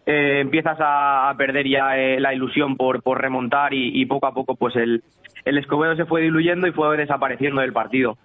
Eh, 0.05 0.41
empiezas 0.41 0.77
a, 0.81 1.33
perder 1.37 1.67
ya 1.67 1.97
eh, 1.97 2.19
la 2.19 2.33
ilusión 2.33 2.75
por, 2.75 3.01
por 3.01 3.21
remontar 3.21 3.73
y, 3.73 4.01
y 4.01 4.05
poco 4.05 4.27
a 4.27 4.33
poco 4.33 4.55
pues 4.55 4.75
el, 4.75 5.01
el 5.45 5.57
Escobedo 5.57 5.95
se 5.95 6.05
fue 6.05 6.21
diluyendo 6.21 6.67
y 6.67 6.71
fue 6.71 6.97
desapareciendo 6.97 7.61
del 7.61 7.73
partido. 7.73 8.17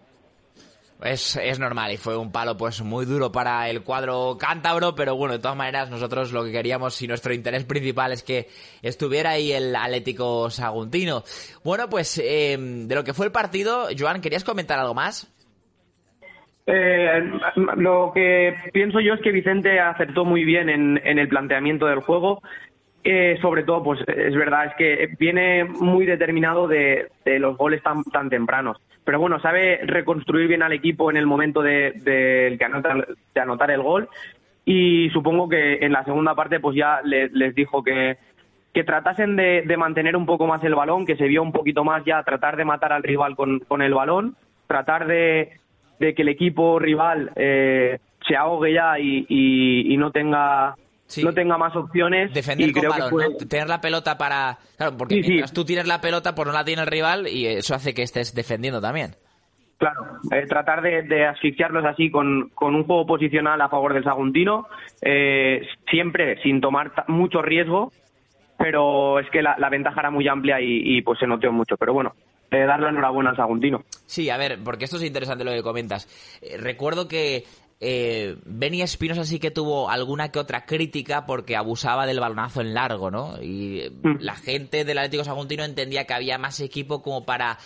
Es, 1.03 1.37
es 1.37 1.61
normal 1.61 1.93
y 1.93 1.97
fue 1.97 2.17
un 2.17 2.33
palo 2.33 2.57
pues 2.57 2.83
muy 2.83 3.07
duro 3.07 3.31
para 3.31 3.71
el 3.71 3.83
cuadro 3.83 4.37
cántabro, 4.37 4.97
pero 4.97 5.15
bueno, 5.15 5.35
de 5.35 5.39
todas 5.39 5.57
maneras 5.57 5.91
nosotros 5.91 6.33
lo 6.33 6.45
que 6.45 6.51
queríamos 6.51 7.01
y 7.01 7.07
nuestro 7.07 7.33
interés 7.33 7.65
principal 7.65 8.11
es 8.11 8.25
que 8.25 8.49
estuviera 8.83 9.31
ahí 9.31 9.53
el 9.53 9.77
Atlético 9.77 10.51
Saguntino. 10.51 11.23
Bueno, 11.63 11.89
pues 11.89 12.19
eh, 12.19 12.57
de 12.59 12.95
lo 12.97 13.05
que 13.05 13.15
fue 13.15 13.27
el 13.27 13.33
partido, 13.33 13.87
Joan, 13.97 14.21
¿querías 14.21 14.43
comentar 14.43 14.81
algo 14.81 14.95
más? 14.95 15.33
Eh, 16.71 17.23
lo 17.77 18.13
que 18.15 18.55
pienso 18.75 19.01
yo 19.01 19.15
es 19.15 19.21
que 19.23 19.33
Vicente 19.33 19.81
acertó 19.81 20.27
muy 20.27 20.45
bien 20.45 20.69
en, 20.69 20.99
el 21.19 21.29
planteamiento 21.29 21.87
del 21.87 22.01
juego. 22.01 22.43
Eh, 23.03 23.39
sobre 23.41 23.63
todo, 23.63 23.83
pues 23.83 24.01
es 24.07 24.35
verdad, 24.35 24.67
es 24.67 24.75
que 24.75 25.09
viene 25.19 25.65
muy 25.65 26.05
determinado 26.05 26.69
de, 26.69 27.09
los 27.25 27.57
goles 27.57 27.83
tan, 27.83 28.29
tempranos. 28.29 28.77
Pero 29.03 29.19
bueno, 29.19 29.41
sabe 29.41 29.81
reconstruir 29.85 30.47
bien 30.47 30.63
al 30.63 30.73
equipo 30.73 31.11
en 31.11 31.17
el 31.17 31.25
momento 31.25 31.63
de, 31.63 32.59
anotar, 33.35 33.71
el 33.71 33.83
gol. 33.83 34.09
Y 34.67 35.09
supongo 35.11 35.49
que 35.49 35.77
en 35.77 35.93
la 35.93 36.05
segunda 36.05 36.35
parte, 36.35 36.61
pues 36.61 36.77
ya 36.77 37.01
le- 37.03 37.31
les 37.31 37.55
dijo 37.55 37.83
que, 37.83 38.19
que 38.75 38.85
tratasen 38.85 39.37
de, 39.37 39.63
de 39.63 39.77
mantener 39.79 40.15
un 40.15 40.27
poco 40.27 40.47
más 40.47 40.63
el 40.65 40.75
balón, 40.75 41.07
que 41.07 41.17
se 41.17 41.29
vio 41.29 41.43
un 41.43 41.53
poquito 41.53 41.83
más 41.85 42.05
ya 42.05 42.23
tratar 42.25 42.59
de 42.59 42.67
matar 42.67 42.93
al 42.93 43.03
rival 43.03 43.35
con, 43.37 43.61
con 43.61 43.81
el 43.81 43.95
balón, 43.95 44.37
tratar 44.67 45.07
de, 45.07 45.53
de 45.99 46.15
que 46.15 46.23
el 46.23 46.29
equipo 46.29 46.79
rival 46.79 47.31
eh, 47.37 47.99
se 48.27 48.37
ahogue 48.37 48.73
ya 48.75 48.99
y, 48.99 49.27
y- 49.29 49.93
y 49.95 49.97
no 49.97 50.11
tenga 50.11 50.75
no 51.23 51.33
tenga 51.33 51.57
más 51.57 51.75
opciones 51.75 52.35
Defender 52.35 52.69
y 52.69 52.73
con 52.73 52.83
creo 52.83 52.93
balón, 52.93 53.11
que 53.11 53.17
¿no? 53.45 53.49
Tener 53.49 53.67
la 53.69 53.81
pelota 53.81 54.19
para... 54.19 54.59
Claro, 54.77 54.95
porque 54.99 55.15
Sí, 55.15 55.23
sí. 55.23 55.29
mientras 55.31 55.55
tú 55.55 55.65
tienes 55.65 55.87
la 55.87 56.03
pelota, 56.03 56.35
pues 56.35 56.47
no 56.47 56.53
la 56.53 56.65
tiene 56.65 56.83
el 56.83 56.89
rival 56.89 57.27
y 57.29 57.47
eso 57.47 57.75
hace 57.75 57.95
que 57.95 58.03
estés 58.03 58.35
defendiendo 58.35 58.79
también. 58.81 59.13
Claro, 59.79 60.03
eh, 60.33 60.45
tratar 60.47 60.83
de, 60.83 61.03
de 61.05 61.25
asfixiarlos 61.25 61.85
así 61.87 62.11
con, 62.11 62.51
con 62.55 62.75
un 62.75 62.85
juego 62.85 63.07
posicional 63.07 63.59
a 63.63 63.69
favor 63.71 63.95
del 63.95 64.05
Saguntino, 64.05 64.67
eh, 65.01 65.67
siempre 65.89 66.43
sin 66.43 66.61
tomar 66.61 66.93
mucho 67.07 67.41
riesgo, 67.41 67.91
pero 68.59 69.19
es 69.21 69.31
que 69.31 69.41
la, 69.41 69.57
la 69.59 69.71
ventaja 69.71 70.01
era 70.01 70.11
muy 70.11 70.27
amplia 70.29 70.61
y, 70.61 70.97
y, 70.99 71.03
pues 71.03 71.19
se 71.21 71.27
notó 71.27 71.51
mucho. 71.53 71.77
Pero 71.79 71.95
bueno, 71.95 72.13
eh, 72.51 72.65
dar 72.67 72.81
la 72.81 72.91
enhorabuena 72.91 73.31
al 73.31 73.37
Saguntino. 73.37 73.85
Sí, 74.07 74.31
a 74.31 74.37
ver, 74.37 74.59
porque 74.65 74.85
esto 74.85 74.97
es 74.97 75.05
interesante 75.05 75.45
lo 75.45 75.53
que 75.53 75.63
comentas. 75.63 76.09
Eh, 76.41 76.57
recuerdo 76.57 77.09
que 77.09 77.45
eh, 77.81 78.37
Benny 78.45 78.83
Espinosa 78.83 79.25
sí 79.25 79.39
que 79.39 79.53
tuvo 79.53 79.89
alguna 79.89 80.33
que 80.33 80.41
otra 80.41 80.67
crítica 80.67 81.27
porque 81.27 81.55
abusaba 81.55 82.07
del 82.07 82.19
balonazo 82.19 82.61
en 82.61 82.75
largo, 82.75 83.11
¿no? 83.13 83.41
Y 83.41 83.81
eh, 83.81 83.93
la 84.19 84.35
gente 84.35 84.85
del 84.85 84.99
Atlético 84.99 85.23
Saguntino 85.23 85.63
entendía 85.63 86.05
que 86.05 86.15
había 86.15 86.39
más 86.39 86.59
equipo 86.59 87.03
como 87.03 87.25
para 87.25 87.57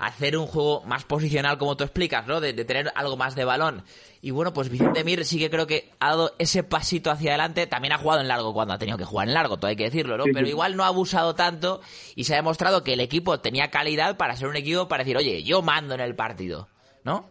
hacer 0.00 0.36
un 0.36 0.46
juego 0.46 0.82
más 0.86 1.04
posicional, 1.04 1.56
como 1.56 1.76
tú 1.76 1.84
explicas, 1.84 2.26
¿no? 2.26 2.40
De, 2.40 2.52
de 2.52 2.64
tener 2.64 2.90
algo 2.96 3.16
más 3.16 3.36
de 3.36 3.44
balón. 3.44 3.84
Y 4.20 4.32
bueno, 4.32 4.52
pues 4.52 4.70
Vicente 4.70 5.04
Mir 5.04 5.24
sí 5.24 5.38
que 5.38 5.50
creo 5.50 5.68
que 5.68 5.92
ha 6.00 6.10
dado 6.10 6.34
ese 6.40 6.64
pasito 6.64 7.12
hacia 7.12 7.30
adelante. 7.30 7.68
También 7.68 7.92
ha 7.92 7.98
jugado 7.98 8.22
en 8.22 8.28
largo 8.28 8.52
cuando 8.52 8.74
ha 8.74 8.78
tenido 8.78 8.98
que 8.98 9.04
jugar 9.04 9.28
en 9.28 9.34
largo, 9.34 9.56
todo 9.56 9.68
hay 9.68 9.76
que 9.76 9.84
decirlo, 9.84 10.16
¿no? 10.18 10.24
Sí, 10.24 10.30
Pero 10.34 10.48
igual 10.48 10.76
no 10.76 10.82
ha 10.82 10.88
abusado 10.88 11.36
tanto 11.36 11.80
y 12.16 12.24
se 12.24 12.34
ha 12.34 12.36
demostrado 12.36 12.82
que 12.82 12.94
el 12.94 13.00
equipo 13.00 13.38
tenía 13.38 13.70
calidad 13.70 14.16
para 14.16 14.34
ser 14.34 14.48
un 14.48 14.56
equipo 14.56 14.88
para 14.88 15.04
decir, 15.04 15.16
oye, 15.16 15.44
yo 15.44 15.62
mando 15.62 15.94
en 15.94 16.00
el 16.00 16.16
partido, 16.16 16.68
¿no? 17.04 17.30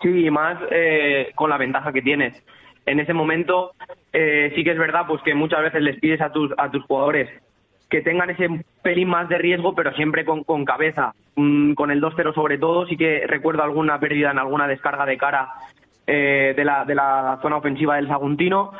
Sí, 0.00 0.26
y 0.26 0.30
más 0.30 0.58
eh, 0.70 1.32
con 1.34 1.50
la 1.50 1.58
ventaja 1.58 1.92
que 1.92 2.02
tienes. 2.02 2.34
En 2.84 3.00
ese 3.00 3.12
momento 3.12 3.72
eh, 4.12 4.52
sí 4.54 4.62
que 4.62 4.70
es 4.72 4.78
verdad 4.78 5.06
pues 5.08 5.22
que 5.22 5.34
muchas 5.34 5.62
veces 5.62 5.82
les 5.82 5.98
pides 5.98 6.20
a 6.20 6.30
tus, 6.30 6.52
a 6.56 6.70
tus 6.70 6.84
jugadores 6.84 7.28
que 7.88 8.02
tengan 8.02 8.30
ese 8.30 8.48
pelín 8.82 9.08
más 9.08 9.28
de 9.28 9.38
riesgo, 9.38 9.74
pero 9.74 9.92
siempre 9.94 10.24
con, 10.24 10.64
cabeza. 10.64 11.14
Mm, 11.36 11.74
con 11.74 11.90
el 11.90 12.00
2-0 12.00 12.34
sobre 12.34 12.58
todo, 12.58 12.86
sí 12.86 12.96
que 12.96 13.26
recuerdo 13.26 13.62
alguna 13.62 14.00
pérdida 14.00 14.30
en 14.30 14.38
alguna 14.38 14.66
descarga 14.66 15.06
de 15.06 15.16
cara 15.16 15.48
eh, 16.06 16.52
de, 16.56 16.64
la, 16.64 16.84
de 16.84 16.94
la 16.94 17.38
zona 17.42 17.56
ofensiva 17.56 17.96
del 17.96 18.08
Saguntino, 18.08 18.72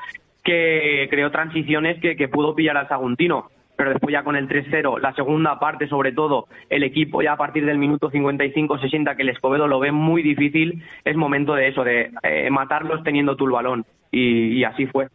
que 0.43 1.07
creó 1.11 1.31
transiciones 1.31 2.01
que, 2.01 2.17
que 2.17 2.29
pudo 2.29 2.55
pillar 2.55 2.77
al 2.77 2.89
Saguntino. 2.89 3.51
Pero 3.77 3.91
después 3.91 4.13
ya 4.13 4.25
con 4.25 4.37
el 4.37 4.49
3-0, 4.49 5.01
la 5.01 5.15
segunda 5.15 5.59
parte 5.59 5.87
sobre 5.87 6.13
todo, 6.13 6.47
el 6.71 6.83
equipo 6.83 7.23
ya 7.23 7.33
a 7.33 7.37
partir 7.37 7.67
del 7.67 7.79
minuto 7.79 8.11
55-60 8.11 9.17
que 9.17 9.23
el 9.23 9.29
Escobedo 9.29 9.69
lo 9.69 9.79
ve 9.81 9.93
muy 9.93 10.23
difícil, 10.23 10.83
es 11.05 11.17
momento 11.17 11.55
de 11.55 11.69
eso, 11.69 11.85
de 11.85 12.11
eh, 12.23 12.51
matarlos 12.51 13.03
teniendo 13.03 13.37
tú 13.37 13.47
el 13.47 13.53
balón. 13.53 13.85
Y, 14.11 14.59
y 14.59 14.65
así 14.65 14.87
fue. 14.87 15.09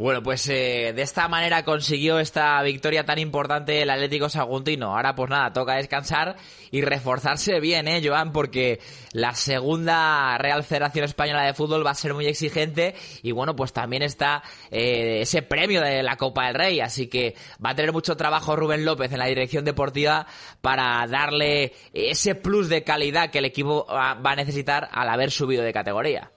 Bueno, 0.00 0.22
pues 0.22 0.48
eh, 0.48 0.94
de 0.96 1.02
esta 1.02 1.28
manera 1.28 1.62
consiguió 1.62 2.20
esta 2.20 2.62
victoria 2.62 3.04
tan 3.04 3.18
importante 3.18 3.82
el 3.82 3.90
Atlético 3.90 4.30
Saguntino. 4.30 4.96
Ahora 4.96 5.14
pues 5.14 5.28
nada, 5.28 5.52
toca 5.52 5.74
descansar 5.74 6.36
y 6.70 6.80
reforzarse 6.80 7.60
bien, 7.60 7.86
¿eh, 7.86 8.00
Joan? 8.02 8.32
Porque 8.32 8.80
la 9.12 9.34
segunda 9.34 10.38
Real 10.38 10.64
Federación 10.64 11.04
Española 11.04 11.44
de 11.44 11.52
Fútbol 11.52 11.84
va 11.84 11.90
a 11.90 11.94
ser 11.94 12.14
muy 12.14 12.24
exigente 12.24 12.94
y 13.22 13.32
bueno, 13.32 13.54
pues 13.54 13.74
también 13.74 14.02
está 14.02 14.42
eh, 14.70 15.18
ese 15.20 15.42
premio 15.42 15.82
de 15.82 16.02
la 16.02 16.16
Copa 16.16 16.46
del 16.46 16.54
Rey. 16.54 16.80
Así 16.80 17.08
que 17.08 17.34
va 17.62 17.72
a 17.72 17.74
tener 17.74 17.92
mucho 17.92 18.16
trabajo 18.16 18.56
Rubén 18.56 18.86
López 18.86 19.12
en 19.12 19.18
la 19.18 19.26
dirección 19.26 19.66
deportiva 19.66 20.26
para 20.62 21.06
darle 21.08 21.74
ese 21.92 22.34
plus 22.34 22.70
de 22.70 22.84
calidad 22.84 23.28
que 23.28 23.40
el 23.40 23.44
equipo 23.44 23.84
va 23.86 24.18
a 24.18 24.36
necesitar 24.36 24.88
al 24.92 25.10
haber 25.10 25.30
subido 25.30 25.62
de 25.62 25.74
categoría. 25.74 26.30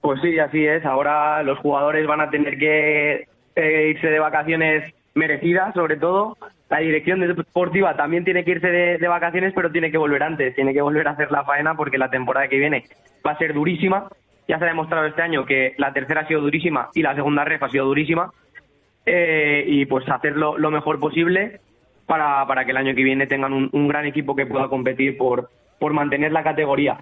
Pues 0.00 0.20
sí, 0.22 0.38
así 0.38 0.66
es. 0.66 0.84
Ahora 0.84 1.42
los 1.42 1.58
jugadores 1.58 2.06
van 2.06 2.20
a 2.20 2.30
tener 2.30 2.58
que 2.58 3.26
eh, 3.56 3.88
irse 3.90 4.08
de 4.08 4.18
vacaciones 4.18 4.94
merecida 5.14 5.72
sobre 5.72 5.96
todo. 5.96 6.36
La 6.68 6.78
dirección 6.78 7.20
deportiva 7.20 7.96
también 7.96 8.24
tiene 8.24 8.44
que 8.44 8.52
irse 8.52 8.68
de, 8.70 8.98
de 8.98 9.08
vacaciones, 9.08 9.52
pero 9.54 9.72
tiene 9.72 9.90
que 9.90 9.98
volver 9.98 10.22
antes, 10.22 10.54
tiene 10.54 10.72
que 10.72 10.80
volver 10.80 11.08
a 11.08 11.12
hacer 11.12 11.30
la 11.32 11.44
faena 11.44 11.74
porque 11.74 11.98
la 11.98 12.10
temporada 12.10 12.48
que 12.48 12.58
viene 12.58 12.84
va 13.26 13.32
a 13.32 13.38
ser 13.38 13.52
durísima. 13.52 14.08
Ya 14.48 14.58
se 14.58 14.64
ha 14.64 14.68
demostrado 14.68 15.06
este 15.06 15.22
año 15.22 15.44
que 15.44 15.74
la 15.78 15.92
tercera 15.92 16.22
ha 16.22 16.28
sido 16.28 16.40
durísima 16.40 16.88
y 16.94 17.02
la 17.02 17.14
segunda 17.14 17.44
ref 17.44 17.62
ha 17.62 17.68
sido 17.68 17.86
durísima. 17.86 18.32
Eh, 19.04 19.64
y 19.66 19.86
pues 19.86 20.08
hacerlo 20.08 20.58
lo 20.58 20.70
mejor 20.70 21.00
posible 21.00 21.60
para, 22.06 22.46
para 22.46 22.64
que 22.64 22.70
el 22.70 22.76
año 22.76 22.94
que 22.94 23.02
viene 23.02 23.26
tengan 23.26 23.52
un, 23.52 23.68
un 23.72 23.88
gran 23.88 24.06
equipo 24.06 24.36
que 24.36 24.46
pueda 24.46 24.68
competir 24.68 25.16
por, 25.16 25.50
por 25.78 25.92
mantener 25.92 26.32
la 26.32 26.42
categoría. 26.42 26.98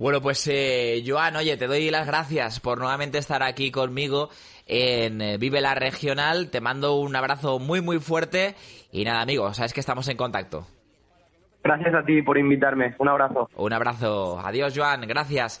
Bueno, 0.00 0.22
pues 0.22 0.48
eh, 0.50 1.04
Joan, 1.06 1.36
oye, 1.36 1.58
te 1.58 1.66
doy 1.66 1.90
las 1.90 2.06
gracias 2.06 2.58
por 2.58 2.78
nuevamente 2.78 3.18
estar 3.18 3.42
aquí 3.42 3.70
conmigo 3.70 4.30
en 4.64 5.20
eh, 5.20 5.36
Vive 5.36 5.60
la 5.60 5.74
Regional. 5.74 6.48
Te 6.50 6.62
mando 6.62 6.94
un 6.94 7.14
abrazo 7.14 7.58
muy, 7.58 7.82
muy 7.82 7.98
fuerte. 7.98 8.54
Y 8.92 9.04
nada, 9.04 9.20
amigos, 9.20 9.58
sabes 9.58 9.74
que 9.74 9.80
estamos 9.80 10.08
en 10.08 10.16
contacto. 10.16 10.66
Gracias 11.62 11.94
a 11.94 12.02
ti 12.02 12.22
por 12.22 12.38
invitarme. 12.38 12.94
Un 12.98 13.08
abrazo. 13.10 13.50
Un 13.54 13.74
abrazo. 13.74 14.40
Adiós, 14.42 14.72
Joan. 14.74 15.02
Gracias. 15.02 15.60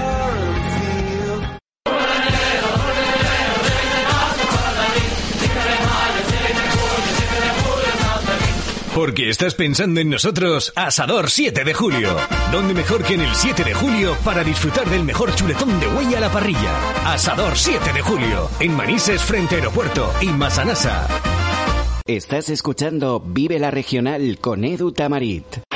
Porque 9.00 9.30
estás 9.30 9.56
pensando 9.56 10.02
en 10.02 10.10
nosotros, 10.10 10.74
Asador 10.76 11.30
7 11.30 11.64
de 11.64 11.74
julio. 11.74 12.18
¿Dónde 12.52 12.74
mejor 12.74 13.02
que 13.02 13.14
en 13.14 13.22
el 13.22 13.34
7 13.34 13.64
de 13.64 13.74
julio 13.74 14.18
para 14.26 14.44
disfrutar 14.44 14.90
del 14.90 15.06
mejor 15.06 15.34
chuletón 15.34 15.80
de 15.80 15.88
huella 15.88 16.18
a 16.18 16.20
la 16.20 16.30
parrilla? 16.30 17.00
Asador 17.06 17.58
7 17.58 17.94
de 17.94 18.02
julio, 18.02 18.50
en 18.60 18.76
Manises 18.76 19.22
frente 19.22 19.56
Aeropuerto 19.56 20.12
y 20.20 20.28
Masanasa. 20.28 21.08
Estás 22.06 22.50
escuchando 22.50 23.24
Vive 23.26 23.58
la 23.58 23.72
Regional 23.72 24.38
con 24.42 24.66
Edu 24.66 24.92
Tamarit. 24.92 25.69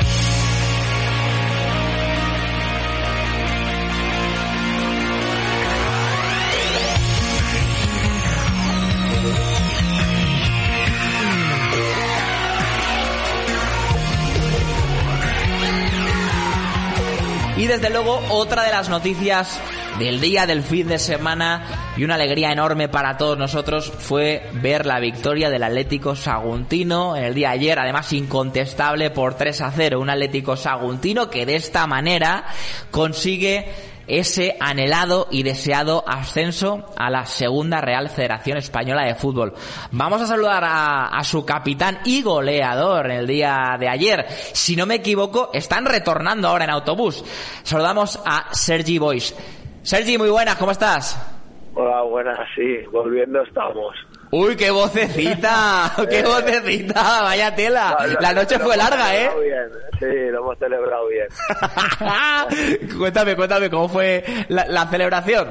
Y 17.63 17.67
desde 17.67 17.89
luego 17.89 18.19
otra 18.27 18.63
de 18.63 18.71
las 18.71 18.89
noticias 18.89 19.57
del 19.97 20.19
día 20.19 20.45
del 20.45 20.63
fin 20.63 20.85
de 20.85 20.99
semana 20.99 21.93
y 21.95 22.03
una 22.03 22.15
alegría 22.15 22.51
enorme 22.51 22.89
para 22.89 23.15
todos 23.15 23.37
nosotros 23.37 23.89
fue 23.99 24.49
ver 24.55 24.85
la 24.85 24.99
victoria 24.99 25.49
del 25.49 25.63
Atlético 25.63 26.13
Saguntino 26.13 27.15
en 27.15 27.23
el 27.23 27.33
día 27.33 27.51
de 27.51 27.53
ayer, 27.53 27.79
además 27.79 28.11
incontestable 28.11 29.11
por 29.11 29.35
3 29.35 29.61
a 29.61 29.71
0, 29.71 30.01
un 30.01 30.09
Atlético 30.09 30.57
Saguntino 30.57 31.29
que 31.29 31.45
de 31.45 31.55
esta 31.55 31.87
manera 31.87 32.43
consigue 32.91 33.71
ese 34.07 34.55
anhelado 34.59 35.27
y 35.31 35.43
deseado 35.43 36.03
ascenso 36.07 36.85
a 36.97 37.09
la 37.09 37.25
segunda 37.25 37.81
Real 37.81 38.09
Federación 38.09 38.57
Española 38.57 39.05
de 39.05 39.15
Fútbol. 39.15 39.53
Vamos 39.91 40.21
a 40.21 40.27
saludar 40.27 40.63
a, 40.63 41.07
a, 41.07 41.23
su 41.23 41.45
capitán 41.45 41.99
y 42.05 42.21
goleador 42.21 43.05
en 43.07 43.19
el 43.19 43.27
día 43.27 43.77
de 43.79 43.87
ayer. 43.87 44.25
Si 44.29 44.75
no 44.75 44.85
me 44.85 44.95
equivoco, 44.95 45.49
están 45.53 45.85
retornando 45.85 46.47
ahora 46.47 46.65
en 46.65 46.71
autobús. 46.71 47.23
Saludamos 47.63 48.21
a 48.25 48.53
Sergi 48.53 48.97
Boys. 48.97 49.35
Sergi, 49.81 50.17
muy 50.17 50.29
buenas, 50.29 50.55
¿cómo 50.55 50.71
estás? 50.71 51.19
Hola, 51.75 52.03
buenas, 52.03 52.39
sí, 52.55 52.77
volviendo 52.91 53.41
estamos. 53.41 53.95
Uy, 54.35 54.55
qué 54.55 54.71
vocecita, 54.71 55.93
qué 56.09 56.23
vocecita, 56.23 57.21
vaya 57.21 57.53
tela. 57.53 57.95
La 58.19 58.33
noche 58.33 58.57
fue 58.57 58.75
larga, 58.75 59.15
¿eh? 59.15 59.29
Bien. 59.39 59.69
Sí, 59.99 60.31
lo 60.31 60.39
hemos 60.39 60.57
celebrado 60.57 61.07
bien. 61.07 61.27
cuéntame, 62.97 63.35
cuéntame, 63.35 63.69
¿cómo 63.69 63.87
fue 63.87 64.23
la, 64.47 64.65
la, 64.65 64.87
celebración? 64.87 65.49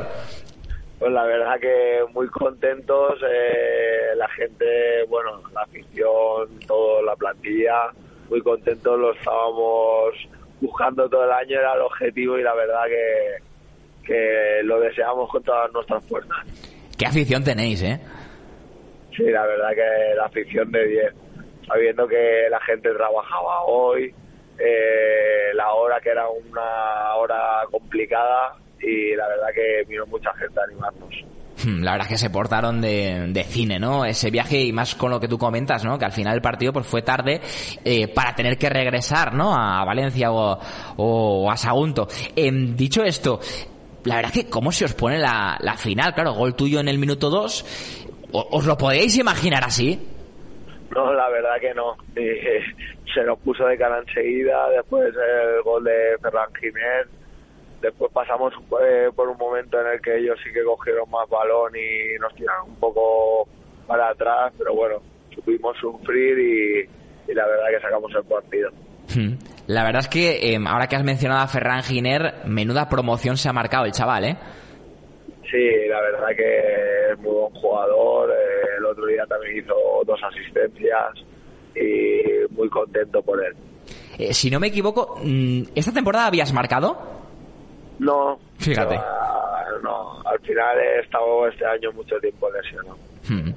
Pues 0.98 1.12
la 1.12 1.22
verdad 1.22 1.60
que 1.60 2.00
muy 2.12 2.26
contentos, 2.26 3.20
eh, 3.22 4.16
la 4.16 4.28
gente, 4.30 5.04
bueno, 5.08 5.40
la 5.54 5.62
afición, 5.62 6.48
toda 6.66 7.02
la 7.02 7.14
plantilla, 7.14 7.82
muy 8.28 8.40
contentos, 8.42 8.98
lo 8.98 9.12
estábamos 9.12 10.12
buscando 10.60 11.08
todo 11.08 11.22
el 11.22 11.30
año, 11.30 11.56
era 11.56 11.74
el 11.74 11.82
objetivo 11.82 12.36
y 12.36 12.42
la 12.42 12.54
verdad 12.54 12.82
que, 12.88 14.08
que 14.08 14.60
lo 14.64 14.80
deseamos 14.80 15.30
con 15.30 15.40
todas 15.44 15.72
nuestras 15.72 16.04
fuerzas. 16.06 16.38
Qué 16.98 17.06
afición 17.06 17.44
tenéis, 17.44 17.80
¿eh? 17.82 18.00
Sí, 19.16 19.24
la 19.24 19.46
verdad 19.46 19.70
que 19.74 20.14
la 20.16 20.24
afición 20.24 20.70
de 20.72 20.86
10, 20.86 21.12
sabiendo 21.66 22.06
que 22.08 22.46
la 22.50 22.60
gente 22.60 22.90
trabajaba 22.94 23.64
hoy, 23.66 24.14
eh, 24.58 25.52
la 25.54 25.72
hora 25.74 26.00
que 26.00 26.10
era 26.10 26.28
una 26.28 27.14
hora 27.16 27.62
complicada 27.70 28.54
y 28.80 29.14
la 29.14 29.28
verdad 29.28 29.48
que 29.54 29.84
vino 29.88 30.06
mucha 30.06 30.32
gente 30.34 30.60
a 30.60 30.64
animarnos. 30.64 31.14
Hmm, 31.64 31.82
La 31.82 31.92
verdad 31.92 32.06
es 32.06 32.12
que 32.14 32.18
se 32.18 32.30
portaron 32.30 32.80
de, 32.80 33.26
de, 33.28 33.44
cine, 33.44 33.78
¿no? 33.78 34.04
Ese 34.04 34.30
viaje 34.30 34.60
y 34.62 34.72
más 34.72 34.94
con 34.94 35.10
lo 35.10 35.20
que 35.20 35.28
tú 35.28 35.38
comentas, 35.38 35.84
¿no? 35.84 35.98
Que 35.98 36.06
al 36.06 36.12
final 36.12 36.34
el 36.34 36.42
partido 36.42 36.72
pues 36.72 36.86
fue 36.86 37.02
tarde 37.02 37.40
eh, 37.84 38.08
para 38.08 38.34
tener 38.34 38.56
que 38.58 38.68
regresar, 38.70 39.34
¿no? 39.34 39.54
A 39.54 39.84
Valencia 39.84 40.32
o, 40.32 40.58
o 40.96 41.50
a 41.50 41.56
Sagunto. 41.56 42.08
Eh, 42.34 42.50
dicho 42.50 43.04
esto, 43.04 43.38
la 44.04 44.16
verdad 44.16 44.32
es 44.34 44.44
que 44.44 44.50
cómo 44.50 44.72
se 44.72 44.86
os 44.86 44.94
pone 44.94 45.18
la, 45.18 45.56
la 45.60 45.76
final, 45.76 46.14
claro, 46.14 46.32
gol 46.32 46.56
tuyo 46.56 46.80
en 46.80 46.88
el 46.88 46.98
minuto 46.98 47.30
2 47.30 48.01
¿Os 48.32 48.66
lo 48.66 48.76
podéis 48.76 49.16
imaginar 49.18 49.62
así? 49.64 50.00
No, 50.94 51.12
la 51.12 51.28
verdad 51.30 51.60
que 51.60 51.74
no. 51.74 51.96
se 52.14 53.24
nos 53.24 53.38
puso 53.40 53.66
de 53.66 53.78
cara 53.78 53.98
enseguida, 53.98 54.70
después 54.70 55.14
el 55.14 55.62
gol 55.62 55.84
de 55.84 56.16
Ferran 56.20 56.52
Ginés, 56.54 57.06
después 57.80 58.10
pasamos 58.12 58.52
eh, 58.82 59.10
por 59.14 59.28
un 59.28 59.36
momento 59.38 59.80
en 59.80 59.88
el 59.88 60.00
que 60.00 60.18
ellos 60.18 60.38
sí 60.42 60.52
que 60.52 60.62
cogieron 60.62 61.10
más 61.10 61.28
balón 61.28 61.72
y 61.76 62.18
nos 62.20 62.34
tiraron 62.34 62.70
un 62.70 62.76
poco 62.76 63.48
para 63.86 64.10
atrás, 64.10 64.52
pero 64.56 64.74
bueno, 64.74 65.02
supimos 65.34 65.76
sufrir 65.78 66.38
y, 66.38 67.30
y 67.30 67.34
la 67.34 67.46
verdad 67.46 67.66
que 67.70 67.80
sacamos 67.80 68.12
el 68.14 68.24
partido. 68.24 68.70
Hmm. 69.14 69.34
La 69.66 69.84
verdad 69.84 70.00
es 70.00 70.08
que 70.08 70.54
eh, 70.54 70.58
ahora 70.66 70.86
que 70.86 70.96
has 70.96 71.04
mencionado 71.04 71.42
a 71.42 71.48
Ferran 71.48 71.82
Giner, 71.82 72.46
menuda 72.46 72.88
promoción 72.88 73.36
se 73.36 73.48
ha 73.48 73.52
marcado 73.52 73.84
el 73.84 73.92
chaval, 73.92 74.24
¿eh? 74.24 74.36
Sí, 75.52 75.86
la 75.86 76.00
verdad 76.00 76.28
que 76.34 77.12
es 77.12 77.18
muy 77.18 77.30
buen 77.30 77.52
jugador. 77.52 78.30
Eh, 78.30 78.78
el 78.78 78.86
otro 78.86 79.04
día 79.04 79.26
también 79.26 79.58
hizo 79.58 79.74
dos 80.06 80.18
asistencias 80.22 81.12
y 81.76 82.50
muy 82.54 82.70
contento 82.70 83.20
por 83.22 83.44
él. 83.44 83.54
Eh, 84.18 84.32
si 84.32 84.50
no 84.50 84.58
me 84.58 84.68
equivoco, 84.68 85.20
¿esta 85.74 85.92
temporada 85.92 86.26
habías 86.26 86.54
marcado? 86.54 86.98
No. 87.98 88.38
Fíjate. 88.56 88.98
Pero, 88.98 89.80
no, 89.82 90.22
al 90.24 90.40
final 90.40 90.78
he 90.78 91.00
estado 91.00 91.46
este 91.48 91.66
año 91.66 91.92
mucho 91.92 92.18
tiempo 92.18 92.48
lesionado. 92.50 92.96
Hmm. 93.28 93.52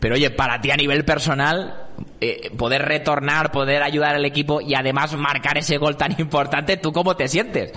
Pero 0.00 0.16
oye, 0.16 0.30
para 0.30 0.60
ti 0.60 0.72
a 0.72 0.76
nivel 0.76 1.04
personal, 1.04 1.88
eh, 2.20 2.50
poder 2.58 2.82
retornar, 2.82 3.52
poder 3.52 3.84
ayudar 3.84 4.16
al 4.16 4.24
equipo 4.24 4.60
y 4.60 4.74
además 4.74 5.16
marcar 5.16 5.58
ese 5.58 5.78
gol 5.78 5.96
tan 5.96 6.12
importante, 6.18 6.78
¿tú 6.78 6.90
cómo 6.90 7.14
te 7.14 7.28
sientes? 7.28 7.72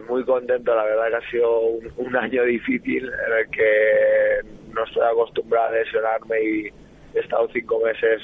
Muy 0.00 0.24
contento, 0.24 0.74
la 0.74 0.84
verdad 0.84 1.08
que 1.08 1.16
ha 1.16 1.30
sido 1.30 1.60
un, 1.96 2.16
año 2.16 2.44
difícil 2.44 3.04
en 3.04 3.32
el 3.38 3.50
que 3.50 4.40
no 4.72 4.84
estoy 4.84 5.02
acostumbrado 5.02 5.68
a 5.68 5.72
lesionarme 5.72 6.42
y 6.42 6.72
he 7.14 7.20
estado 7.20 7.48
cinco 7.52 7.80
meses 7.80 8.20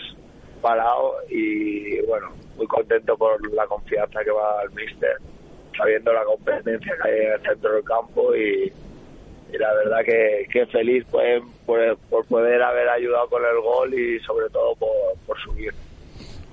parado 0.60 1.16
y 1.28 2.00
bueno, 2.02 2.32
muy 2.56 2.66
contento 2.66 3.16
por 3.16 3.52
la 3.52 3.66
confianza 3.66 4.22
que 4.22 4.30
va 4.30 4.60
al 4.60 4.70
míster, 4.72 5.16
sabiendo 5.76 6.12
la 6.12 6.24
competencia 6.24 6.96
que 7.02 7.08
hay 7.08 7.20
en 7.26 7.32
el 7.32 7.42
centro 7.42 7.72
del 7.72 7.84
campo 7.84 8.34
y, 8.34 8.72
y 9.52 9.58
la 9.58 9.74
verdad 9.74 10.04
que, 10.04 10.46
que 10.52 10.66
feliz 10.66 11.04
pues, 11.10 11.42
por, 11.66 11.96
por, 12.10 12.26
poder 12.26 12.62
haber 12.62 12.88
ayudado 12.88 13.28
con 13.28 13.42
el 13.44 13.60
gol 13.60 13.94
y 13.94 14.20
sobre 14.20 14.48
todo 14.50 14.74
por, 14.76 14.90
por 15.26 15.38
subir. 15.40 15.72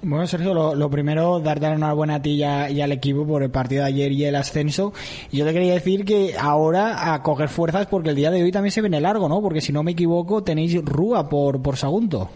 Bueno, 0.03 0.27
Sergio, 0.27 0.53
lo, 0.53 0.75
lo, 0.75 0.89
primero, 0.89 1.39
darte 1.39 1.65
la 1.67 1.73
enhorabuena 1.73 2.15
a 2.15 2.21
ti 2.21 2.31
y, 2.35 2.43
a, 2.43 2.69
y, 2.69 2.81
al 2.81 2.91
equipo 2.91 3.25
por 3.25 3.41
el 3.41 3.49
partido 3.49 3.81
de 3.81 3.89
ayer 3.89 4.11
y 4.11 4.25
el 4.25 4.35
ascenso. 4.35 4.93
Y 5.31 5.37
yo 5.37 5.45
te 5.45 5.53
quería 5.53 5.73
decir 5.73 6.05
que 6.05 6.35
ahora 6.39 7.13
a 7.13 7.23
coger 7.23 7.49
fuerzas 7.49 7.87
porque 7.87 8.09
el 8.09 8.15
día 8.15 8.29
de 8.29 8.43
hoy 8.43 8.51
también 8.51 8.71
se 8.71 8.81
viene 8.81 9.01
largo, 9.01 9.27
¿no? 9.27 9.41
Porque 9.41 9.59
si 9.59 9.73
no 9.73 9.81
me 9.81 9.91
equivoco, 9.91 10.43
tenéis 10.43 10.79
Rúa 10.85 11.27
por, 11.27 11.61
por 11.63 11.77
Sagunto. 11.77 12.29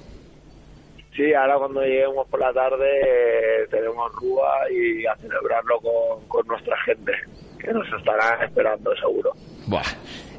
Sí, 1.16 1.34
ahora 1.34 1.58
cuando 1.60 1.82
lleguemos 1.82 2.28
por 2.30 2.40
la 2.40 2.52
tarde 2.54 2.88
eh, 3.02 3.68
tenemos 3.70 4.12
Rúa 4.14 4.50
y 4.72 5.06
a 5.06 5.16
celebrarlo 5.18 5.80
con, 5.82 6.28
con 6.28 6.48
nuestra 6.48 6.76
gente, 6.86 7.12
que 7.60 7.72
nos 7.72 7.86
estarán 7.94 8.42
esperando 8.44 8.96
seguro. 8.96 9.34
Buah. 9.68 9.84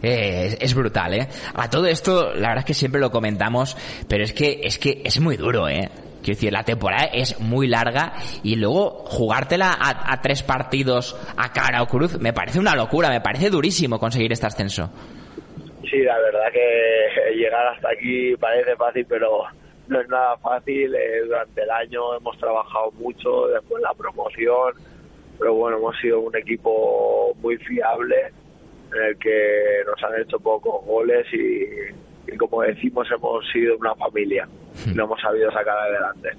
Eh, 0.03 0.57
es 0.61 0.75
brutal, 0.75 1.15
¿eh? 1.15 1.29
A 1.55 1.71
todo 1.71 1.87
esto, 1.87 2.33
la 2.35 2.49
verdad 2.49 2.59
es 2.59 2.65
que 2.65 2.75
siempre 2.75 3.01
lo 3.01 3.13
comentamos, 3.13 3.77
pero 4.09 4.25
es 4.25 4.33
que 4.33 4.61
es 4.65 4.79
que 4.79 5.03
es 5.05 5.21
muy 5.21 5.37
duro, 5.37 5.69
¿eh? 5.69 5.89
Quiero 6.23 6.37
decir, 6.37 6.53
la 6.53 6.63
temporada 6.63 7.07
es 7.13 7.41
muy 7.41 7.67
larga 7.67 8.13
y 8.45 8.55
luego 8.55 9.05
jugártela 9.07 9.77
a, 9.77 10.21
tres 10.23 10.43
partidos 10.45 11.17
a 11.37 11.53
cara 11.53 11.83
o 11.83 11.87
cruz 11.87 12.21
me 12.21 12.33
parece 12.33 12.61
una 12.61 12.77
locura, 12.77 13.11
me 13.11 13.21
parece 13.21 13.51
durísimo 13.51 13.99
conseguir 13.99 14.33
este 14.33 14.47
ascenso. 14.47 14.89
Sí, 15.91 15.99
la 15.99 16.17
verdad 16.19 16.53
que 16.53 17.35
llegar 17.35 17.67
hasta 17.67 17.89
aquí 17.91 18.37
parece 18.37 18.77
fácil, 18.77 19.05
pero 19.09 19.43
no 19.89 20.01
es 20.01 20.09
nada 20.09 20.37
fácil. 20.39 20.95
Eh, 20.95 21.23
durante 21.27 21.63
el 21.63 21.71
año 21.71 22.17
hemos 22.17 22.39
trabajado 22.39 22.93
mucho, 22.93 23.49
después 23.49 23.83
la 23.83 23.93
promoción, 23.95 24.75
pero 25.39 25.55
bueno, 25.55 25.79
hemos 25.79 25.97
sido 25.99 26.21
un 26.21 26.37
equipo 26.37 27.35
muy 27.43 27.57
fiable 27.59 28.31
en 28.95 29.03
el 29.03 29.19
que 29.19 29.83
nos 29.87 30.03
han 30.05 30.21
hecho 30.21 30.39
pocos 30.39 30.85
goles 30.87 31.27
y, 31.33 31.67
y 32.27 32.37
como 32.37 32.63
decimos 32.63 33.07
hemos 33.15 33.45
sido 33.53 33.77
una 33.77 33.95
familia 33.95 34.49
y 34.87 34.95
lo 34.95 35.05
hemos 35.05 35.21
sabido 35.21 35.51
sacar 35.51 35.77
adelante. 35.79 36.31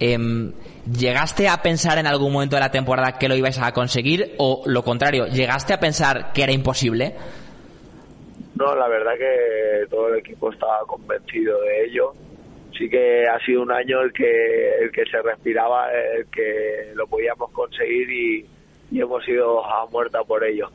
Eh, 0.00 0.52
¿Llegaste 0.90 1.48
a 1.48 1.60
pensar 1.60 1.98
en 1.98 2.06
algún 2.06 2.32
momento 2.32 2.56
de 2.56 2.60
la 2.60 2.70
temporada 2.70 3.18
que 3.18 3.28
lo 3.28 3.36
ibais 3.36 3.60
a 3.60 3.72
conseguir 3.72 4.34
o 4.38 4.62
lo 4.66 4.82
contrario, 4.82 5.26
llegaste 5.26 5.74
a 5.74 5.80
pensar 5.80 6.32
que 6.32 6.42
era 6.42 6.52
imposible? 6.52 7.14
No, 8.56 8.74
la 8.74 8.88
verdad 8.88 9.12
que 9.18 9.86
todo 9.88 10.08
el 10.08 10.18
equipo 10.18 10.50
estaba 10.50 10.78
convencido 10.86 11.60
de 11.60 11.84
ello. 11.84 12.12
Sí 12.76 12.88
que 12.88 13.24
ha 13.24 13.38
sido 13.44 13.62
un 13.62 13.70
año 13.70 14.00
el 14.00 14.12
que 14.12 14.78
el 14.80 14.90
que 14.90 15.04
se 15.06 15.20
respiraba, 15.22 15.92
el 15.92 16.26
que 16.26 16.92
lo 16.94 17.06
podíamos 17.06 17.50
conseguir 17.50 18.10
y, 18.10 18.46
y 18.90 19.00
hemos 19.00 19.26
ido 19.28 19.64
a 19.64 19.86
muerta 19.86 20.22
por 20.24 20.44
ello. 20.44 20.70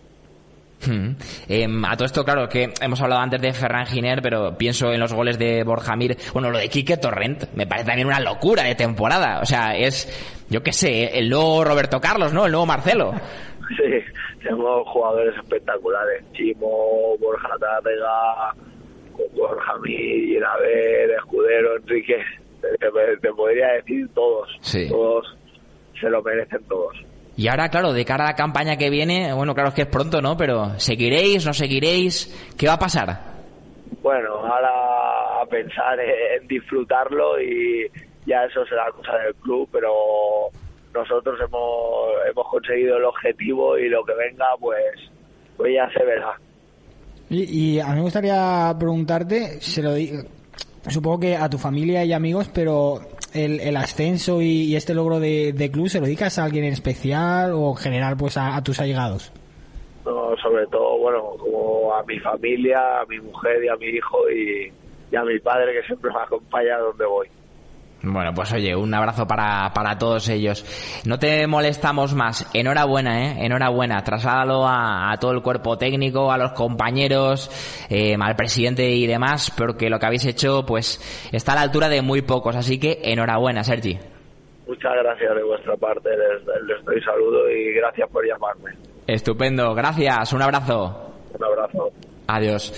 Hmm. 0.85 1.15
Eh, 1.47 1.67
a 1.85 1.95
todo 1.95 2.05
esto, 2.05 2.23
claro, 2.23 2.47
que 2.49 2.73
hemos 2.81 3.01
hablado 3.01 3.21
antes 3.21 3.41
de 3.41 3.53
Ferran 3.53 3.85
Giner, 3.85 4.21
pero 4.21 4.57
pienso 4.57 4.91
en 4.91 4.99
los 4.99 5.13
goles 5.13 5.37
de 5.37 5.63
Borja 5.63 5.95
Mir. 5.95 6.17
Bueno, 6.33 6.49
lo 6.49 6.57
de 6.57 6.69
Quique 6.69 6.97
Torrent 6.97 7.53
me 7.55 7.67
parece 7.67 7.87
también 7.87 8.07
una 8.07 8.19
locura 8.19 8.63
de 8.63 8.75
temporada. 8.75 9.39
O 9.41 9.45
sea, 9.45 9.75
es, 9.75 10.07
yo 10.49 10.61
qué 10.61 10.71
sé, 10.71 11.17
el 11.17 11.29
nuevo 11.29 11.63
Roberto 11.63 11.99
Carlos, 11.99 12.33
¿no? 12.33 12.45
El 12.45 12.51
nuevo 12.51 12.65
Marcelo. 12.65 13.13
Sí, 13.77 13.83
tenemos 14.43 14.85
jugadores 14.89 15.33
espectaculares. 15.37 16.21
Chimo, 16.33 17.17
Borja 17.17 17.47
Tárrega, 17.57 18.53
Borja 19.33 19.77
Mir, 19.81 20.25
Ginaver, 20.25 21.11
Escudero, 21.11 21.77
Enrique, 21.77 22.17
te, 22.61 23.17
te 23.21 23.33
podría 23.33 23.67
decir 23.75 24.07
todos. 24.13 24.49
Sí. 24.59 24.89
Todos 24.89 25.25
se 25.99 26.09
lo 26.09 26.21
merecen 26.21 26.61
todos. 26.65 26.93
Y 27.35 27.47
ahora, 27.47 27.69
claro, 27.69 27.93
de 27.93 28.05
cara 28.05 28.25
a 28.25 28.29
la 28.31 28.35
campaña 28.35 28.77
que 28.77 28.89
viene, 28.89 29.33
bueno, 29.33 29.53
claro 29.55 29.69
es 29.69 29.75
que 29.75 29.81
es 29.83 29.87
pronto, 29.87 30.21
¿no? 30.21 30.37
Pero 30.37 30.79
¿seguiréis, 30.79 31.45
no 31.45 31.53
seguiréis? 31.53 32.53
¿Qué 32.57 32.67
va 32.67 32.73
a 32.73 32.79
pasar? 32.79 33.19
Bueno, 34.01 34.35
ahora 34.35 35.41
a 35.41 35.45
pensar 35.47 35.99
en 35.99 36.47
disfrutarlo 36.47 37.41
y 37.41 37.87
ya 38.25 38.43
eso 38.45 38.65
será 38.65 38.91
cosa 38.91 39.13
del 39.17 39.33
club, 39.35 39.67
pero 39.71 39.91
nosotros 40.93 41.39
hemos, 41.39 42.09
hemos 42.29 42.47
conseguido 42.49 42.97
el 42.97 43.05
objetivo 43.05 43.77
y 43.77 43.89
lo 43.89 44.03
que 44.05 44.13
venga, 44.13 44.45
pues, 44.59 44.83
pues 45.57 45.73
ya 45.73 45.89
se 45.97 46.05
verá. 46.05 46.39
Y, 47.29 47.75
y 47.75 47.79
a 47.79 47.87
mí 47.87 47.95
me 47.95 48.01
gustaría 48.01 48.71
preguntarte, 48.77 49.59
se 49.59 49.81
lo 49.81 49.93
di- 49.95 50.11
supongo 50.87 51.21
que 51.21 51.35
a 51.35 51.49
tu 51.49 51.57
familia 51.57 52.05
y 52.05 52.13
amigos, 52.13 52.49
pero 52.53 52.99
el, 53.33 53.59
el 53.59 53.77
ascenso 53.77 54.41
y, 54.41 54.75
este 54.75 54.93
logro 54.93 55.19
de, 55.19 55.53
de 55.53 55.71
club, 55.71 55.89
¿se 55.89 55.99
lo 55.99 56.05
dedicas 56.05 56.37
a 56.39 56.45
alguien 56.45 56.65
en 56.65 56.73
especial 56.73 57.51
o 57.53 57.71
en 57.71 57.77
general 57.77 58.17
pues 58.17 58.37
a, 58.37 58.55
a 58.55 58.63
tus 58.63 58.79
allegados? 58.79 59.31
No, 60.05 60.35
sobre 60.37 60.67
todo, 60.67 60.97
bueno, 60.97 61.21
como 61.39 61.93
a 61.93 62.03
mi 62.03 62.19
familia, 62.19 63.01
a 63.01 63.05
mi 63.05 63.19
mujer 63.19 63.63
y 63.63 63.67
a 63.69 63.75
mi 63.75 63.85
hijo 63.85 64.29
y, 64.29 64.71
y 65.11 65.15
a 65.15 65.23
mi 65.23 65.39
padre 65.39 65.73
que 65.73 65.87
siempre 65.87 66.11
me 66.11 66.19
acompaña 66.19 66.77
donde 66.77 67.05
voy. 67.05 67.27
Bueno, 68.05 68.33
pues 68.35 68.51
oye, 68.51 68.75
un 68.75 68.93
abrazo 68.93 69.25
para, 69.25 69.71
para 69.73 69.97
todos 69.97 70.27
ellos. 70.27 70.65
No 71.05 71.17
te 71.17 71.47
molestamos 71.47 72.13
más. 72.13 72.45
Enhorabuena, 72.53 73.23
¿eh? 73.23 73.45
Enhorabuena. 73.45 74.03
Trasládalo 74.03 74.67
a, 74.67 75.09
a 75.09 75.17
todo 75.17 75.31
el 75.31 75.41
cuerpo 75.41 75.77
técnico, 75.77 76.29
a 76.29 76.37
los 76.37 76.51
compañeros, 76.51 77.49
eh, 77.89 78.17
al 78.19 78.35
presidente 78.35 78.89
y 78.89 79.07
demás, 79.07 79.51
porque 79.57 79.89
lo 79.89 79.99
que 79.99 80.05
habéis 80.05 80.25
hecho, 80.25 80.65
pues, 80.65 80.99
está 81.31 81.53
a 81.53 81.55
la 81.55 81.61
altura 81.61 81.87
de 81.87 82.01
muy 82.01 82.21
pocos. 82.21 82.57
Así 82.57 82.77
que 82.77 82.99
enhorabuena, 83.03 83.63
Sergi. 83.63 83.97
Muchas 84.67 84.93
gracias 85.01 85.35
de 85.35 85.43
vuestra 85.43 85.77
parte, 85.77 86.09
les, 86.09 86.45
les 86.67 86.85
doy 86.85 87.01
saludo 87.03 87.49
y 87.49 87.73
gracias 87.73 88.09
por 88.09 88.27
llamarme. 88.27 88.71
Estupendo. 89.07 89.73
Gracias. 89.73 90.33
Un 90.33 90.41
abrazo. 90.41 91.13
Un 91.33 91.43
abrazo. 91.45 91.91
Adiós. 92.35 92.73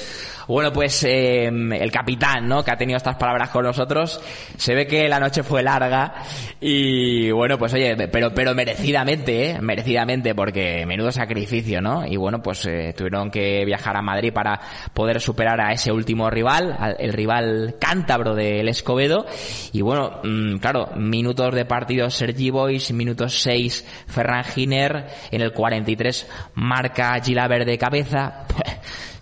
Bueno, 0.48 0.72
pues 0.72 1.04
eh, 1.06 1.46
el 1.48 1.92
capitán, 1.92 2.48
¿no? 2.48 2.64
Que 2.64 2.70
ha 2.72 2.78
tenido 2.78 2.98
estas 2.98 3.16
palabras 3.16 3.50
con 3.50 3.64
nosotros. 3.66 4.20
Se 4.58 4.76
ve 4.76 4.86
que 4.86 5.10
la 5.10 5.20
noche 5.20 5.42
fue 5.42 5.64
larga 5.64 6.14
y 6.62 7.32
bueno, 7.32 7.58
pues 7.58 7.74
oye, 7.74 7.96
pero 8.12 8.32
pero 8.32 8.54
merecidamente, 8.54 9.50
¿eh? 9.52 9.58
Merecidamente 9.60 10.36
porque 10.36 10.86
menudo 10.86 11.12
sacrificio, 11.12 11.82
¿no? 11.82 12.06
Y 12.06 12.16
bueno, 12.18 12.44
pues 12.44 12.64
eh, 12.68 12.94
tuvieron 12.96 13.32
que 13.32 13.66
viajar 13.66 13.98
a 13.98 14.04
Madrid 14.04 14.32
para 14.34 14.60
poder 14.94 15.20
superar 15.20 15.60
a 15.62 15.72
ese 15.72 15.92
último 15.92 16.30
rival, 16.30 16.76
al- 16.78 16.98
el 17.00 17.14
rival 17.14 17.78
cántabro 17.80 18.36
del 18.36 18.70
Escobedo. 18.70 19.26
Y 19.74 19.82
bueno, 19.82 20.20
mm, 20.24 20.58
claro, 20.58 20.92
minutos 20.96 21.56
de 21.56 21.66
partido 21.66 22.12
Sergi 22.12 22.52
Boys, 22.52 22.92
minutos 22.92 23.42
6 23.42 23.84
Ferran 24.08 24.44
Giner, 24.44 25.08
en 25.32 25.42
el 25.42 25.54
43 25.54 26.28
marca 26.54 27.20
Gilaber 27.24 27.66
de 27.66 27.78
cabeza. 27.80 28.46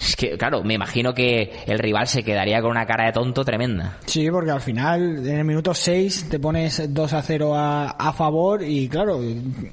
Es 0.04 0.18
que, 0.18 0.38
claro, 0.38 0.64
me 0.64 0.74
imagino 0.74 1.14
que 1.14 1.52
el 1.66 1.80
rival 1.80 2.08
se 2.08 2.24
quedaría 2.24 2.62
con 2.62 2.72
una 2.72 2.86
cara 2.86 3.06
de 3.06 3.14
tonto 3.14 3.46
tremenda. 3.46 3.98
Sí, 4.06 4.30
porque 4.30 4.52
al 4.52 4.60
final, 4.60 5.26
en 5.26 5.38
el 5.38 5.46
minuto 5.46 5.74
6, 5.74 6.28
te 6.30 6.40
pones 6.40 6.94
2 6.94 7.14
a 7.14 7.22
0 7.22 7.56
a, 7.56 7.92
a 7.92 8.12
favor 8.12 8.64
y 8.64 8.90
claro, 8.90 9.22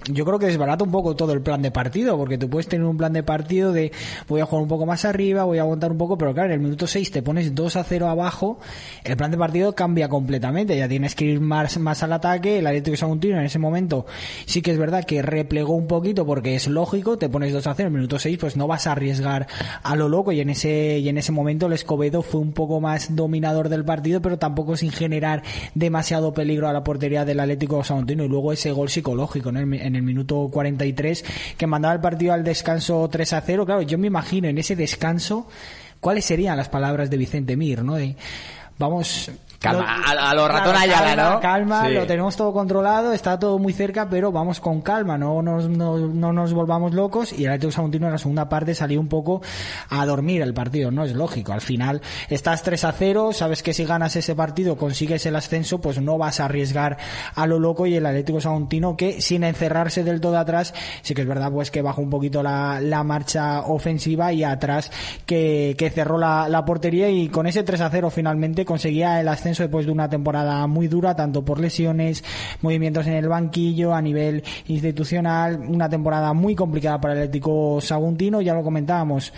yo 0.09 0.25
creo 0.25 0.39
que 0.39 0.47
desbarata 0.47 0.85
un 0.85 0.93
poco 0.93 1.17
todo 1.17 1.33
el 1.33 1.43
plan 1.43 1.61
de 1.63 1.73
partido, 1.73 2.17
porque 2.17 2.39
tú 2.39 2.49
puedes 2.49 2.69
tener 2.69 2.87
un 2.87 2.97
plan 2.97 3.13
de 3.13 3.25
partido 3.25 3.73
de 3.73 3.91
voy 4.29 4.41
a 4.41 4.47
jugar 4.47 4.63
un 4.63 4.69
poco 4.69 4.87
más 4.87 5.05
arriba, 5.05 5.43
voy 5.43 5.59
a 5.59 5.63
aguantar 5.63 5.91
un 5.91 5.99
poco, 5.99 6.17
pero 6.17 6.33
claro, 6.33 6.51
en 6.51 6.55
el 6.55 6.61
minuto 6.61 6.87
6 6.87 7.11
te 7.11 7.23
pones 7.23 7.53
2 7.53 7.77
a 7.77 7.83
0 7.83 8.09
abajo, 8.09 8.61
el 9.03 9.17
plan 9.17 9.33
de 9.33 9.37
partido 9.37 9.75
cambia 9.75 10.09
completamente, 10.09 10.77
ya 10.77 10.89
tienes 10.89 11.17
que 11.17 11.25
ir 11.25 11.41
más, 11.41 11.77
más 11.79 12.05
al 12.05 12.13
ataque, 12.13 12.61
el 12.61 12.67
Atlético 12.69 12.97
Saguntino 12.97 13.37
en 13.37 13.47
ese 13.47 13.59
momento 13.59 14.07
sí 14.47 14.63
que 14.63 14.71
es 14.71 14.79
verdad 14.79 15.05
que 15.05 15.23
replegó 15.23 15.75
un 15.75 15.89
poquito 15.89 16.25
porque 16.25 16.55
es 16.55 16.69
lógico, 16.69 17.19
te 17.19 17.29
pones 17.29 17.53
2 17.53 17.67
a 17.67 17.75
0 17.75 17.89
en 17.89 17.95
el 17.95 17.99
minuto 17.99 18.19
6, 18.21 18.39
pues 18.39 18.57
no 18.57 18.69
vas 18.69 18.87
a 18.87 18.93
arriesgar 18.93 19.49
a 19.83 19.97
lo 19.97 20.09
loco 20.09 20.20
y 20.33 20.41
en 20.41 20.51
ese 20.51 20.99
y 20.99 21.09
en 21.09 21.19
ese 21.19 21.33
momento 21.33 21.67
el 21.67 21.73
Escobedo 21.73 22.23
fue 22.23 22.41
un 22.41 22.53
poco 22.53 22.81
más 22.81 23.17
dominador 23.17 23.69
del 23.69 23.85
partido, 23.85 24.21
pero 24.21 24.39
tampoco 24.39 24.77
sin 24.77 24.93
generar 24.93 25.43
demasiado 25.75 26.35
peligro 26.35 26.69
a 26.69 26.73
la 26.73 26.85
portería 26.85 27.25
del 27.25 27.41
Atlético 27.41 27.83
Saguntino 27.83 28.25
y 28.25 28.29
luego 28.29 28.53
ese 28.53 28.73
gol 28.73 28.91
psicológico 28.91 29.49
en, 29.49 29.57
el, 29.57 29.75
en 29.75 29.97
el 29.97 30.03
minuto 30.03 30.49
43 30.53 31.25
que 31.57 31.67
mandaba 31.67 31.95
el 31.95 32.01
partido 32.01 32.33
al 32.33 32.45
descanso 32.45 33.09
3 33.09 33.33
a 33.33 33.41
0. 33.41 33.67
Claro, 33.67 33.83
yo 33.83 33.99
me 33.99 34.07
imagino 34.07 34.49
en 34.49 34.59
ese 34.59 34.77
descanso 34.77 35.47
cuáles 36.01 36.25
serían 36.25 36.57
las 36.57 36.69
palabras 36.69 37.11
de 37.11 37.17
Vicente 37.17 37.57
Mir, 37.57 37.83
¿no? 37.83 37.95
De, 37.95 38.17
vamos 38.79 39.31
Calma, 39.61 39.97
a- 40.07 40.31
a 40.31 40.35
lo 40.35 40.49
ratón 40.49 40.73
Claro, 40.73 40.79
Ayala, 40.79 41.07
calma, 41.17 41.31
¿no? 41.35 41.41
Calma, 41.41 41.87
Sí. 41.89 41.95
lo 41.95 42.07
tenemos 42.07 42.35
todo 42.35 42.51
controlado, 42.53 43.13
está 43.13 43.39
todo 43.39 43.59
muy 43.59 43.75
cerca, 43.75 44.09
pero 44.09 44.33
vamos 44.33 44.59
con 44.59 44.81
calma, 44.81 45.19
no 45.19 45.43
nos, 45.43 45.69
no, 45.69 45.99
no 45.99 46.33
nos 46.33 46.55
volvamos 46.55 46.95
locos. 46.95 47.35
Y 47.35 47.45
el 47.45 47.51
Atlético 47.51 47.73
Saguntino 47.73 48.07
en 48.07 48.13
la 48.13 48.19
segunda 48.19 48.49
parte 48.49 48.75
salió 48.75 48.99
un 48.99 49.09
poco 49.09 49.43
a 49.91 50.07
dormir 50.07 50.41
el 50.41 50.55
partido, 50.55 50.91
¿no? 50.91 51.05
Es 51.05 51.13
lógico. 51.13 51.53
Al 51.53 51.61
final 51.61 52.01
estás 52.31 52.63
3 52.63 52.85
a 52.85 52.93
0, 52.93 53.33
sabes 53.35 53.63
que 53.63 53.75
si 53.75 53.85
ganas 53.85 54.17
ese 54.17 54.35
partido 54.35 54.79
consigues 54.79 55.27
el 55.27 55.37
ascenso, 55.37 55.79
pues 55.79 56.01
no 56.01 56.17
vas 56.17 56.41
a 56.41 56.47
arriesgar 56.47 56.97
a 57.35 57.47
lo 57.47 57.59
loco. 57.59 57.87
Y 57.87 57.97
el 57.97 58.07
Atlético 58.07 58.41
Saguntino 58.41 58.97
que 58.97 59.21
sin 59.21 59.45
encerrarse 59.45 60.05
del 60.05 60.23
todo 60.23 60.39
atrás, 60.39 60.73
sí 61.03 61.13
que 61.15 61.21
es 61.21 61.29
verdad 61.29 61.53
pues 61.53 61.71
que 61.71 61.83
bajó 61.83 62.01
un 62.01 62.09
poquito 62.09 62.43
la, 62.43 62.81
la 62.81 63.05
marcha 63.05 63.61
ofensiva 63.67 64.33
y 64.33 64.43
atrás 64.43 64.91
que, 65.27 65.75
que 65.77 65.91
cerró 65.91 66.17
la, 66.17 66.49
la 66.49 66.65
portería 66.65 67.11
y 67.11 67.29
con 67.29 67.47
ese 67.47 67.63
3 67.63 67.79
a 67.83 67.91
0 67.91 68.09
finalmente 68.09 68.65
conseguía 68.65 69.21
el 69.21 69.29
ascenso 69.29 69.50
después 69.59 69.87
de 69.87 69.93
una 69.93 70.09
temporada 70.09 70.67
muy 70.67 70.89
dura, 70.89 71.15
tanto 71.15 71.45
por 71.45 71.61
lesiones, 71.61 72.25
movimientos 72.63 73.07
en 73.07 73.15
el 73.15 73.29
banquillo, 73.29 73.95
a 73.95 74.03
nivel 74.03 74.43
institucional, 74.67 75.61
una 75.69 75.89
temporada 75.89 76.33
muy 76.33 76.55
complicada 76.55 77.01
para 77.01 77.15
el 77.15 77.21
Atlético 77.21 77.81
Saguntino, 77.81 78.41
ya 78.41 78.55
lo 78.55 78.63
comentábamos, 78.63 79.33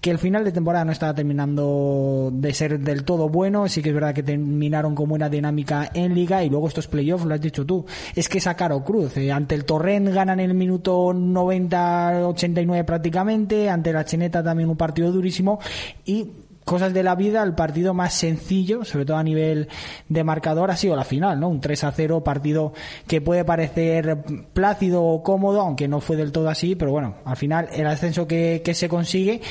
que 0.00 0.10
el 0.10 0.18
final 0.18 0.44
de 0.44 0.52
temporada 0.52 0.84
no 0.84 0.92
estaba 0.92 1.14
terminando 1.14 2.30
de 2.32 2.52
ser 2.54 2.80
del 2.80 3.04
todo 3.04 3.28
bueno, 3.28 3.68
sí 3.68 3.82
que 3.82 3.90
es 3.90 3.94
verdad 3.94 4.14
que 4.14 4.22
terminaron 4.22 4.94
con 4.94 5.08
buena 5.08 5.28
dinámica 5.28 5.90
en 5.94 6.14
liga 6.14 6.42
y 6.42 6.50
luego 6.50 6.68
estos 6.68 6.88
playoffs, 6.88 7.24
lo 7.24 7.34
has 7.34 7.40
dicho 7.40 7.64
tú, 7.64 7.86
es 8.14 8.28
que 8.28 8.38
es 8.38 8.48
caro 8.56 8.82
cruz, 8.84 9.16
eh, 9.16 9.30
ante 9.30 9.54
el 9.54 9.64
Torrent 9.64 10.08
ganan 10.08 10.40
el 10.40 10.54
minuto 10.54 11.12
90-89 11.12 12.84
prácticamente, 12.84 13.70
ante 13.70 13.92
la 13.92 14.04
Cheneta 14.04 14.42
también 14.42 14.68
un 14.68 14.76
partido 14.76 15.12
durísimo 15.12 15.60
y 16.04 16.28
cosas 16.72 16.94
de 16.94 17.02
la 17.02 17.14
vida, 17.14 17.42
el 17.42 17.54
partido 17.54 17.92
más 17.92 18.14
sencillo, 18.14 18.82
sobre 18.86 19.04
todo 19.04 19.18
a 19.18 19.22
nivel 19.22 19.68
de 20.08 20.24
marcador, 20.24 20.70
ha 20.70 20.76
sido 20.76 20.96
la 20.96 21.04
final, 21.04 21.38
¿no? 21.38 21.50
Un 21.50 21.60
3 21.60 21.84
a 21.84 21.92
0, 21.92 22.24
partido 22.24 22.72
que 23.06 23.20
puede 23.20 23.44
parecer 23.44 24.24
plácido 24.54 25.04
o 25.04 25.22
cómodo, 25.22 25.60
aunque 25.60 25.86
no 25.86 26.00
fue 26.00 26.16
del 26.16 26.32
todo 26.32 26.48
así, 26.48 26.74
pero 26.74 26.90
bueno, 26.90 27.16
al 27.26 27.36
final 27.36 27.68
el 27.74 27.86
ascenso 27.86 28.26
que, 28.26 28.62
que 28.64 28.72
se 28.72 28.88
consigue. 28.88 29.42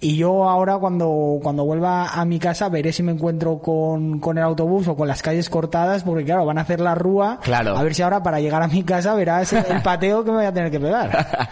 Y 0.00 0.16
yo 0.16 0.48
ahora 0.48 0.78
cuando, 0.78 1.40
cuando 1.42 1.64
vuelva 1.64 2.10
a 2.10 2.24
mi 2.24 2.38
casa 2.38 2.68
veré 2.68 2.92
si 2.92 3.02
me 3.02 3.10
encuentro 3.10 3.58
con, 3.58 4.20
con 4.20 4.38
el 4.38 4.44
autobús 4.44 4.86
o 4.86 4.96
con 4.96 5.08
las 5.08 5.22
calles 5.22 5.50
cortadas, 5.50 6.04
porque 6.04 6.24
claro, 6.24 6.46
van 6.46 6.58
a 6.58 6.60
hacer 6.60 6.78
la 6.78 6.94
rúa. 6.94 7.40
Claro. 7.42 7.76
A 7.76 7.82
ver 7.82 7.94
si 7.94 8.02
ahora 8.02 8.22
para 8.22 8.40
llegar 8.40 8.62
a 8.62 8.68
mi 8.68 8.84
casa 8.84 9.14
verás 9.14 9.52
el, 9.52 9.64
el 9.68 9.82
pateo 9.82 10.22
que 10.22 10.30
me 10.30 10.36
voy 10.36 10.46
a 10.46 10.52
tener 10.52 10.70
que 10.70 10.80
pegar. 10.80 11.26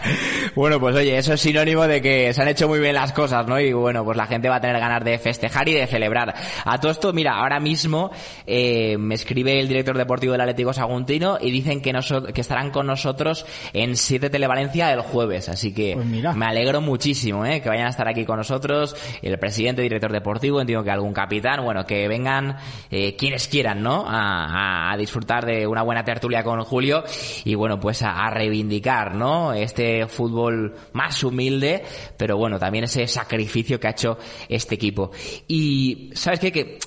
Bueno, 0.55 0.79
pues 0.79 0.95
oye, 0.95 1.15
eso 1.15 1.33
es 1.33 1.41
sinónimo 1.41 1.85
de 1.85 2.01
que 2.01 2.33
se 2.33 2.41
han 2.41 2.47
hecho 2.47 2.67
muy 2.67 2.79
bien 2.79 2.95
las 2.95 3.13
cosas, 3.13 3.45
¿no? 3.45 3.59
Y 3.59 3.73
bueno, 3.73 4.03
pues 4.03 4.17
la 4.17 4.25
gente 4.25 4.49
va 4.49 4.55
a 4.55 4.61
tener 4.61 4.79
ganas 4.79 5.03
de 5.03 5.19
festejar 5.19 5.69
y 5.69 5.73
de 5.73 5.85
celebrar. 5.85 6.33
A 6.65 6.79
todo 6.79 6.91
esto, 6.91 7.13
mira, 7.13 7.35
ahora 7.35 7.59
mismo 7.59 8.09
eh, 8.47 8.97
me 8.97 9.13
escribe 9.13 9.59
el 9.59 9.67
director 9.67 9.95
deportivo 9.95 10.31
del 10.31 10.41
Atlético 10.41 10.73
Saguntino 10.73 11.37
y 11.39 11.51
dicen 11.51 11.79
que, 11.81 11.93
que 12.33 12.41
estarán 12.41 12.71
con 12.71 12.87
nosotros 12.87 13.45
en 13.73 13.95
7 13.95 14.31
Televalencia 14.31 14.91
el 14.91 15.01
jueves. 15.01 15.47
Así 15.47 15.73
que 15.73 15.95
me 15.95 16.45
alegro 16.47 16.81
muchísimo, 16.81 17.45
¿eh? 17.45 17.61
Que 17.61 17.69
vayan 17.69 17.85
a 17.85 17.89
estar 17.89 18.07
aquí 18.07 18.25
con 18.25 18.36
nosotros, 18.37 18.95
el 19.21 19.37
presidente, 19.37 19.81
director 19.81 20.11
deportivo, 20.13 20.61
entiendo 20.61 20.83
que 20.85 20.91
algún 20.91 21.11
capitán, 21.13 21.63
bueno, 21.65 21.85
que 21.85 22.07
vengan 22.07 22.55
eh, 22.89 23.15
quienes 23.17 23.47
quieran, 23.49 23.83
¿no? 23.83 24.05
A, 24.07 24.45
a- 24.45 24.91
a 24.93 24.97
disfrutar 24.97 25.45
de 25.45 25.67
una 25.67 25.81
buena 25.83 26.03
tertulia 26.05 26.43
con 26.43 26.63
Julio 26.63 27.03
y 27.43 27.55
bueno, 27.55 27.79
pues 27.79 28.01
a, 28.03 28.11
a 28.25 28.29
reivindicar, 28.29 29.15
¿no? 29.15 29.51
Este 29.53 30.07
fútbol 30.07 30.75
más 30.93 31.23
humilde, 31.23 31.83
pero 32.15 32.37
bueno, 32.37 32.57
también 32.57 32.85
ese 32.85 33.05
sacrificio 33.07 33.79
que 33.79 33.87
ha 33.87 33.91
hecho 33.91 34.17
este 34.47 34.75
equipo. 34.75 35.11
Y, 35.47 36.11
¿sabes 36.13 36.39
qué? 36.39 36.51
Que 36.51 36.79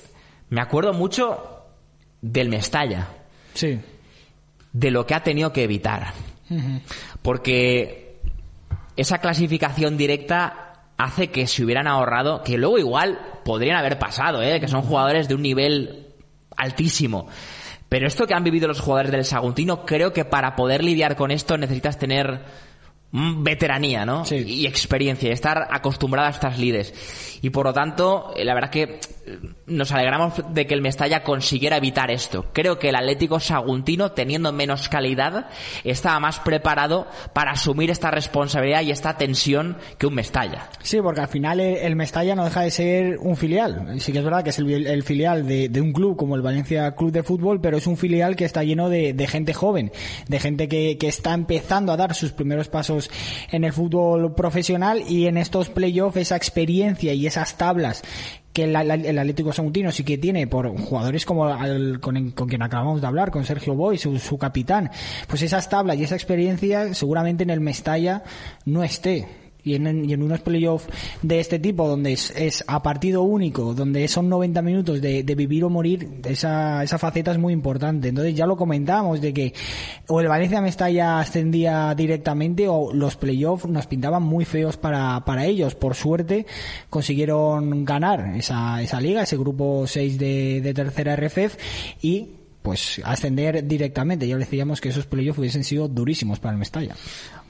me 0.49 0.61
acuerdo 0.61 0.93
mucho 0.93 1.65
del 2.21 2.49
Mestalla. 2.49 3.07
Sí. 3.53 3.79
De 4.73 4.89
lo 4.91 5.05
que 5.05 5.13
ha 5.15 5.21
tenido 5.23 5.51
que 5.51 5.63
evitar. 5.63 6.13
Porque 7.21 8.19
esa 8.95 9.19
clasificación 9.19 9.97
directa 9.97 10.70
hace 11.03 11.31
que 11.31 11.47
se 11.47 11.63
hubieran 11.63 11.87
ahorrado, 11.87 12.43
que 12.43 12.57
luego 12.57 12.77
igual 12.77 13.19
podrían 13.43 13.77
haber 13.77 13.97
pasado, 13.97 14.41
¿eh? 14.41 14.59
que 14.59 14.67
son 14.67 14.83
jugadores 14.83 15.27
de 15.27 15.35
un 15.35 15.41
nivel 15.41 16.07
altísimo. 16.55 17.27
Pero 17.89 18.07
esto 18.07 18.27
que 18.27 18.33
han 18.33 18.43
vivido 18.43 18.67
los 18.67 18.79
jugadores 18.79 19.11
del 19.11 19.25
Saguntino, 19.25 19.85
creo 19.85 20.13
que 20.13 20.25
para 20.25 20.55
poder 20.55 20.83
lidiar 20.83 21.15
con 21.15 21.31
esto 21.31 21.57
necesitas 21.57 21.97
tener 21.97 22.41
veteranía, 23.11 24.05
¿no? 24.05 24.23
Y 24.29 24.65
experiencia, 24.65 25.29
y 25.29 25.33
estar 25.33 25.67
acostumbrado 25.69 26.27
a 26.27 26.31
estas 26.31 26.57
lides. 26.57 26.93
Y 27.41 27.49
por 27.49 27.65
lo 27.65 27.73
tanto, 27.73 28.33
eh, 28.35 28.45
la 28.45 28.53
verdad 28.53 28.69
que 28.69 28.83
eh, 28.83 29.39
nos 29.65 29.91
alegramos 29.91 30.33
de 30.53 30.67
que 30.67 30.73
el 30.73 30.81
Mestalla 30.81 31.23
consiguiera 31.23 31.77
evitar 31.77 32.11
esto. 32.11 32.45
Creo 32.53 32.79
que 32.79 32.89
el 32.89 32.95
Atlético 32.95 33.39
Saguntino, 33.39 34.11
teniendo 34.11 34.51
menos 34.53 34.87
calidad, 34.89 35.49
estaba 35.83 36.19
más 36.19 36.39
preparado 36.39 37.07
para 37.33 37.51
asumir 37.51 37.89
esta 37.89 38.11
responsabilidad 38.11 38.83
y 38.83 38.91
esta 38.91 39.17
tensión 39.17 39.77
que 39.97 40.07
un 40.07 40.15
Mestalla. 40.15 40.69
Sí, 40.81 41.01
porque 41.01 41.21
al 41.21 41.27
final 41.27 41.59
el, 41.59 41.77
el 41.77 41.95
Mestalla 41.95 42.35
no 42.35 42.45
deja 42.45 42.61
de 42.61 42.71
ser 42.71 43.17
un 43.17 43.35
filial. 43.35 43.99
Sí 43.99 44.11
que 44.11 44.19
es 44.19 44.23
verdad 44.23 44.43
que 44.43 44.51
es 44.51 44.59
el, 44.59 44.87
el 44.87 45.03
filial 45.03 45.47
de, 45.47 45.67
de 45.67 45.81
un 45.81 45.91
club 45.91 46.15
como 46.15 46.35
el 46.35 46.41
Valencia 46.41 46.91
Club 46.95 47.11
de 47.11 47.23
Fútbol, 47.23 47.59
pero 47.59 47.77
es 47.77 47.87
un 47.87 47.97
filial 47.97 48.35
que 48.35 48.45
está 48.45 48.63
lleno 48.63 48.87
de, 48.89 49.13
de 49.13 49.27
gente 49.27 49.53
joven, 49.53 49.91
de 50.27 50.39
gente 50.39 50.67
que, 50.67 50.97
que 50.97 51.07
está 51.07 51.33
empezando 51.33 51.91
a 51.91 51.97
dar 51.97 52.13
sus 52.13 52.31
primeros 52.31 52.69
pasos 52.69 53.00
en 53.51 53.63
el 53.63 53.73
fútbol 53.73 54.35
profesional 54.35 55.03
y 55.07 55.27
en 55.27 55.37
estos 55.37 55.69
playoffs 55.69 56.17
esa 56.17 56.35
experiencia 56.35 57.13
y 57.13 57.25
esas 57.25 57.57
tablas 57.57 58.01
que 58.53 58.65
el, 58.65 58.75
Atlético 58.75 59.53
Saguntino 59.53 59.91
sí 59.93 60.03
que 60.03 60.17
tiene 60.17 60.45
por 60.45 60.67
jugadores 60.77 61.25
como 61.25 61.45
al- 61.45 61.99
con, 62.01 62.31
con 62.31 62.49
quien 62.49 62.61
acabamos 62.61 62.99
de 62.99 63.07
hablar, 63.07 63.31
con 63.31 63.45
Sergio 63.45 63.75
Boy, 63.75 63.97
su 63.97 64.37
capitán, 64.37 64.91
pues 65.27 65.41
esas 65.41 65.69
tablas 65.69 65.97
y 65.97 66.03
esa 66.03 66.15
experiencia 66.15 66.93
seguramente 66.93 67.43
en 67.43 67.49
el 67.49 67.61
Mestalla 67.61 68.23
no 68.65 68.83
esté. 68.83 69.40
Y 69.63 69.75
en, 69.75 70.09
y 70.09 70.13
en 70.13 70.23
unos 70.23 70.41
playoffs 70.41 70.87
de 71.21 71.39
este 71.39 71.59
tipo, 71.59 71.87
donde 71.87 72.13
es, 72.13 72.31
es 72.35 72.63
a 72.67 72.81
partido 72.81 73.21
único, 73.21 73.73
donde 73.73 74.07
son 74.07 74.29
90 74.29 74.61
minutos 74.61 75.01
de, 75.01 75.23
de 75.23 75.35
vivir 75.35 75.63
o 75.63 75.69
morir, 75.69 76.21
esa, 76.25 76.83
esa 76.83 76.97
faceta 76.97 77.31
es 77.31 77.37
muy 77.37 77.53
importante. 77.53 78.09
Entonces 78.09 78.35
ya 78.35 78.45
lo 78.45 78.57
comentábamos 78.57 79.21
de 79.21 79.33
que 79.33 79.53
o 80.07 80.19
el 80.19 80.27
Valencia 80.27 80.61
Mestalla 80.61 81.19
ascendía 81.19 81.93
directamente 81.95 82.67
o 82.67 82.93
los 82.93 83.15
playoffs 83.15 83.67
nos 83.67 83.87
pintaban 83.87 84.23
muy 84.23 84.45
feos 84.45 84.77
para, 84.77 85.23
para 85.25 85.45
ellos. 85.45 85.75
Por 85.75 85.95
suerte 85.95 86.45
consiguieron 86.89 87.85
ganar 87.85 88.35
esa, 88.35 88.81
esa 88.81 88.99
liga, 88.99 89.23
ese 89.23 89.37
grupo 89.37 89.85
6 89.87 90.17
de, 90.17 90.61
de 90.61 90.73
tercera 90.73 91.15
RFF 91.15 91.57
y 92.01 92.29
pues 92.61 93.01
ascender 93.03 93.65
directamente. 93.65 94.27
Ya 94.27 94.37
decíamos 94.37 94.81
que 94.81 94.89
esos 94.89 95.05
playoffs 95.05 95.39
hubiesen 95.39 95.63
sido 95.63 95.87
durísimos 95.87 96.39
para 96.39 96.53
el 96.53 96.59
Mestalla. 96.59 96.95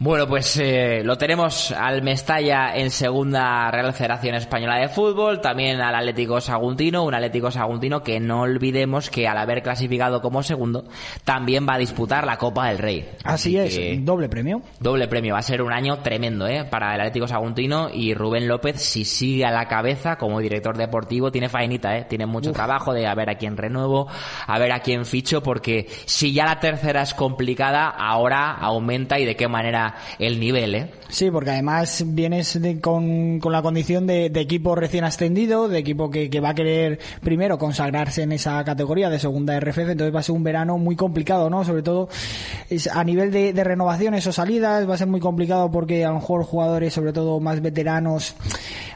Bueno, 0.03 0.25
pues 0.27 0.57
eh, 0.57 1.03
lo 1.03 1.15
tenemos 1.15 1.71
al 1.71 2.01
Mestalla 2.01 2.75
en 2.75 2.89
segunda 2.89 3.69
Real 3.69 3.93
Federación 3.93 4.33
Española 4.33 4.79
de 4.79 4.89
Fútbol, 4.89 5.41
también 5.41 5.79
al 5.79 5.93
Atlético 5.93 6.41
Saguntino, 6.41 7.03
un 7.03 7.13
Atlético 7.13 7.51
Saguntino 7.51 8.01
que 8.01 8.19
no 8.19 8.41
olvidemos 8.41 9.11
que 9.11 9.27
al 9.27 9.37
haber 9.37 9.61
clasificado 9.61 10.19
como 10.19 10.41
segundo, 10.41 10.85
también 11.23 11.67
va 11.69 11.75
a 11.75 11.77
disputar 11.77 12.25
la 12.25 12.37
Copa 12.37 12.69
del 12.69 12.79
Rey. 12.79 13.11
Así, 13.23 13.55
es, 13.59 13.77
que- 13.77 13.99
doble 14.01 14.27
premio. 14.27 14.63
Doble 14.79 15.07
premio, 15.07 15.33
va 15.35 15.39
a 15.41 15.43
ser 15.43 15.61
un 15.61 15.71
año 15.71 15.99
tremendo 15.99 16.47
¿eh? 16.47 16.65
para 16.65 16.95
el 16.95 17.01
Atlético 17.01 17.27
Saguntino 17.27 17.91
y 17.93 18.15
Rubén 18.15 18.47
López, 18.47 18.81
si 18.81 19.05
sigue 19.05 19.45
a 19.45 19.51
la 19.51 19.67
cabeza 19.67 20.17
como 20.17 20.39
director 20.39 20.77
deportivo, 20.77 21.31
tiene 21.31 21.47
faenita, 21.47 21.95
¿eh? 21.95 22.05
tiene 22.09 22.25
mucho 22.25 22.53
trabajo 22.53 22.91
de 22.91 23.05
a 23.05 23.13
ver 23.13 23.29
a 23.29 23.35
quién 23.35 23.55
renuevo, 23.55 24.07
a 24.47 24.57
ver 24.57 24.71
a 24.71 24.79
quién 24.79 25.05
ficho, 25.05 25.43
porque 25.43 25.85
si 26.05 26.33
ya 26.33 26.45
la 26.45 26.59
tercera 26.59 27.03
es 27.03 27.13
complicada, 27.13 27.87
ahora 27.87 28.49
aumenta 28.53 29.19
y 29.19 29.25
de 29.25 29.35
qué 29.35 29.47
manera 29.47 29.90
el 30.19 30.39
nivel. 30.39 30.75
¿eh? 30.75 30.89
Sí, 31.09 31.29
porque 31.31 31.51
además 31.51 32.03
vienes 32.07 32.61
de- 32.61 32.79
con, 32.79 33.39
con 33.39 33.51
la 33.51 33.61
condición 33.61 34.07
de, 34.07 34.25
equipo 34.35 34.75
recién 34.75 35.03
ascendido, 35.03 35.67
de 35.67 35.79
equipo 35.79 36.09
que, 36.09 36.29
que 36.29 36.39
va 36.39 36.49
a 36.49 36.55
querer 36.55 36.99
primero 37.21 37.57
consagrarse 37.57 38.23
en 38.23 38.31
esa 38.31 38.63
categoría 38.63 39.09
de 39.09 39.19
segunda 39.19 39.59
RFF, 39.59 39.79
entonces 39.89 40.15
va 40.15 40.19
a 40.19 40.23
ser 40.23 40.35
un 40.35 40.43
verano 40.43 40.77
muy 40.77 40.95
complicado, 40.95 41.49
¿no? 41.49 41.63
Sobre 41.63 41.81
todo 41.83 42.09
es, 42.69 42.87
a 42.87 43.03
nivel 43.03 43.31
de, 43.31 43.51
renovaciones 43.63 44.25
o 44.27 44.31
salidas 44.31 44.89
va 44.89 44.95
a 44.95 44.97
ser 44.97 45.07
muy 45.07 45.19
complicado 45.19 45.69
porque 45.71 46.03
a 46.05 46.09
lo 46.09 46.15
mejor 46.15 46.43
jugadores, 46.43 46.93
sobre 46.93 47.13
todo 47.13 47.39
más 47.39 47.61
veteranos, 47.61 48.35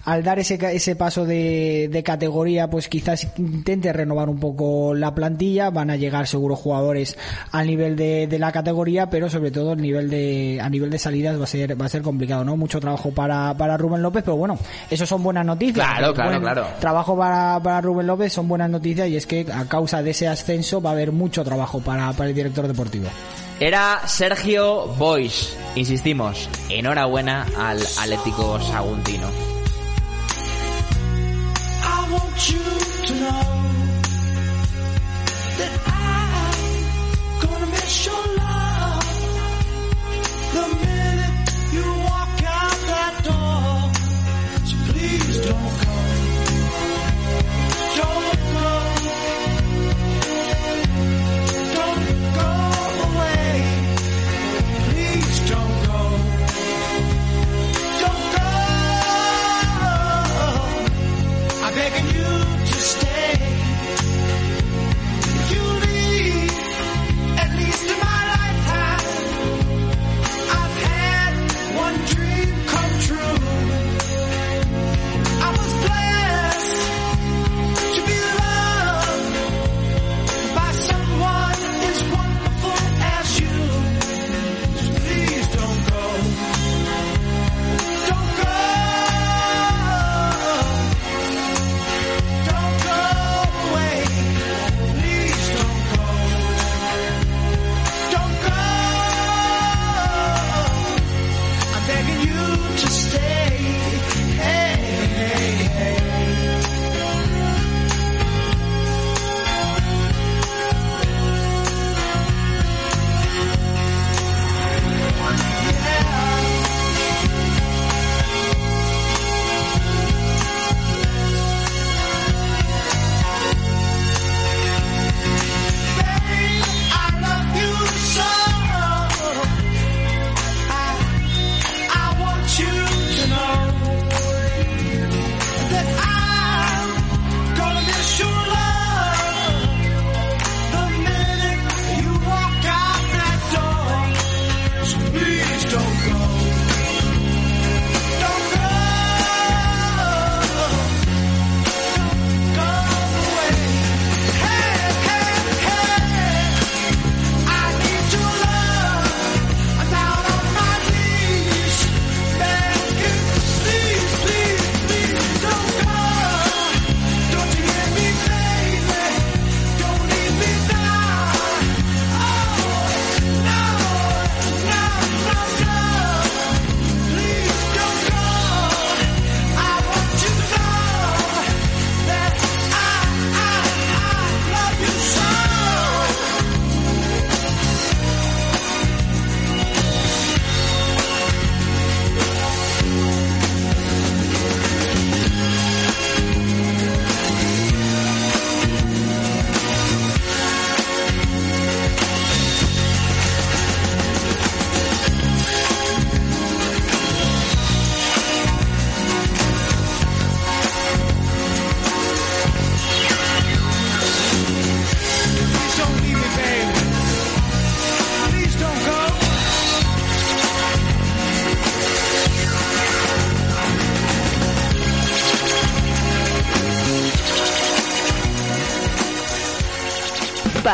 al 0.06 0.24
dar 0.24 0.40
ese, 0.40 0.60
ese 0.74 0.96
paso 0.96 1.26
de, 1.26 1.90
de 1.92 2.04
categoría, 2.04 2.70
pues 2.70 2.88
quizás 2.88 3.28
intente 3.38 3.92
renovar 3.92 4.30
un 4.30 4.40
poco 4.40 4.94
la 4.94 5.16
plantilla, 5.16 5.70
van 5.72 5.90
a 5.90 5.96
llegar 5.96 6.28
seguro 6.28 6.56
jugadores 6.56 7.18
al 7.52 7.68
nivel 7.68 7.96
de, 7.96 8.28
de 8.28 8.40
la 8.40 8.52
categoría, 8.52 9.10
pero 9.10 9.30
sobre 9.30 9.52
todo 9.52 9.74
el 9.74 9.82
nivel 9.82 10.10
de, 10.10 10.60
a 10.62 10.70
nivel 10.70 10.85
de 10.90 11.00
salidas 11.00 11.40
va 11.40 11.44
a 11.44 11.48
ser, 11.48 11.80
va 11.80 11.86
a 11.86 11.90
ser 11.90 12.02
complicado, 12.02 12.44
¿no? 12.44 12.58
Mucho 12.58 12.80
trabajo 12.80 13.12
para, 13.12 13.54
para 13.56 13.78
Rubén 13.78 14.02
López, 14.02 14.24
pero 14.24 14.38
bueno, 14.38 14.58
eso 14.90 15.06
son 15.06 15.24
buenas 15.24 15.46
noticias. 15.46 15.86
Claro, 15.86 16.14
claro, 16.14 16.30
Buen 16.32 16.42
claro. 16.42 16.68
Trabajo 16.80 17.18
para, 17.18 17.60
para 17.62 17.82
Rubén 17.82 18.08
López 18.08 18.34
son 18.34 18.48
buenas 18.48 18.70
noticias 18.70 19.08
y 19.08 19.16
es 19.18 19.26
que 19.26 19.46
a 19.52 19.66
causa 19.66 20.02
de 20.02 20.12
ese 20.12 20.28
ascenso 20.28 20.82
va 20.82 20.92
a 20.92 20.94
haber 20.94 21.12
mucho 21.12 21.44
trabajo 21.44 21.80
para, 21.80 22.12
para 22.14 22.30
el 22.30 22.36
director 22.36 22.68
deportivo. 22.68 23.08
Era 23.60 24.02
Sergio 24.06 24.88
Boix, 24.98 25.56
insistimos, 25.76 26.50
enhorabuena 26.70 27.46
al 27.58 27.80
Atlético 28.02 28.60
Saguntino. 28.60 29.45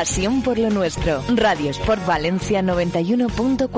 Pasión 0.01 0.41
por 0.41 0.57
lo 0.57 0.71
nuestro. 0.71 1.23
Radio 1.35 1.69
Sport 1.69 2.07
Valencia 2.07 2.63
91.4. 2.63 3.69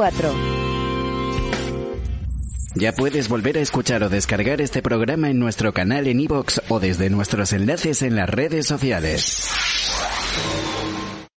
Ya 2.75 2.93
puedes 2.93 3.27
volver 3.27 3.57
a 3.57 3.59
escuchar 3.59 4.03
o 4.03 4.09
descargar 4.09 4.61
este 4.61 4.81
programa 4.81 5.29
en 5.29 5.37
nuestro 5.37 5.73
canal 5.73 6.07
en 6.07 6.21
iVoox 6.21 6.61
o 6.69 6.79
desde 6.79 7.09
nuestros 7.09 7.51
enlaces 7.51 8.03
en 8.03 8.15
las 8.15 8.29
redes 8.29 8.65
sociales. 8.67 9.49